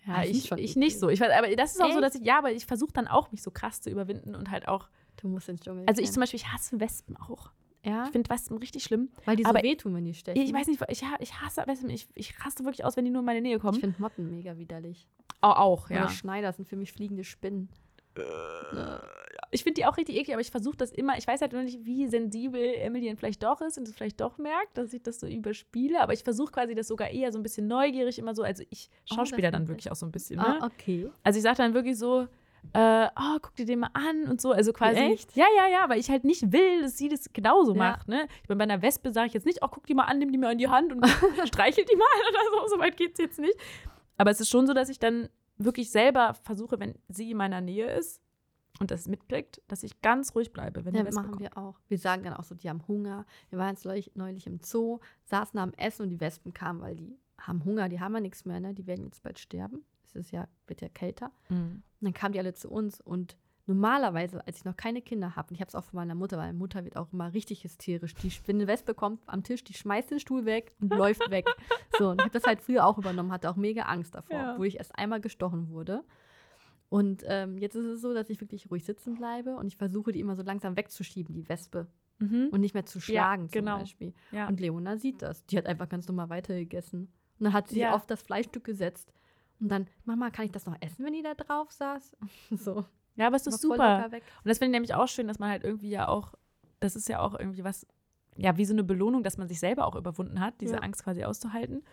Ja, 0.07 0.15
Ah, 0.15 0.23
ich 0.23 0.51
ich, 0.51 0.51
ich 0.51 0.75
nicht 0.75 0.99
so. 0.99 1.09
Ich 1.09 1.19
weiß, 1.19 1.31
aber 1.31 1.55
das 1.55 1.73
ist 1.73 1.81
auch 1.81 1.87
so, 1.91 1.99
Echt? 1.99 2.03
dass 2.03 2.15
ich, 2.15 2.25
ja, 2.25 2.37
aber 2.39 2.51
ich 2.51 2.65
versuche 2.65 2.91
dann 2.93 3.07
auch, 3.07 3.31
mich 3.31 3.43
so 3.43 3.51
krass 3.51 3.81
zu 3.81 3.89
überwinden 3.89 4.33
und 4.35 4.49
halt 4.49 4.67
auch, 4.67 4.89
Du 5.21 5.27
musst 5.27 5.47
ins 5.49 5.61
Dschungel. 5.61 5.83
also 5.87 6.01
ich 6.01 6.11
zum 6.11 6.21
Beispiel, 6.21 6.37
ich 6.39 6.47
hasse 6.47 6.79
Wespen 6.79 7.15
auch. 7.17 7.51
Ja, 7.83 8.05
Ich 8.05 8.11
finde 8.11 8.29
Wespen 8.29 8.57
richtig 8.57 8.83
schlimm. 8.83 9.09
weil 9.25 9.35
die 9.35 9.43
so 9.43 9.49
aber- 9.49 9.63
wehtun, 9.63 9.93
wenn 9.95 10.05
die 10.05 10.13
stechen. 10.13 10.41
Ich 10.41 10.53
weiß 10.53 10.67
nicht, 10.67 10.81
ich, 10.89 11.03
ich 11.19 11.33
hasse 11.41 11.63
Wespen. 11.67 11.89
Ich, 11.89 12.07
ich 12.15 12.33
raste 12.45 12.63
wirklich 12.63 12.85
aus, 12.85 12.95
wenn 12.97 13.05
die 13.05 13.11
nur 13.11 13.21
in 13.21 13.25
meine 13.25 13.41
Nähe 13.41 13.55
Ich 13.57 13.61
kommen. 13.61 13.79
finde 13.79 14.01
Motten 14.01 14.29
mega 14.29 14.57
widerlich. 14.57 15.07
Oh, 15.41 15.47
auch, 15.47 15.85
Oder 15.89 15.95
ja. 15.95 16.09
Schneider 16.09 16.53
sind 16.53 16.67
für 16.67 16.75
mich 16.75 16.91
fliegende 16.91 17.23
Spinnen. 17.23 17.69
Ich 19.53 19.63
finde 19.63 19.75
die 19.81 19.85
auch 19.85 19.97
richtig 19.97 20.15
eklig, 20.15 20.33
aber 20.33 20.41
ich 20.41 20.51
versuche 20.51 20.77
das 20.77 20.91
immer. 20.91 21.17
Ich 21.17 21.27
weiß 21.27 21.41
halt 21.41 21.53
noch 21.53 21.61
nicht, 21.63 21.83
wie 21.85 22.07
sensibel 22.07 22.61
Emilien 22.61 23.17
vielleicht 23.17 23.43
doch 23.43 23.59
ist 23.61 23.77
und 23.77 23.87
es 23.87 23.93
vielleicht 23.93 24.21
doch 24.21 24.37
merkt, 24.37 24.77
dass 24.77 24.93
ich 24.93 25.01
das 25.03 25.19
so 25.19 25.27
überspiele. 25.27 25.99
Aber 26.01 26.13
ich 26.13 26.23
versuche 26.23 26.51
quasi 26.51 26.73
das 26.75 26.87
sogar 26.87 27.09
eher 27.09 27.31
so 27.31 27.39
ein 27.39 27.43
bisschen 27.43 27.67
neugierig 27.67 28.17
immer 28.19 28.33
so. 28.35 28.43
Also 28.43 28.63
ich 28.69 28.89
Oh, 29.11 29.15
schauspieler 29.15 29.51
das 29.51 29.59
dann 29.59 29.67
wirklich 29.67 29.91
auch 29.91 29.95
so 29.95 30.05
ein 30.05 30.11
bisschen. 30.11 30.37
Ne? 30.37 30.61
Ah, 30.61 30.65
okay. 30.65 31.09
Also 31.23 31.37
ich 31.37 31.43
sage 31.43 31.57
dann 31.57 31.73
wirklich 31.73 31.97
so, 31.97 32.27
äh, 32.73 33.07
oh, 33.19 33.37
guck 33.41 33.55
dir 33.55 33.65
den 33.65 33.79
mal 33.79 33.89
an 33.93 34.27
und 34.29 34.39
so. 34.41 34.51
Also 34.51 34.71
quasi. 34.73 34.97
Echt? 34.99 35.35
Ja, 35.35 35.45
ja, 35.57 35.67
ja, 35.67 35.89
weil 35.89 35.99
ich 35.99 36.09
halt 36.09 36.23
nicht 36.23 36.51
will, 36.51 36.81
dass 36.81 36.97
sie 36.97 37.09
das 37.09 37.31
genauso 37.33 37.73
Ja. 37.73 37.77
macht. 37.79 38.07
Ne? 38.07 38.27
Ich 38.41 38.47
bin 38.47 38.57
bei 38.57 38.63
einer 38.63 38.81
Wespe 38.81 39.11
sage 39.11 39.27
ich 39.27 39.33
jetzt 39.33 39.45
nicht, 39.45 39.59
oh, 39.61 39.67
guck 39.69 39.85
die 39.87 39.93
mal 39.93 40.05
an, 40.05 40.19
nimm 40.19 40.31
die 40.31 40.37
mal 40.37 40.51
in 40.53 40.57
die 40.57 40.67
Hand 40.69 40.91
und 40.93 41.05
streichel 41.47 41.85
die 41.85 41.95
mal 41.95 42.05
oder 42.29 42.39
so. 42.67 42.75
So 42.75 42.79
weit 42.81 42.97
geht 42.97 43.13
es 43.13 43.17
jetzt 43.19 43.39
nicht. 43.39 43.55
Aber 44.17 44.31
es 44.31 44.39
ist 44.39 44.49
schon 44.49 44.67
so, 44.67 44.73
dass 44.73 44.89
ich 44.89 44.99
dann 44.99 45.29
wirklich 45.57 45.91
selber 45.91 46.33
versuche, 46.43 46.79
wenn 46.79 46.95
sie 47.09 47.31
in 47.31 47.37
meiner 47.37 47.61
Nähe 47.61 47.91
ist 47.91 48.21
und 48.79 48.89
das 48.89 49.07
mitkriegt, 49.07 49.61
dass 49.67 49.83
ich 49.83 50.01
ganz 50.01 50.33
ruhig 50.33 50.53
bleibe, 50.53 50.85
wenn 50.85 50.95
Ja, 50.95 51.05
Wespe 51.05 51.15
machen 51.21 51.31
kommt. 51.31 51.41
wir 51.41 51.57
auch. 51.57 51.79
Wir 51.87 51.97
sagen 51.99 52.23
dann 52.23 52.33
auch 52.33 52.43
so, 52.43 52.55
die 52.55 52.69
haben 52.69 52.87
Hunger. 52.87 53.25
Wir 53.49 53.59
waren 53.59 53.69
jetzt 53.75 53.85
neulich, 53.85 54.11
neulich 54.15 54.47
im 54.47 54.59
Zoo, 54.61 54.99
saßen 55.25 55.59
am 55.59 55.73
Essen 55.73 56.03
und 56.03 56.09
die 56.09 56.19
Wespen 56.19 56.53
kamen, 56.53 56.81
weil 56.81 56.95
die 56.95 57.17
haben 57.39 57.63
Hunger, 57.65 57.89
die 57.89 57.99
haben 57.99 58.13
ja 58.13 58.19
nichts 58.21 58.45
mehr, 58.45 58.59
ne? 58.59 58.73
Die 58.73 58.87
werden 58.87 59.05
jetzt 59.05 59.21
bald 59.23 59.39
sterben. 59.39 59.83
Es 60.13 60.25
ist 60.27 60.31
ja, 60.31 60.47
wird 60.67 60.81
ja 60.81 60.89
kälter. 60.89 61.31
Mhm. 61.49 61.83
Und 61.99 62.05
dann 62.05 62.13
kamen 62.13 62.33
die 62.33 62.39
alle 62.39 62.53
zu 62.53 62.69
uns 62.69 62.99
und 63.01 63.37
normalerweise, 63.67 64.45
als 64.45 64.57
ich 64.57 64.65
noch 64.65 64.75
keine 64.75 65.01
Kinder 65.01 65.35
habe, 65.35 65.49
und 65.49 65.55
ich 65.55 65.61
habe 65.61 65.69
es 65.69 65.75
auch 65.75 65.85
von 65.85 65.95
meiner 65.97 66.15
Mutter, 66.15 66.37
weil 66.37 66.47
meine 66.47 66.57
Mutter 66.57 66.83
wird 66.83 66.97
auch 66.97 67.13
immer 67.13 67.33
richtig 67.33 67.63
hysterisch. 67.63 68.13
Die, 68.15 68.31
wenn 68.47 68.57
eine 68.57 68.67
Wespe 68.67 68.93
kommt 68.93 69.21
am 69.27 69.43
Tisch, 69.43 69.63
die 69.63 69.73
schmeißt 69.73 70.11
den 70.11 70.19
Stuhl 70.19 70.45
weg 70.45 70.73
und 70.81 70.89
läuft 70.93 71.29
weg. 71.31 71.45
So, 71.97 72.09
und 72.09 72.19
ich 72.19 72.25
habe 72.25 72.33
das 72.37 72.43
halt 72.45 72.61
früher 72.61 72.85
auch 72.85 72.97
übernommen, 72.97 73.31
hatte 73.31 73.49
auch 73.49 73.55
mega 73.55 73.83
Angst 73.83 74.15
davor, 74.15 74.35
Ja. 74.35 74.53
obwohl 74.53 74.65
ich 74.67 74.77
erst 74.77 74.97
einmal 74.97 75.21
gestochen 75.21 75.69
wurde. 75.69 76.03
Und 76.89 77.23
ähm, 77.27 77.57
jetzt 77.57 77.75
ist 77.75 77.85
es 77.85 78.01
so, 78.01 78.13
dass 78.13 78.29
ich 78.29 78.41
wirklich 78.41 78.69
ruhig 78.69 78.83
sitzen 78.83 79.15
bleibe 79.15 79.55
und 79.55 79.67
ich 79.67 79.77
versuche, 79.77 80.11
die 80.11 80.19
immer 80.19 80.35
so 80.35 80.43
langsam 80.43 80.75
wegzuschieben, 80.75 81.33
die 81.33 81.47
Wespe. 81.47 81.87
Mhm. 82.19 82.49
Und 82.51 82.59
nicht 82.61 82.73
mehr 82.73 82.85
zu 82.85 82.99
schlagen 82.99 83.47
genau. 83.47 83.71
zum 83.75 83.79
Beispiel. 83.81 84.13
Ja. 84.31 84.47
Und 84.47 84.59
Leona 84.59 84.97
sieht 84.97 85.21
das. 85.21 85.45
Die 85.45 85.57
hat 85.57 85.65
einfach 85.65 85.87
ganz 85.87 86.07
normal 86.07 86.29
weitergegessen. 86.29 87.03
Und 87.39 87.43
dann 87.45 87.53
hat 87.53 87.69
sie 87.69 87.79
Ja. 87.79 87.95
auf 87.95 88.05
das 88.05 88.21
Fleischstück 88.21 88.63
gesetzt. 88.63 89.13
Und 89.61 89.69
dann, 89.69 89.87
Mama, 90.05 90.31
kann 90.31 90.45
ich 90.45 90.51
das 90.51 90.65
noch 90.65 90.75
essen, 90.81 91.05
wenn 91.05 91.13
die 91.13 91.21
da 91.21 91.33
drauf 91.35 91.71
saß? 91.71 92.17
So. 92.51 92.83
ja, 93.15 93.27
aber 93.27 93.35
es 93.37 93.47
ist 93.47 93.61
super. 93.61 94.05
Und 94.05 94.21
das 94.43 94.57
finde 94.57 94.71
ich 94.71 94.81
nämlich 94.81 94.95
auch 94.95 95.07
schön, 95.07 95.27
dass 95.27 95.39
man 95.39 95.49
halt 95.49 95.63
irgendwie 95.63 95.89
ja 95.89 96.07
auch, 96.07 96.33
das 96.79 96.95
ist 96.95 97.07
ja 97.07 97.19
auch 97.19 97.37
irgendwie 97.39 97.63
was, 97.63 97.85
ja, 98.37 98.57
wie 98.57 98.65
so 98.65 98.73
eine 98.73 98.83
Belohnung, 98.83 99.23
dass 99.23 99.37
man 99.37 99.47
sich 99.47 99.59
selber 99.59 99.85
auch 99.85 99.95
überwunden 99.95 100.39
hat, 100.39 100.59
diese 100.61 100.75
Ja. 100.75 100.79
Angst 100.81 101.03
quasi 101.03 101.23
auszuhalten, 101.23 101.83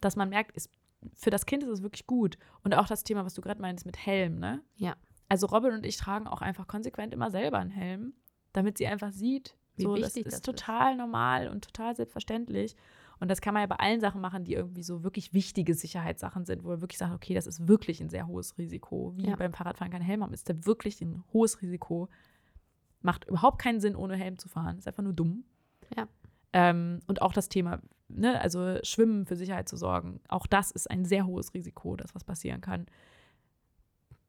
dass 0.00 0.14
man 0.16 0.28
merkt, 0.28 0.56
ist, 0.56 0.70
für 1.14 1.30
das 1.30 1.46
Kind 1.46 1.62
ist 1.62 1.68
es 1.68 1.82
wirklich 1.82 2.06
gut. 2.06 2.38
Und 2.62 2.74
auch 2.74 2.86
das 2.86 3.02
Thema, 3.04 3.24
was 3.24 3.34
du 3.34 3.40
gerade 3.42 3.60
meinst 3.60 3.86
mit 3.86 3.96
Helm, 4.06 4.38
ne? 4.38 4.62
Ja. 4.76 4.94
Also 5.28 5.46
Robin 5.48 5.72
und 5.72 5.84
ich 5.84 5.96
tragen 5.96 6.28
auch 6.28 6.40
einfach 6.40 6.68
konsequent 6.68 7.12
immer 7.12 7.30
selber 7.30 7.58
einen 7.58 7.70
Helm, 7.70 8.14
damit 8.52 8.78
sie 8.78 8.86
einfach 8.86 9.10
sieht, 9.12 9.56
Wie 9.74 9.82
so, 9.82 9.96
das 9.96 10.16
ist 10.16 10.26
das 10.26 10.34
ist. 10.34 10.44
total 10.44 10.96
normal 10.96 11.48
und 11.48 11.64
total 11.64 11.96
selbstverständlich. 11.96 12.76
Und 13.18 13.30
das 13.30 13.40
kann 13.40 13.54
man 13.54 13.62
ja 13.62 13.66
bei 13.66 13.76
allen 13.76 14.00
Sachen 14.00 14.20
machen, 14.20 14.44
die 14.44 14.52
irgendwie 14.54 14.82
so 14.82 15.02
wirklich 15.02 15.32
wichtige 15.32 15.72
Sicherheitssachen 15.74 16.44
sind, 16.44 16.62
wo 16.64 16.68
man 16.68 16.80
wirklich 16.82 16.98
sagt, 16.98 17.14
okay, 17.14 17.32
das 17.34 17.46
ist 17.46 17.66
wirklich 17.66 18.00
ein 18.02 18.10
sehr 18.10 18.26
hohes 18.26 18.58
Risiko. 18.58 19.14
Wie 19.16 19.26
Ja. 19.28 19.36
beim 19.36 19.54
Fahrradfahren 19.54 19.90
kein 19.92 20.02
Helm 20.02 20.22
haben, 20.22 20.34
ist 20.34 20.50
da 20.50 20.66
wirklich 20.66 21.00
ein 21.00 21.24
hohes 21.32 21.62
Risiko. 21.62 22.08
Macht 23.00 23.24
überhaupt 23.24 23.58
keinen 23.60 23.80
Sinn, 23.80 23.96
ohne 23.96 24.16
Helm 24.16 24.38
zu 24.38 24.48
fahren. 24.48 24.76
Ist 24.78 24.86
einfach 24.86 25.02
nur 25.02 25.14
dumm. 25.14 25.44
Ja. 25.96 26.08
Ähm, 26.52 27.00
und 27.06 27.22
auch 27.22 27.32
das 27.32 27.48
Thema, 27.48 27.80
ne, 28.08 28.40
also 28.40 28.78
Schwimmen 28.82 29.24
für 29.26 29.36
Sicherheit 29.36 29.68
zu 29.68 29.76
sorgen, 29.76 30.20
auch 30.28 30.46
das 30.46 30.70
ist 30.70 30.90
ein 30.90 31.04
sehr 31.04 31.26
hohes 31.26 31.54
Risiko, 31.54 31.96
dass 31.96 32.14
was 32.14 32.24
passieren 32.24 32.60
kann. 32.60 32.86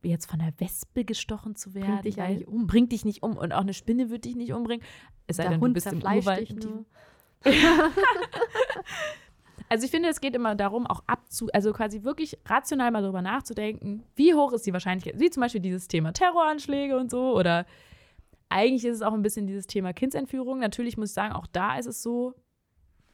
Jetzt 0.03 0.27
von 0.29 0.39
der 0.39 0.53
Wespe 0.59 1.03
gestochen 1.03 1.55
zu 1.55 1.73
werden, 1.73 2.01
dich 2.03 2.17
ja 2.17 2.25
weil- 2.25 2.43
um. 2.45 2.67
bringt 2.67 2.91
dich 2.91 3.03
nicht 3.03 3.23
um 3.23 3.35
und 3.35 3.51
auch 3.51 3.61
eine 3.61 3.73
Spinne 3.73 4.09
wird 4.09 4.25
dich 4.25 4.35
nicht 4.35 4.53
umbringen. 4.53 4.85
Es 5.25 5.37
sei 5.37 5.47
denn, 5.47 5.59
Hund 5.59 5.71
du 5.71 5.73
bist 5.73 5.87
im 5.87 6.01
Urwald. 6.01 6.39
dich 6.49 6.55
nur. 6.55 6.85
Also 9.69 9.83
ich 9.85 9.91
finde, 9.91 10.07
es 10.09 10.21
geht 10.21 10.33
immer 10.33 10.55
darum, 10.55 10.87
auch 10.87 11.03
abzu, 11.07 11.49
also 11.53 11.73
quasi 11.73 12.03
wirklich 12.03 12.37
rational 12.45 12.91
mal 12.91 13.01
darüber 13.01 13.21
nachzudenken, 13.21 14.03
wie 14.15 14.33
hoch 14.33 14.53
ist 14.53 14.65
die 14.65 14.71
Wahrscheinlichkeit, 14.71 15.19
wie 15.19 15.29
zum 15.29 15.41
Beispiel 15.41 15.59
dieses 15.59 15.89
Thema 15.89 16.13
Terroranschläge 16.13 16.97
und 16.97 17.11
so, 17.11 17.35
oder 17.35 17.65
eigentlich 18.49 18.85
ist 18.85 18.95
es 18.95 19.01
auch 19.01 19.13
ein 19.13 19.21
bisschen 19.21 19.45
dieses 19.45 19.67
Thema 19.67 19.91
Kindsentführung. 19.91 20.59
Natürlich 20.59 20.95
muss 20.95 21.09
ich 21.09 21.13
sagen, 21.13 21.33
auch 21.33 21.47
da 21.47 21.77
ist 21.77 21.85
es 21.85 22.01
so, 22.01 22.33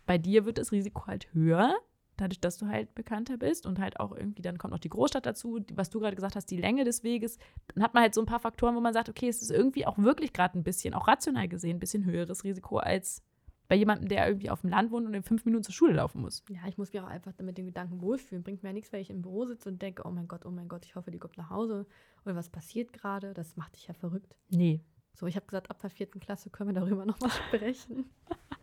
bei 0.06 0.20
dir 0.20 0.46
wird 0.46 0.60
das 0.60 0.72
Risiko 0.72 1.08
halt 1.08 1.34
höher, 1.34 1.74
dadurch, 2.18 2.40
dass 2.40 2.58
du 2.58 2.68
halt 2.68 2.94
bekannter 2.94 3.38
bist 3.38 3.66
und 3.66 3.80
halt 3.80 4.00
auch 4.00 4.16
irgendwie, 4.16 4.44
dann 4.44 4.60
kommt 4.60 4.74
noch 4.74 4.80
die 4.80 4.90
Großstadt 4.90 5.26
dazu, 5.26 5.60
was 5.74 5.90
du 5.90 6.00
gerade 6.00 6.16
gesagt 6.16 6.36
hast, 6.36 6.52
die 6.52 6.58
Länge 6.58 6.84
des 6.84 7.04
Weges. 7.04 7.40
Dann 7.74 7.84
hat 7.84 7.96
man 7.96 8.04
halt 8.04 8.14
so 8.14 8.22
ein 8.22 8.28
paar 8.28 8.40
Faktoren, 8.40 8.76
wo 8.76 8.80
man 8.80 8.94
sagt, 8.94 9.10
okay, 9.10 9.28
es 9.28 9.42
ist 9.42 9.50
irgendwie 9.50 9.88
auch 9.88 9.98
wirklich 9.98 10.34
gerade 10.34 10.60
ein 10.60 10.64
bisschen, 10.64 10.94
auch 10.94 11.08
rational 11.08 11.48
gesehen, 11.48 11.78
ein 11.78 11.80
bisschen 11.80 12.06
höheres 12.06 12.44
Risiko 12.44 12.78
als 12.78 13.24
bei 13.68 13.76
jemandem, 13.76 14.08
der 14.10 14.28
irgendwie 14.28 14.50
auf 14.50 14.62
dem 14.62 14.70
Land 14.70 14.92
wohnt 14.92 15.06
und 15.08 15.14
in 15.14 15.24
fünf 15.24 15.46
Minuten 15.46 15.64
zur 15.64 15.74
Schule 15.74 15.94
laufen 15.94 16.22
muss. 16.22 16.44
Ja, 16.50 16.60
ich 16.68 16.78
muss 16.78 16.92
mich 16.94 17.02
auch 17.02 17.08
einfach 17.08 17.34
mit 17.40 17.58
dem 17.58 17.66
Gedanken 17.66 18.02
wohlfühlen. 18.02 18.44
Bringt 18.44 18.62
mir 18.64 18.70
ja 18.70 18.74
nichts, 18.74 18.92
wenn 18.92 19.00
ich 19.02 19.10
im 19.10 19.22
Büro 19.22 19.46
sitze 19.46 19.70
und 19.70 19.82
denke, 19.82 20.04
oh 20.06 20.12
mein 20.12 20.28
Gott, 20.28 20.46
oh 20.46 20.52
mein 20.52 20.68
Gott, 20.68 20.86
ich 20.86 20.96
hoffe, 20.96 21.12
die 21.12 21.20
kommt 21.20 21.38
nach 21.38 21.50
Hause. 21.50 21.86
Oder 22.26 22.36
was 22.36 22.50
passiert 22.50 22.94
gerade? 22.94 23.34
Das 23.34 23.56
macht 23.58 23.76
dich 23.76 23.88
ja 23.88 23.94
verrückt. 23.94 24.36
Nee. 24.50 24.82
So, 25.16 25.28
ich 25.28 25.36
habe 25.36 25.46
gesagt, 25.46 25.70
ab 25.70 25.80
der 25.80 25.90
vierten 25.92 26.20
Klasse 26.20 26.50
können 26.50 26.70
wir 26.74 26.80
darüber 26.82 27.06
nochmal 27.08 27.32
sprechen. 27.32 28.06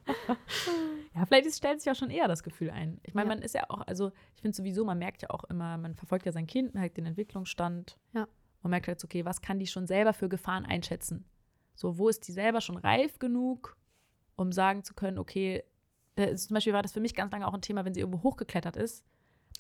Ja, 1.15 1.27
vielleicht 1.27 1.53
stellt 1.55 1.81
sich 1.81 1.91
auch 1.91 1.97
schon 1.97 2.11
eher 2.11 2.29
das 2.29 2.43
Gefühl 2.43 2.71
ein. 2.71 3.01
Ich 3.03 3.15
meine, 3.15 3.29
Ja. 3.31 3.35
man 3.37 3.43
ist 3.45 3.55
ja 3.55 3.65
auch, 3.69 3.81
also 3.87 4.11
ich 4.35 4.43
finde 4.43 4.57
sowieso, 4.57 4.85
man 4.85 4.99
merkt 4.99 5.23
ja 5.23 5.31
auch 5.31 5.45
immer, 5.45 5.77
man 5.79 5.95
verfolgt 5.95 6.27
ja 6.27 6.33
sein 6.33 6.47
Kind, 6.47 6.75
merkt 6.75 6.97
den 6.97 7.07
Entwicklungsstand. 7.07 7.99
Ja. 8.13 8.27
Man 8.63 8.71
merkt 8.71 8.87
jetzt, 8.87 9.05
okay, 9.05 9.25
was 9.25 9.41
kann 9.41 9.59
die 9.59 9.67
schon 9.67 9.87
selber 9.87 10.13
für 10.13 10.29
Gefahren 10.29 10.65
einschätzen? 10.67 11.25
So, 11.75 11.99
wo 11.99 12.09
ist 12.09 12.27
die 12.29 12.33
selber 12.33 12.61
schon 12.61 12.77
reif 12.77 13.19
genug, 13.19 13.77
um 14.41 14.53
sagen 14.53 14.83
zu 14.85 14.95
können, 14.95 15.19
okay, 15.19 15.63
äh, 16.17 16.35
zum 16.35 16.55
Beispiel 16.55 16.73
war 16.73 16.83
das 16.83 16.93
für 16.93 17.01
mich 17.01 17.15
ganz 17.15 17.33
lange 17.33 17.47
auch 17.47 17.55
ein 17.55 17.63
Thema, 17.63 17.85
wenn 17.85 17.95
sie 17.95 18.01
irgendwo 18.01 18.23
hochgeklettert 18.23 18.77
ist. 18.77 19.05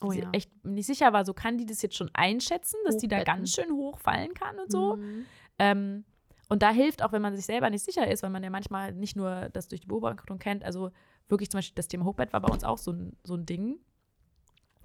Oh 0.02 0.10
sie 0.10 0.20
ja. 0.20 0.30
echt 0.32 0.64
nicht 0.64 0.86
sicher 0.86 1.12
war, 1.12 1.24
so 1.24 1.34
kann 1.34 1.58
die 1.58 1.66
das 1.66 1.82
jetzt 1.82 1.96
schon 1.96 2.10
einschätzen, 2.14 2.76
dass 2.86 2.96
die 2.96 3.08
da 3.08 3.22
ganz 3.22 3.52
schön 3.52 3.70
hoch 3.72 3.98
fallen 3.98 4.32
kann 4.34 4.58
und 4.58 4.72
so. 4.72 4.96
Mhm. 4.96 5.26
Ähm, 5.58 6.04
und 6.48 6.62
da 6.62 6.70
hilft 6.70 7.02
auch, 7.02 7.12
wenn 7.12 7.22
man 7.22 7.36
sich 7.36 7.44
selber 7.44 7.70
nicht 7.70 7.84
sicher 7.84 8.10
ist, 8.10 8.22
weil 8.22 8.30
man 8.30 8.42
ja 8.42 8.50
manchmal 8.50 8.92
nicht 8.92 9.14
nur 9.14 9.50
das 9.52 9.68
durch 9.68 9.82
die 9.82 9.86
Beobachtung 9.86 10.38
kennt, 10.38 10.64
also 10.64 10.90
wirklich 11.28 11.50
zum 11.50 11.58
Beispiel 11.58 11.74
das 11.74 11.88
Thema 11.88 12.06
Hochbett 12.06 12.32
war 12.32 12.40
bei 12.40 12.52
uns 12.52 12.64
auch 12.64 12.78
so 12.78 12.92
ein, 12.92 13.16
so 13.24 13.34
ein 13.34 13.46
Ding, 13.46 13.78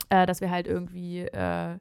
äh, 0.09 0.25
dass 0.25 0.41
wir 0.41 0.51
halt 0.51 0.67
irgendwie 0.67 1.21
äh, 1.21 1.79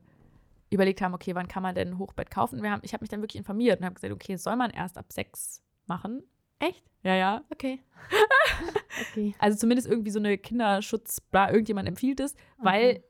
überlegt 0.70 1.03
haben, 1.03 1.12
okay, 1.12 1.35
wann 1.35 1.48
kann 1.48 1.62
man 1.62 1.74
denn 1.74 1.88
ein 1.88 1.98
Hochbett 1.98 2.31
kaufen? 2.31 2.62
Wir 2.62 2.70
haben, 2.70 2.83
ich 2.85 2.92
habe 2.92 3.03
mich 3.03 3.11
dann 3.11 3.20
wirklich 3.20 3.38
informiert 3.38 3.81
und 3.81 3.85
habe 3.85 3.94
gesagt, 3.94 4.12
okay, 4.12 4.33
das 4.33 4.42
soll 4.44 4.57
man 4.57 4.70
erst 4.70 4.96
ab 4.96 5.12
sechs 5.12 5.62
machen. 5.87 6.22
Echt? 6.68 6.83
Ja, 7.03 7.14
ja. 7.14 7.44
Okay. 7.50 7.81
okay. 9.11 9.35
Also 9.38 9.59
zumindest 9.59 9.88
irgendwie 9.88 10.11
so 10.11 10.18
eine 10.18 10.38
Kinderschutz, 10.38 11.20
bla, 11.20 11.50
irgendjemand 11.50 11.88
empfiehlt 11.88 12.20
es, 12.20 12.35
weil 12.59 12.90
Okay. 12.90 13.03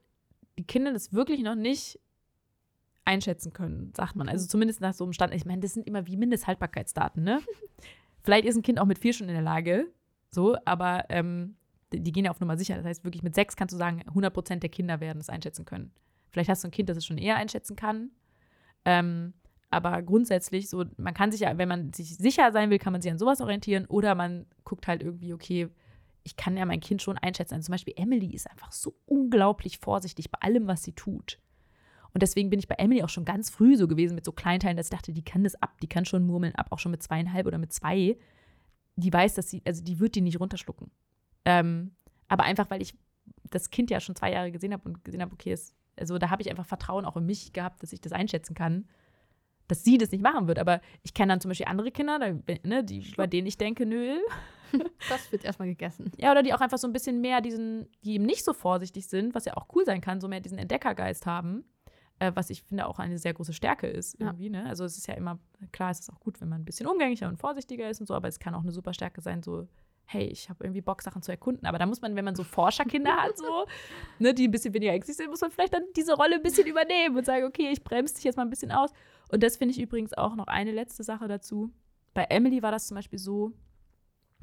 die 0.58 0.64
Kinder 0.64 0.92
das 0.92 1.12
wirklich 1.12 1.42
noch 1.42 1.54
nicht 1.54 2.00
einschätzen 3.04 3.52
können, 3.52 3.92
sagt 3.94 4.16
man. 4.16 4.28
Also 4.28 4.46
zumindest 4.46 4.80
nach 4.80 4.94
so 4.94 5.04
einem 5.04 5.12
Stand. 5.12 5.34
Ich 5.34 5.44
meine, 5.44 5.60
das 5.60 5.74
sind 5.74 5.86
immer 5.86 6.06
wie 6.06 6.16
Mindesthaltbarkeitsdaten, 6.16 7.22
ne? 7.22 7.40
Vielleicht 8.22 8.46
ist 8.46 8.56
ein 8.56 8.62
Kind 8.62 8.80
auch 8.80 8.86
mit 8.86 8.98
vier 8.98 9.12
schon 9.12 9.28
in 9.28 9.34
der 9.34 9.42
Lage, 9.42 9.92
so, 10.30 10.56
aber 10.64 11.04
ähm, 11.10 11.56
die, 11.92 12.10
gehen 12.10 12.24
ja 12.24 12.30
auf 12.30 12.40
Nummer 12.40 12.56
sicher. 12.56 12.76
Das 12.76 12.86
heißt, 12.86 13.04
wirklich 13.04 13.22
mit 13.22 13.34
sechs 13.34 13.56
kannst 13.56 13.74
du 13.74 13.76
sagen, 13.76 14.02
100 14.06 14.32
Prozent 14.32 14.62
der 14.62 14.70
Kinder 14.70 15.00
werden 15.00 15.20
es 15.20 15.28
einschätzen 15.28 15.66
können. 15.66 15.92
Vielleicht 16.30 16.48
hast 16.48 16.64
du 16.64 16.68
ein 16.68 16.70
Kind, 16.70 16.88
das 16.88 16.96
es 16.96 17.04
schon 17.04 17.18
eher 17.18 17.36
einschätzen 17.36 17.76
kann. 17.76 18.10
Ähm, 18.86 19.34
aber 19.74 20.02
grundsätzlich, 20.02 20.68
so, 20.68 20.84
man 20.96 21.14
kann 21.14 21.32
sich 21.32 21.40
ja, 21.40 21.58
wenn 21.58 21.68
man 21.68 21.92
sich 21.92 22.16
sicher 22.16 22.52
sein 22.52 22.70
will, 22.70 22.78
kann 22.78 22.92
man 22.92 23.02
sich 23.02 23.10
an 23.10 23.18
sowas 23.18 23.40
orientieren 23.40 23.87
oder 23.87 24.14
man 24.14 24.46
guckt 24.64 24.87
halt 24.87 25.02
irgendwie, 25.02 25.34
okay, 25.34 25.68
ich 26.22 26.37
kann 26.37 26.56
ja 26.56 26.64
mein 26.64 26.80
Kind 26.80 27.02
schon 27.02 27.18
einschätzen. 27.18 27.54
Also 27.54 27.66
zum 27.66 27.72
Beispiel 27.72 27.94
Emily 27.96 28.34
ist 28.34 28.50
einfach 28.50 28.72
so 28.72 28.94
unglaublich 29.04 29.78
vorsichtig 29.78 30.30
bei 30.30 30.38
allem, 30.40 30.66
was 30.66 30.82
sie 30.82 30.92
tut. 30.92 31.38
Und 32.12 32.22
deswegen 32.22 32.48
bin 32.48 32.60
ich 32.60 32.68
bei 32.68 32.76
Emily 32.76 33.02
auch 33.02 33.08
schon 33.08 33.24
ganz 33.24 33.50
früh 33.50 33.76
so 33.76 33.88
gewesen 33.88 34.14
mit 34.14 34.24
so 34.24 34.32
Kleinteilen, 34.32 34.76
dass 34.76 34.87
ich 34.87 34.92
dachte, 34.92 35.12
die 35.12 35.24
kann 35.24 35.44
das 35.44 35.56
ab, 35.56 35.80
die 35.82 35.88
kann 35.88 36.04
schon 36.04 36.24
murmeln 36.24 36.54
ab, 36.54 36.68
auch 36.70 36.78
schon 36.78 36.92
mit 36.92 37.02
zweieinhalb 37.02 37.46
oder 37.46 37.58
mit 37.58 37.72
zwei. 37.72 38.16
Die 38.96 39.12
weiß, 39.12 39.34
dass 39.34 39.50
sie, 39.50 39.62
also 39.66 39.82
die 39.82 39.98
wird 39.98 40.14
die 40.14 40.20
nicht 40.20 40.38
runterschlucken. 40.38 40.92
Ähm, 41.44 41.90
aber 42.28 42.44
einfach, 42.44 42.70
weil 42.70 42.80
ich 42.80 42.94
das 43.50 43.70
Kind 43.70 43.90
ja 43.90 44.00
schon 44.00 44.14
zwei 44.14 44.32
Jahre 44.32 44.52
gesehen 44.52 44.72
habe 44.72 44.88
und 44.88 45.04
gesehen 45.04 45.20
habe, 45.20 45.32
okay, 45.32 45.52
es, 45.52 45.74
also 45.98 46.16
da 46.18 46.30
habe 46.30 46.40
ich 46.40 46.50
einfach 46.50 46.66
Vertrauen 46.66 47.04
auch 47.04 47.16
in 47.16 47.26
mich 47.26 47.52
gehabt, 47.52 47.82
dass 47.82 47.92
ich 47.92 48.00
das 48.00 48.12
einschätzen 48.12 48.54
kann, 48.54 48.87
dass 49.74 49.84
sie 49.84 49.98
das 49.98 50.10
nicht 50.12 50.22
machen 50.22 50.46
wird. 50.48 50.58
Aber 50.58 50.80
ich 51.02 51.14
kenne 51.14 51.32
dann 51.32 51.40
zum 51.40 51.50
Beispiel 51.50 51.66
andere 51.66 51.90
Kinder, 51.90 52.18
da, 52.18 52.32
ne, 52.68 52.84
die, 52.84 53.12
bei 53.16 53.26
denen 53.26 53.46
ich 53.46 53.58
denke, 53.58 53.87
nö, 53.87 54.18
Das 55.08 55.30
wird 55.30 55.44
erstmal 55.44 55.68
gegessen. 55.68 56.10
ja, 56.16 56.32
oder 56.32 56.42
die 56.42 56.52
auch 56.52 56.60
einfach 56.60 56.78
so 56.78 56.88
ein 56.88 56.92
bisschen 56.92 57.20
mehr 57.20 57.40
diesen, 57.40 57.88
die 58.04 58.14
eben 58.14 58.24
nicht 58.26 58.44
so 58.44 58.52
vorsichtig 58.52 59.06
sind, 59.06 59.34
was 59.34 59.44
ja 59.44 59.56
auch 59.56 59.66
cool 59.74 59.84
sein 59.84 60.00
kann, 60.00 60.20
so 60.20 60.26
mehr 60.28 60.40
diesen 60.40 60.58
Entdeckergeist 60.58 61.26
haben, 61.26 61.64
äh, 62.18 62.32
was 62.34 62.50
ich 62.50 62.62
finde 62.64 62.87
auch 62.87 62.98
eine 62.98 63.18
sehr 63.18 63.34
große 63.34 63.52
Stärke 63.52 63.87
ist 63.87 64.18
Ja. 64.20 64.26
irgendwie, 64.28 64.50
ne? 64.50 64.66
Also 64.66 64.84
es 64.84 64.96
ist 64.98 65.06
ja 65.06 65.14
immer, 65.14 65.38
klar, 65.70 65.90
es 65.90 66.00
ist 66.00 66.10
auch 66.10 66.18
gut, 66.18 66.40
wenn 66.40 66.48
man 66.48 66.62
ein 66.62 66.64
bisschen 66.64 66.87
umgänglicher 66.88 67.28
und 67.28 67.37
vorsichtiger 67.38 67.88
ist 67.88 68.00
und 68.00 68.06
so, 68.06 68.14
aber 68.14 68.26
es 68.28 68.38
kann 68.40 68.54
auch 68.54 68.62
eine 68.62 68.72
super 68.72 68.94
Stärke 68.94 69.20
sein, 69.20 69.42
so, 69.44 69.68
hey, 70.06 70.24
ich 70.26 70.48
habe 70.48 70.64
irgendwie 70.64 70.80
Bock, 70.80 71.02
Sachen 71.02 71.22
zu 71.22 71.30
erkunden. 71.30 71.66
Aber 71.66 71.78
da 71.78 71.86
muss 71.86 72.00
man, 72.00 72.14
wenn 72.16 72.24
man 72.24 72.34
so 72.34 72.44
Forscherkinder 72.44 73.16
hat, 73.16 73.38
so, 73.38 73.66
ne, 74.18 74.34
die 74.34 74.48
ein 74.48 74.50
bisschen 74.50 74.74
weniger 74.74 74.92
ängstlich 74.92 75.16
sind, 75.16 75.30
muss 75.30 75.40
man 75.40 75.50
vielleicht 75.50 75.74
dann 75.74 75.84
diese 75.96 76.14
Rolle 76.14 76.36
ein 76.36 76.42
bisschen 76.42 76.66
übernehmen 76.66 77.16
und 77.16 77.24
sagen, 77.24 77.44
okay, 77.44 77.70
ich 77.70 77.82
bremse 77.82 78.14
dich 78.14 78.24
jetzt 78.24 78.36
mal 78.36 78.42
ein 78.42 78.50
bisschen 78.50 78.72
aus. 78.72 78.90
Und 79.30 79.42
das 79.42 79.56
finde 79.56 79.72
ich 79.74 79.80
übrigens 79.80 80.12
auch 80.12 80.36
noch 80.36 80.46
eine 80.46 80.72
letzte 80.72 81.02
Sache 81.02 81.28
dazu. 81.28 81.70
Bei 82.12 82.24
Emily 82.24 82.62
war 82.62 82.70
das 82.70 82.86
zum 82.86 82.96
Beispiel 82.96 83.18
so, 83.18 83.52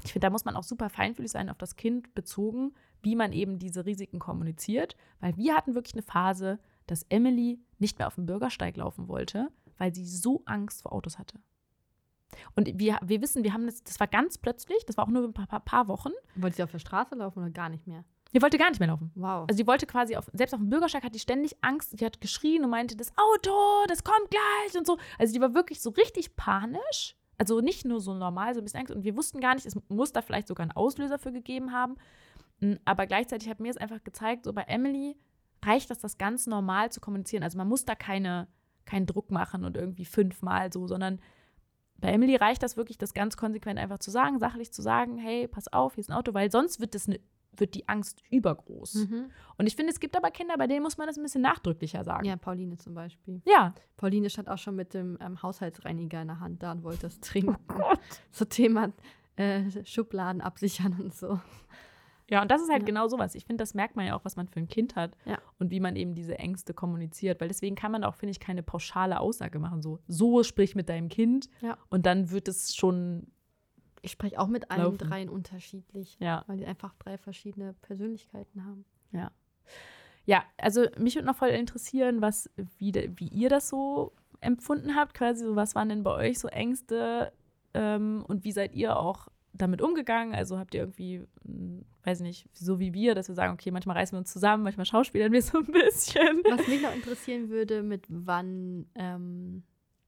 ich 0.04 0.14
finde, 0.14 0.26
da 0.26 0.32
muss 0.32 0.46
man 0.46 0.56
auch 0.56 0.64
super 0.64 0.90
feinfühlig 0.90 1.32
sein 1.32 1.50
auf 1.50 1.58
das 1.58 1.76
Kind 1.76 2.14
bezogen, 2.16 2.74
wie 3.02 3.16
man 3.16 3.34
eben 3.34 3.60
diese 3.60 3.86
Risiken 3.86 4.20
kommuniziert. 4.20 4.96
Weil 5.20 5.38
wir 5.38 5.56
hatten 5.56 5.76
wirklich 5.76 5.94
eine 5.94 6.04
Phase, 6.04 6.60
dass 6.88 7.06
Emily 7.10 7.60
nicht 7.78 8.00
mehr 8.00 8.08
auf 8.08 8.16
dem 8.16 8.26
Bürgersteig 8.26 8.78
laufen 8.78 9.08
wollte, 9.08 9.50
weil 9.78 9.94
sie 9.94 10.06
so 10.06 10.42
Angst 10.46 10.82
vor 10.82 10.94
Autos 10.94 11.20
hatte. 11.20 11.40
Und 12.56 12.80
wir, 12.80 12.98
wir 13.02 13.22
wissen, 13.22 13.44
wir 13.44 13.54
haben 13.54 13.66
das, 13.66 13.84
das 13.84 14.00
war 14.00 14.08
ganz 14.08 14.38
plötzlich, 14.38 14.86
das 14.86 14.98
war 14.98 15.06
auch 15.06 15.10
nur 15.10 15.24
ein 15.24 15.34
paar, 15.34 15.48
paar, 15.48 15.60
paar 15.60 15.88
Wochen. 15.88 16.12
Wollte 16.36 16.58
sie 16.58 16.64
auf 16.64 16.72
der 16.72 16.80
Straße 16.80 17.16
laufen 17.16 17.40
oder 17.40 17.52
gar 17.52 17.70
nicht 17.70 17.88
mehr? 17.88 18.04
Die 18.34 18.42
wollte 18.42 18.58
gar 18.58 18.70
nicht 18.70 18.80
mehr 18.80 18.88
laufen. 18.88 19.12
Wow. 19.16 19.46
Also 19.50 19.58
sie 19.58 19.68
wollte 19.68 19.86
quasi 19.86 20.16
auf, 20.16 20.30
selbst 20.34 20.54
auf 20.54 20.60
dem 20.60 20.70
Bürgersteig 20.70 21.04
hat 21.04 21.14
die 21.14 21.20
ständig 21.20 21.58
Angst, 21.62 22.00
die 22.00 22.06
hat 22.06 22.22
geschrien 22.22 22.64
und 22.64 22.70
meinte, 22.70 22.96
das 22.96 23.12
Auto, 23.18 23.52
das 23.88 24.04
kommt 24.04 24.30
gleich 24.30 24.78
und 24.78 24.88
so. 24.88 24.98
Also 25.20 25.34
die 25.34 25.42
war 25.42 25.54
wirklich 25.54 25.82
so 25.82 25.90
richtig 25.92 26.36
panisch. 26.36 27.16
Also 27.38 27.60
nicht 27.60 27.86
nur 27.86 28.00
so 28.00 28.14
normal, 28.14 28.54
so 28.54 28.62
ein 28.62 28.64
bisschen 28.64 28.82
Angst. 28.82 28.94
Und 28.94 29.04
wir 29.04 29.18
wussten 29.18 29.42
gar 29.42 29.56
nicht, 29.56 29.66
es 29.66 29.76
muss 29.90 30.14
da 30.14 30.22
vielleicht 30.22 30.48
sogar 30.48 30.64
einen 30.64 30.72
Auslöser 30.72 31.18
für 31.20 31.32
gegeben 31.32 31.72
haben. 31.72 31.96
Mm, 32.60 32.76
Aber 32.86 33.08
gleichzeitig 33.08 33.50
hat 33.50 33.60
mir 33.60 33.72
es 33.72 33.78
einfach 33.78 34.04
gezeigt, 34.04 34.46
so 34.46 34.54
bei 34.54 34.64
Emily 34.64 35.18
reicht 35.66 35.90
das, 35.90 36.00
das 36.00 36.18
ganz 36.18 36.48
normal 36.48 36.92
zu 36.92 37.02
kommunizieren. 37.02 37.44
Also 37.44 37.58
man 37.58 37.68
muss 37.68 37.84
da 37.84 37.96
keine, 37.96 38.48
keinen 38.86 39.08
Druck 39.08 39.32
machen 39.32 39.66
und 39.66 39.76
irgendwie 39.76 40.06
fünfmal 40.06 40.72
so, 40.72 40.88
sondern 40.88 41.20
bei 42.02 42.10
Emily 42.10 42.36
reicht 42.36 42.64
das 42.64 42.78
wirklich, 42.78 42.98
das 42.98 43.14
ganz 43.14 43.38
konsequent 43.38 43.80
einfach 43.80 44.00
zu 44.00 44.12
sagen, 44.12 44.40
sachlich 44.40 44.74
zu 44.74 44.82
sagen, 44.82 45.18
hey, 45.18 45.48
pass 45.48 45.72
auf, 45.72 45.96
hier 45.96 46.02
ist 46.02 46.10
ein 46.10 46.16
Auto, 46.18 46.34
weil 46.34 46.52
sonst 46.52 46.80
wird 46.80 46.96
das 46.96 47.08
eine 47.08 47.20
wird 47.58 47.76
die 47.76 47.88
Angst 47.90 48.24
übergroß. 48.30 48.96
Mhm. 48.96 49.30
Und 49.58 49.68
ich 49.68 49.76
finde, 49.76 49.92
es 49.92 50.00
gibt 50.00 50.16
aber 50.16 50.32
Kinder, 50.32 50.58
bei 50.58 50.68
denen 50.68 50.84
muss 50.84 50.98
man 50.98 51.08
das 51.08 51.18
ein 51.18 51.24
bisschen 51.24 51.42
nachdrücklicher 51.42 52.04
sagen. 52.04 52.26
Ja, 52.26 52.38
Pauline 52.38 52.78
zum 52.78 52.94
Beispiel. 52.94 53.42
Ja. 53.46 53.74
Pauline 53.98 54.30
stand 54.30 54.50
auch 54.50 54.58
schon 54.58 54.76
mit 54.76 54.94
dem 54.94 55.18
ähm, 55.22 55.42
Haushaltsreiniger 55.42 56.22
in 56.22 56.30
der 56.30 56.40
Hand 56.40 56.64
da 56.64 56.72
und 56.72 56.84
wollte 56.84 57.08
es 57.08 57.20
trinken. 57.20 57.58
Oh 57.70 57.74
Gott. 57.74 58.00
So 58.32 58.46
Thema 58.46 58.94
äh, 59.36 59.64
Schubladen 59.84 60.42
absichern 60.42 60.98
und 61.00 61.14
so. 61.14 61.40
Ja, 62.32 62.42
und 62.42 62.50
das 62.50 62.62
ist 62.62 62.70
halt 62.70 62.82
Ja. 62.82 62.86
genau 62.86 63.08
sowas. 63.08 63.36
Ich 63.36 63.46
finde, 63.46 63.62
das 63.62 63.74
merkt 63.74 63.96
man 63.96 64.06
ja 64.08 64.16
auch, 64.16 64.26
was 64.26 64.36
man 64.38 64.48
für 64.48 64.60
ein 64.60 64.68
Kind 64.68 64.96
hat 64.96 65.16
Ja. 65.26 65.38
und 65.60 65.70
wie 65.70 65.80
man 65.80 65.96
eben 65.96 66.16
diese 66.16 66.40
Ängste 66.40 66.74
kommuniziert. 66.74 67.40
Weil 67.42 67.50
deswegen 67.50 67.76
kann 67.76 67.92
man 67.92 68.04
auch, 68.04 68.16
finde 68.16 68.32
ich, 68.32 68.40
keine 68.40 68.64
pauschale 68.64 69.20
Aussage 69.20 69.60
machen. 69.60 69.82
So, 69.82 70.00
so 70.08 70.42
sprich 70.44 70.74
mit 70.74 70.90
deinem 70.90 71.10
Kind 71.10 71.50
Ja. 71.62 71.78
und 71.90 72.06
dann 72.06 72.32
wird 72.32 72.48
es 72.48 72.74
schon, 72.76 73.28
Ich 74.02 74.12
spreche 74.14 74.40
auch 74.40 74.48
mit 74.48 74.72
allen 74.72 74.82
Laufen. 74.84 74.98
dreien 74.98 75.30
unterschiedlich, 75.30 76.18
ja. 76.20 76.44
weil 76.48 76.58
die 76.58 76.66
einfach 76.66 76.96
drei 76.96 77.18
verschiedene 77.20 77.74
Persönlichkeiten 77.82 78.66
haben. 78.66 78.86
Ja, 80.26 80.44
also 80.58 80.86
mich 80.98 81.16
würde 81.16 81.26
noch 81.28 81.36
voll 81.36 81.50
interessieren, 81.50 82.22
was, 82.22 82.50
wie, 82.78 82.94
wie 83.16 83.28
ihr 83.28 83.50
das 83.50 83.70
so 83.70 84.14
empfunden 84.40 84.96
habt. 84.96 85.14
Quasi 85.16 85.44
so, 85.44 85.56
was 85.56 85.74
waren 85.76 85.90
denn 85.90 86.04
bei 86.04 86.12
euch 86.14 86.40
so 86.40 86.48
Ängste 86.48 87.32
ähm, 87.74 88.24
und 88.28 88.44
wie 88.44 88.52
seid 88.52 88.74
ihr 88.76 88.98
auch 88.98 89.28
damit 89.54 89.82
umgegangen? 89.82 90.34
Also 90.34 90.58
habt 90.58 90.74
ihr 90.74 90.82
irgendwie, 90.82 91.26
hm, 91.46 91.86
weiß 92.04 92.22
nicht, 92.22 92.48
so 92.54 92.80
wie 92.80 92.94
wir, 92.94 93.16
dass 93.16 93.28
wir 93.28 93.36
sagen, 93.36 93.54
okay, 93.54 93.72
manchmal 93.72 93.98
reißen 93.98 94.16
wir 94.16 94.20
uns 94.20 94.32
zusammen, 94.32 94.64
manchmal 94.64 94.86
schauspielern 94.86 95.32
wir 95.32 95.42
so 95.42 95.60
ein 95.60 95.66
bisschen. 95.66 96.44
Was 96.50 96.68
mich 96.68 96.82
noch 96.82 96.94
interessieren 96.96 97.50
würde, 97.50 97.84
mit 97.84 98.06
wann 98.10 98.88
ähm, 98.96 99.64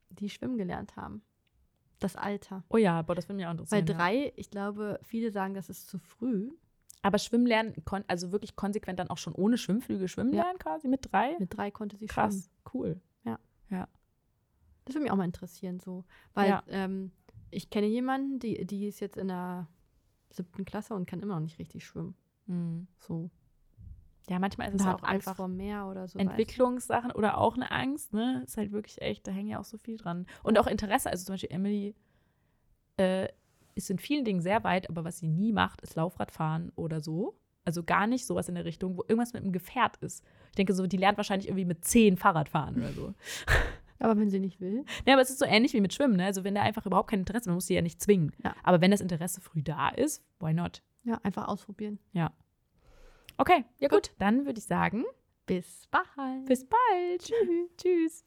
die 0.09 0.29
schwimmen 0.29 0.57
gelernt 0.57 0.95
haben. 0.95 1.21
Das 1.99 2.15
Alter. 2.15 2.63
Oh 2.69 2.77
ja, 2.77 3.01
boah, 3.01 3.15
das 3.15 3.27
würde 3.29 3.37
mich 3.37 3.45
auch 3.45 3.49
Bei 3.55 3.79
interessieren. 3.79 3.87
ja. 3.87 3.93
drei, 3.95 4.33
ich 4.35 4.49
glaube, 4.49 4.99
viele 5.03 5.31
sagen, 5.31 5.53
das 5.53 5.69
ist 5.69 5.87
zu 5.87 5.99
früh. 5.99 6.51
Aber 7.01 7.17
Schwimmen 7.17 7.45
lernen, 7.45 7.73
also 8.07 8.31
wirklich 8.31 8.55
konsequent 8.55 8.97
dann 8.99 9.09
auch 9.09 9.17
schon 9.17 9.33
ohne 9.33 9.57
Schwimmflügel 9.57 10.07
schwimmen 10.07 10.33
Ja. 10.33 10.43
lernen 10.43 10.59
quasi 10.59 10.87
mit 10.87 11.11
drei? 11.11 11.35
Mit 11.39 11.55
drei 11.55 11.69
konnte 11.71 11.97
sie 11.97 12.07
schwimmen. 12.07 12.29
Krass, 12.29 12.49
cool. 12.73 12.99
Das 14.85 14.95
würde 14.95 15.03
mich 15.03 15.11
auch 15.13 15.15
mal 15.15 15.23
interessieren, 15.23 15.79
so. 15.79 16.03
Weil 16.33 16.49
Ja. 16.49 16.63
ähm, 16.67 17.11
ich 17.53 17.69
kenne 17.69 17.87
jemanden, 17.87 18.39
die, 18.39 18.65
die 18.65 18.87
ist 18.87 18.99
jetzt 18.99 19.17
in 19.17 19.27
der 19.27 19.67
siebten 20.29 20.65
Klasse 20.65 20.93
und 20.93 21.07
kann 21.07 21.21
immer 21.21 21.35
noch 21.35 21.41
nicht 21.41 21.59
richtig 21.59 21.85
schwimmen. 21.85 22.15
Mhm. 22.47 22.87
So. 22.99 23.29
Ja, 24.29 24.39
manchmal 24.39 24.69
ist 24.69 24.75
es 24.75 24.85
hat 24.85 24.95
auch 24.95 25.03
Angst 25.03 25.27
einfach 25.27 25.35
vor 25.35 25.47
Meer 25.47 25.87
oder 25.87 26.07
so. 26.07 26.17
Entwicklungssachen 26.17 27.11
oder 27.11 27.37
auch 27.37 27.55
eine 27.55 27.71
Angst, 27.71 28.13
ne? 28.13 28.41
Ist 28.45 28.57
halt 28.57 28.71
wirklich 28.71 29.01
echt, 29.01 29.27
da 29.27 29.31
hängt 29.31 29.49
ja 29.49 29.59
auch 29.59 29.65
so 29.65 29.77
viel 29.77 29.97
dran. 29.97 30.25
Und 30.43 30.57
auch 30.57 30.67
Interesse. 30.67 31.09
Also 31.09 31.25
zum 31.25 31.33
Beispiel 31.33 31.51
Emily 31.51 31.93
äh, 32.97 33.27
ist 33.75 33.89
in 33.89 33.99
vielen 33.99 34.23
Dingen 34.23 34.41
sehr 34.41 34.63
weit, 34.63 34.89
aber 34.89 35.03
was 35.03 35.19
sie 35.19 35.27
nie 35.27 35.51
macht, 35.51 35.81
ist 35.81 35.95
Laufradfahren 35.95 36.71
oder 36.75 37.01
so. 37.01 37.35
Also 37.65 37.83
gar 37.83 38.07
nicht 38.07 38.25
sowas 38.25 38.49
in 38.49 38.55
der 38.55 38.65
Richtung, 38.65 38.97
wo 38.97 39.03
irgendwas 39.07 39.33
mit 39.33 39.43
einem 39.43 39.51
Gefährt 39.51 39.97
ist. 39.97 40.23
Ich 40.49 40.55
denke 40.55 40.73
so, 40.73 40.85
die 40.85 40.97
lernt 40.97 41.17
wahrscheinlich 41.17 41.47
irgendwie 41.47 41.65
mit 41.65 41.83
zehn 41.83 42.17
Fahrradfahren 42.17 42.77
oder 42.77 42.93
so. 42.93 43.13
Aber 44.03 44.19
wenn 44.19 44.29
sie 44.29 44.39
nicht 44.39 44.59
will. 44.59 44.83
Ja, 45.05 45.13
aber 45.13 45.21
es 45.21 45.29
ist 45.29 45.39
so 45.39 45.45
ähnlich 45.45 45.73
wie 45.73 45.79
mit 45.81 45.93
Schwimmen, 45.93 46.17
ne? 46.17 46.25
Also 46.25 46.43
wenn 46.43 46.55
da 46.55 46.61
einfach 46.61 46.85
überhaupt 46.85 47.09
kein 47.09 47.19
Interesse, 47.19 47.49
man 47.49 47.55
muss 47.55 47.67
sie 47.67 47.73
ja 47.73 47.81
nicht 47.81 48.01
zwingen. 48.01 48.31
Ja. 48.43 48.53
Aber 48.61 48.81
wenn 48.81 48.91
das 48.91 48.99
Interesse 49.01 49.39
früh 49.39 49.63
da 49.63 49.89
ist, 49.89 50.21
why 50.39 50.53
not? 50.53 50.83
Ja, 51.03 51.19
einfach 51.23 51.47
ausprobieren. 51.47 51.99
Okay, 53.37 53.65
ja 53.79 53.87
gut, 53.87 54.11
dann 54.19 54.45
würde 54.45 54.59
ich 54.59 54.65
sagen, 54.65 55.05
Bis 55.45 55.87
bald. 55.89 56.45
bis 56.45 56.65
bald. 56.65 57.21
Tschüss. 57.21 57.69
Tschüss. 57.77 58.25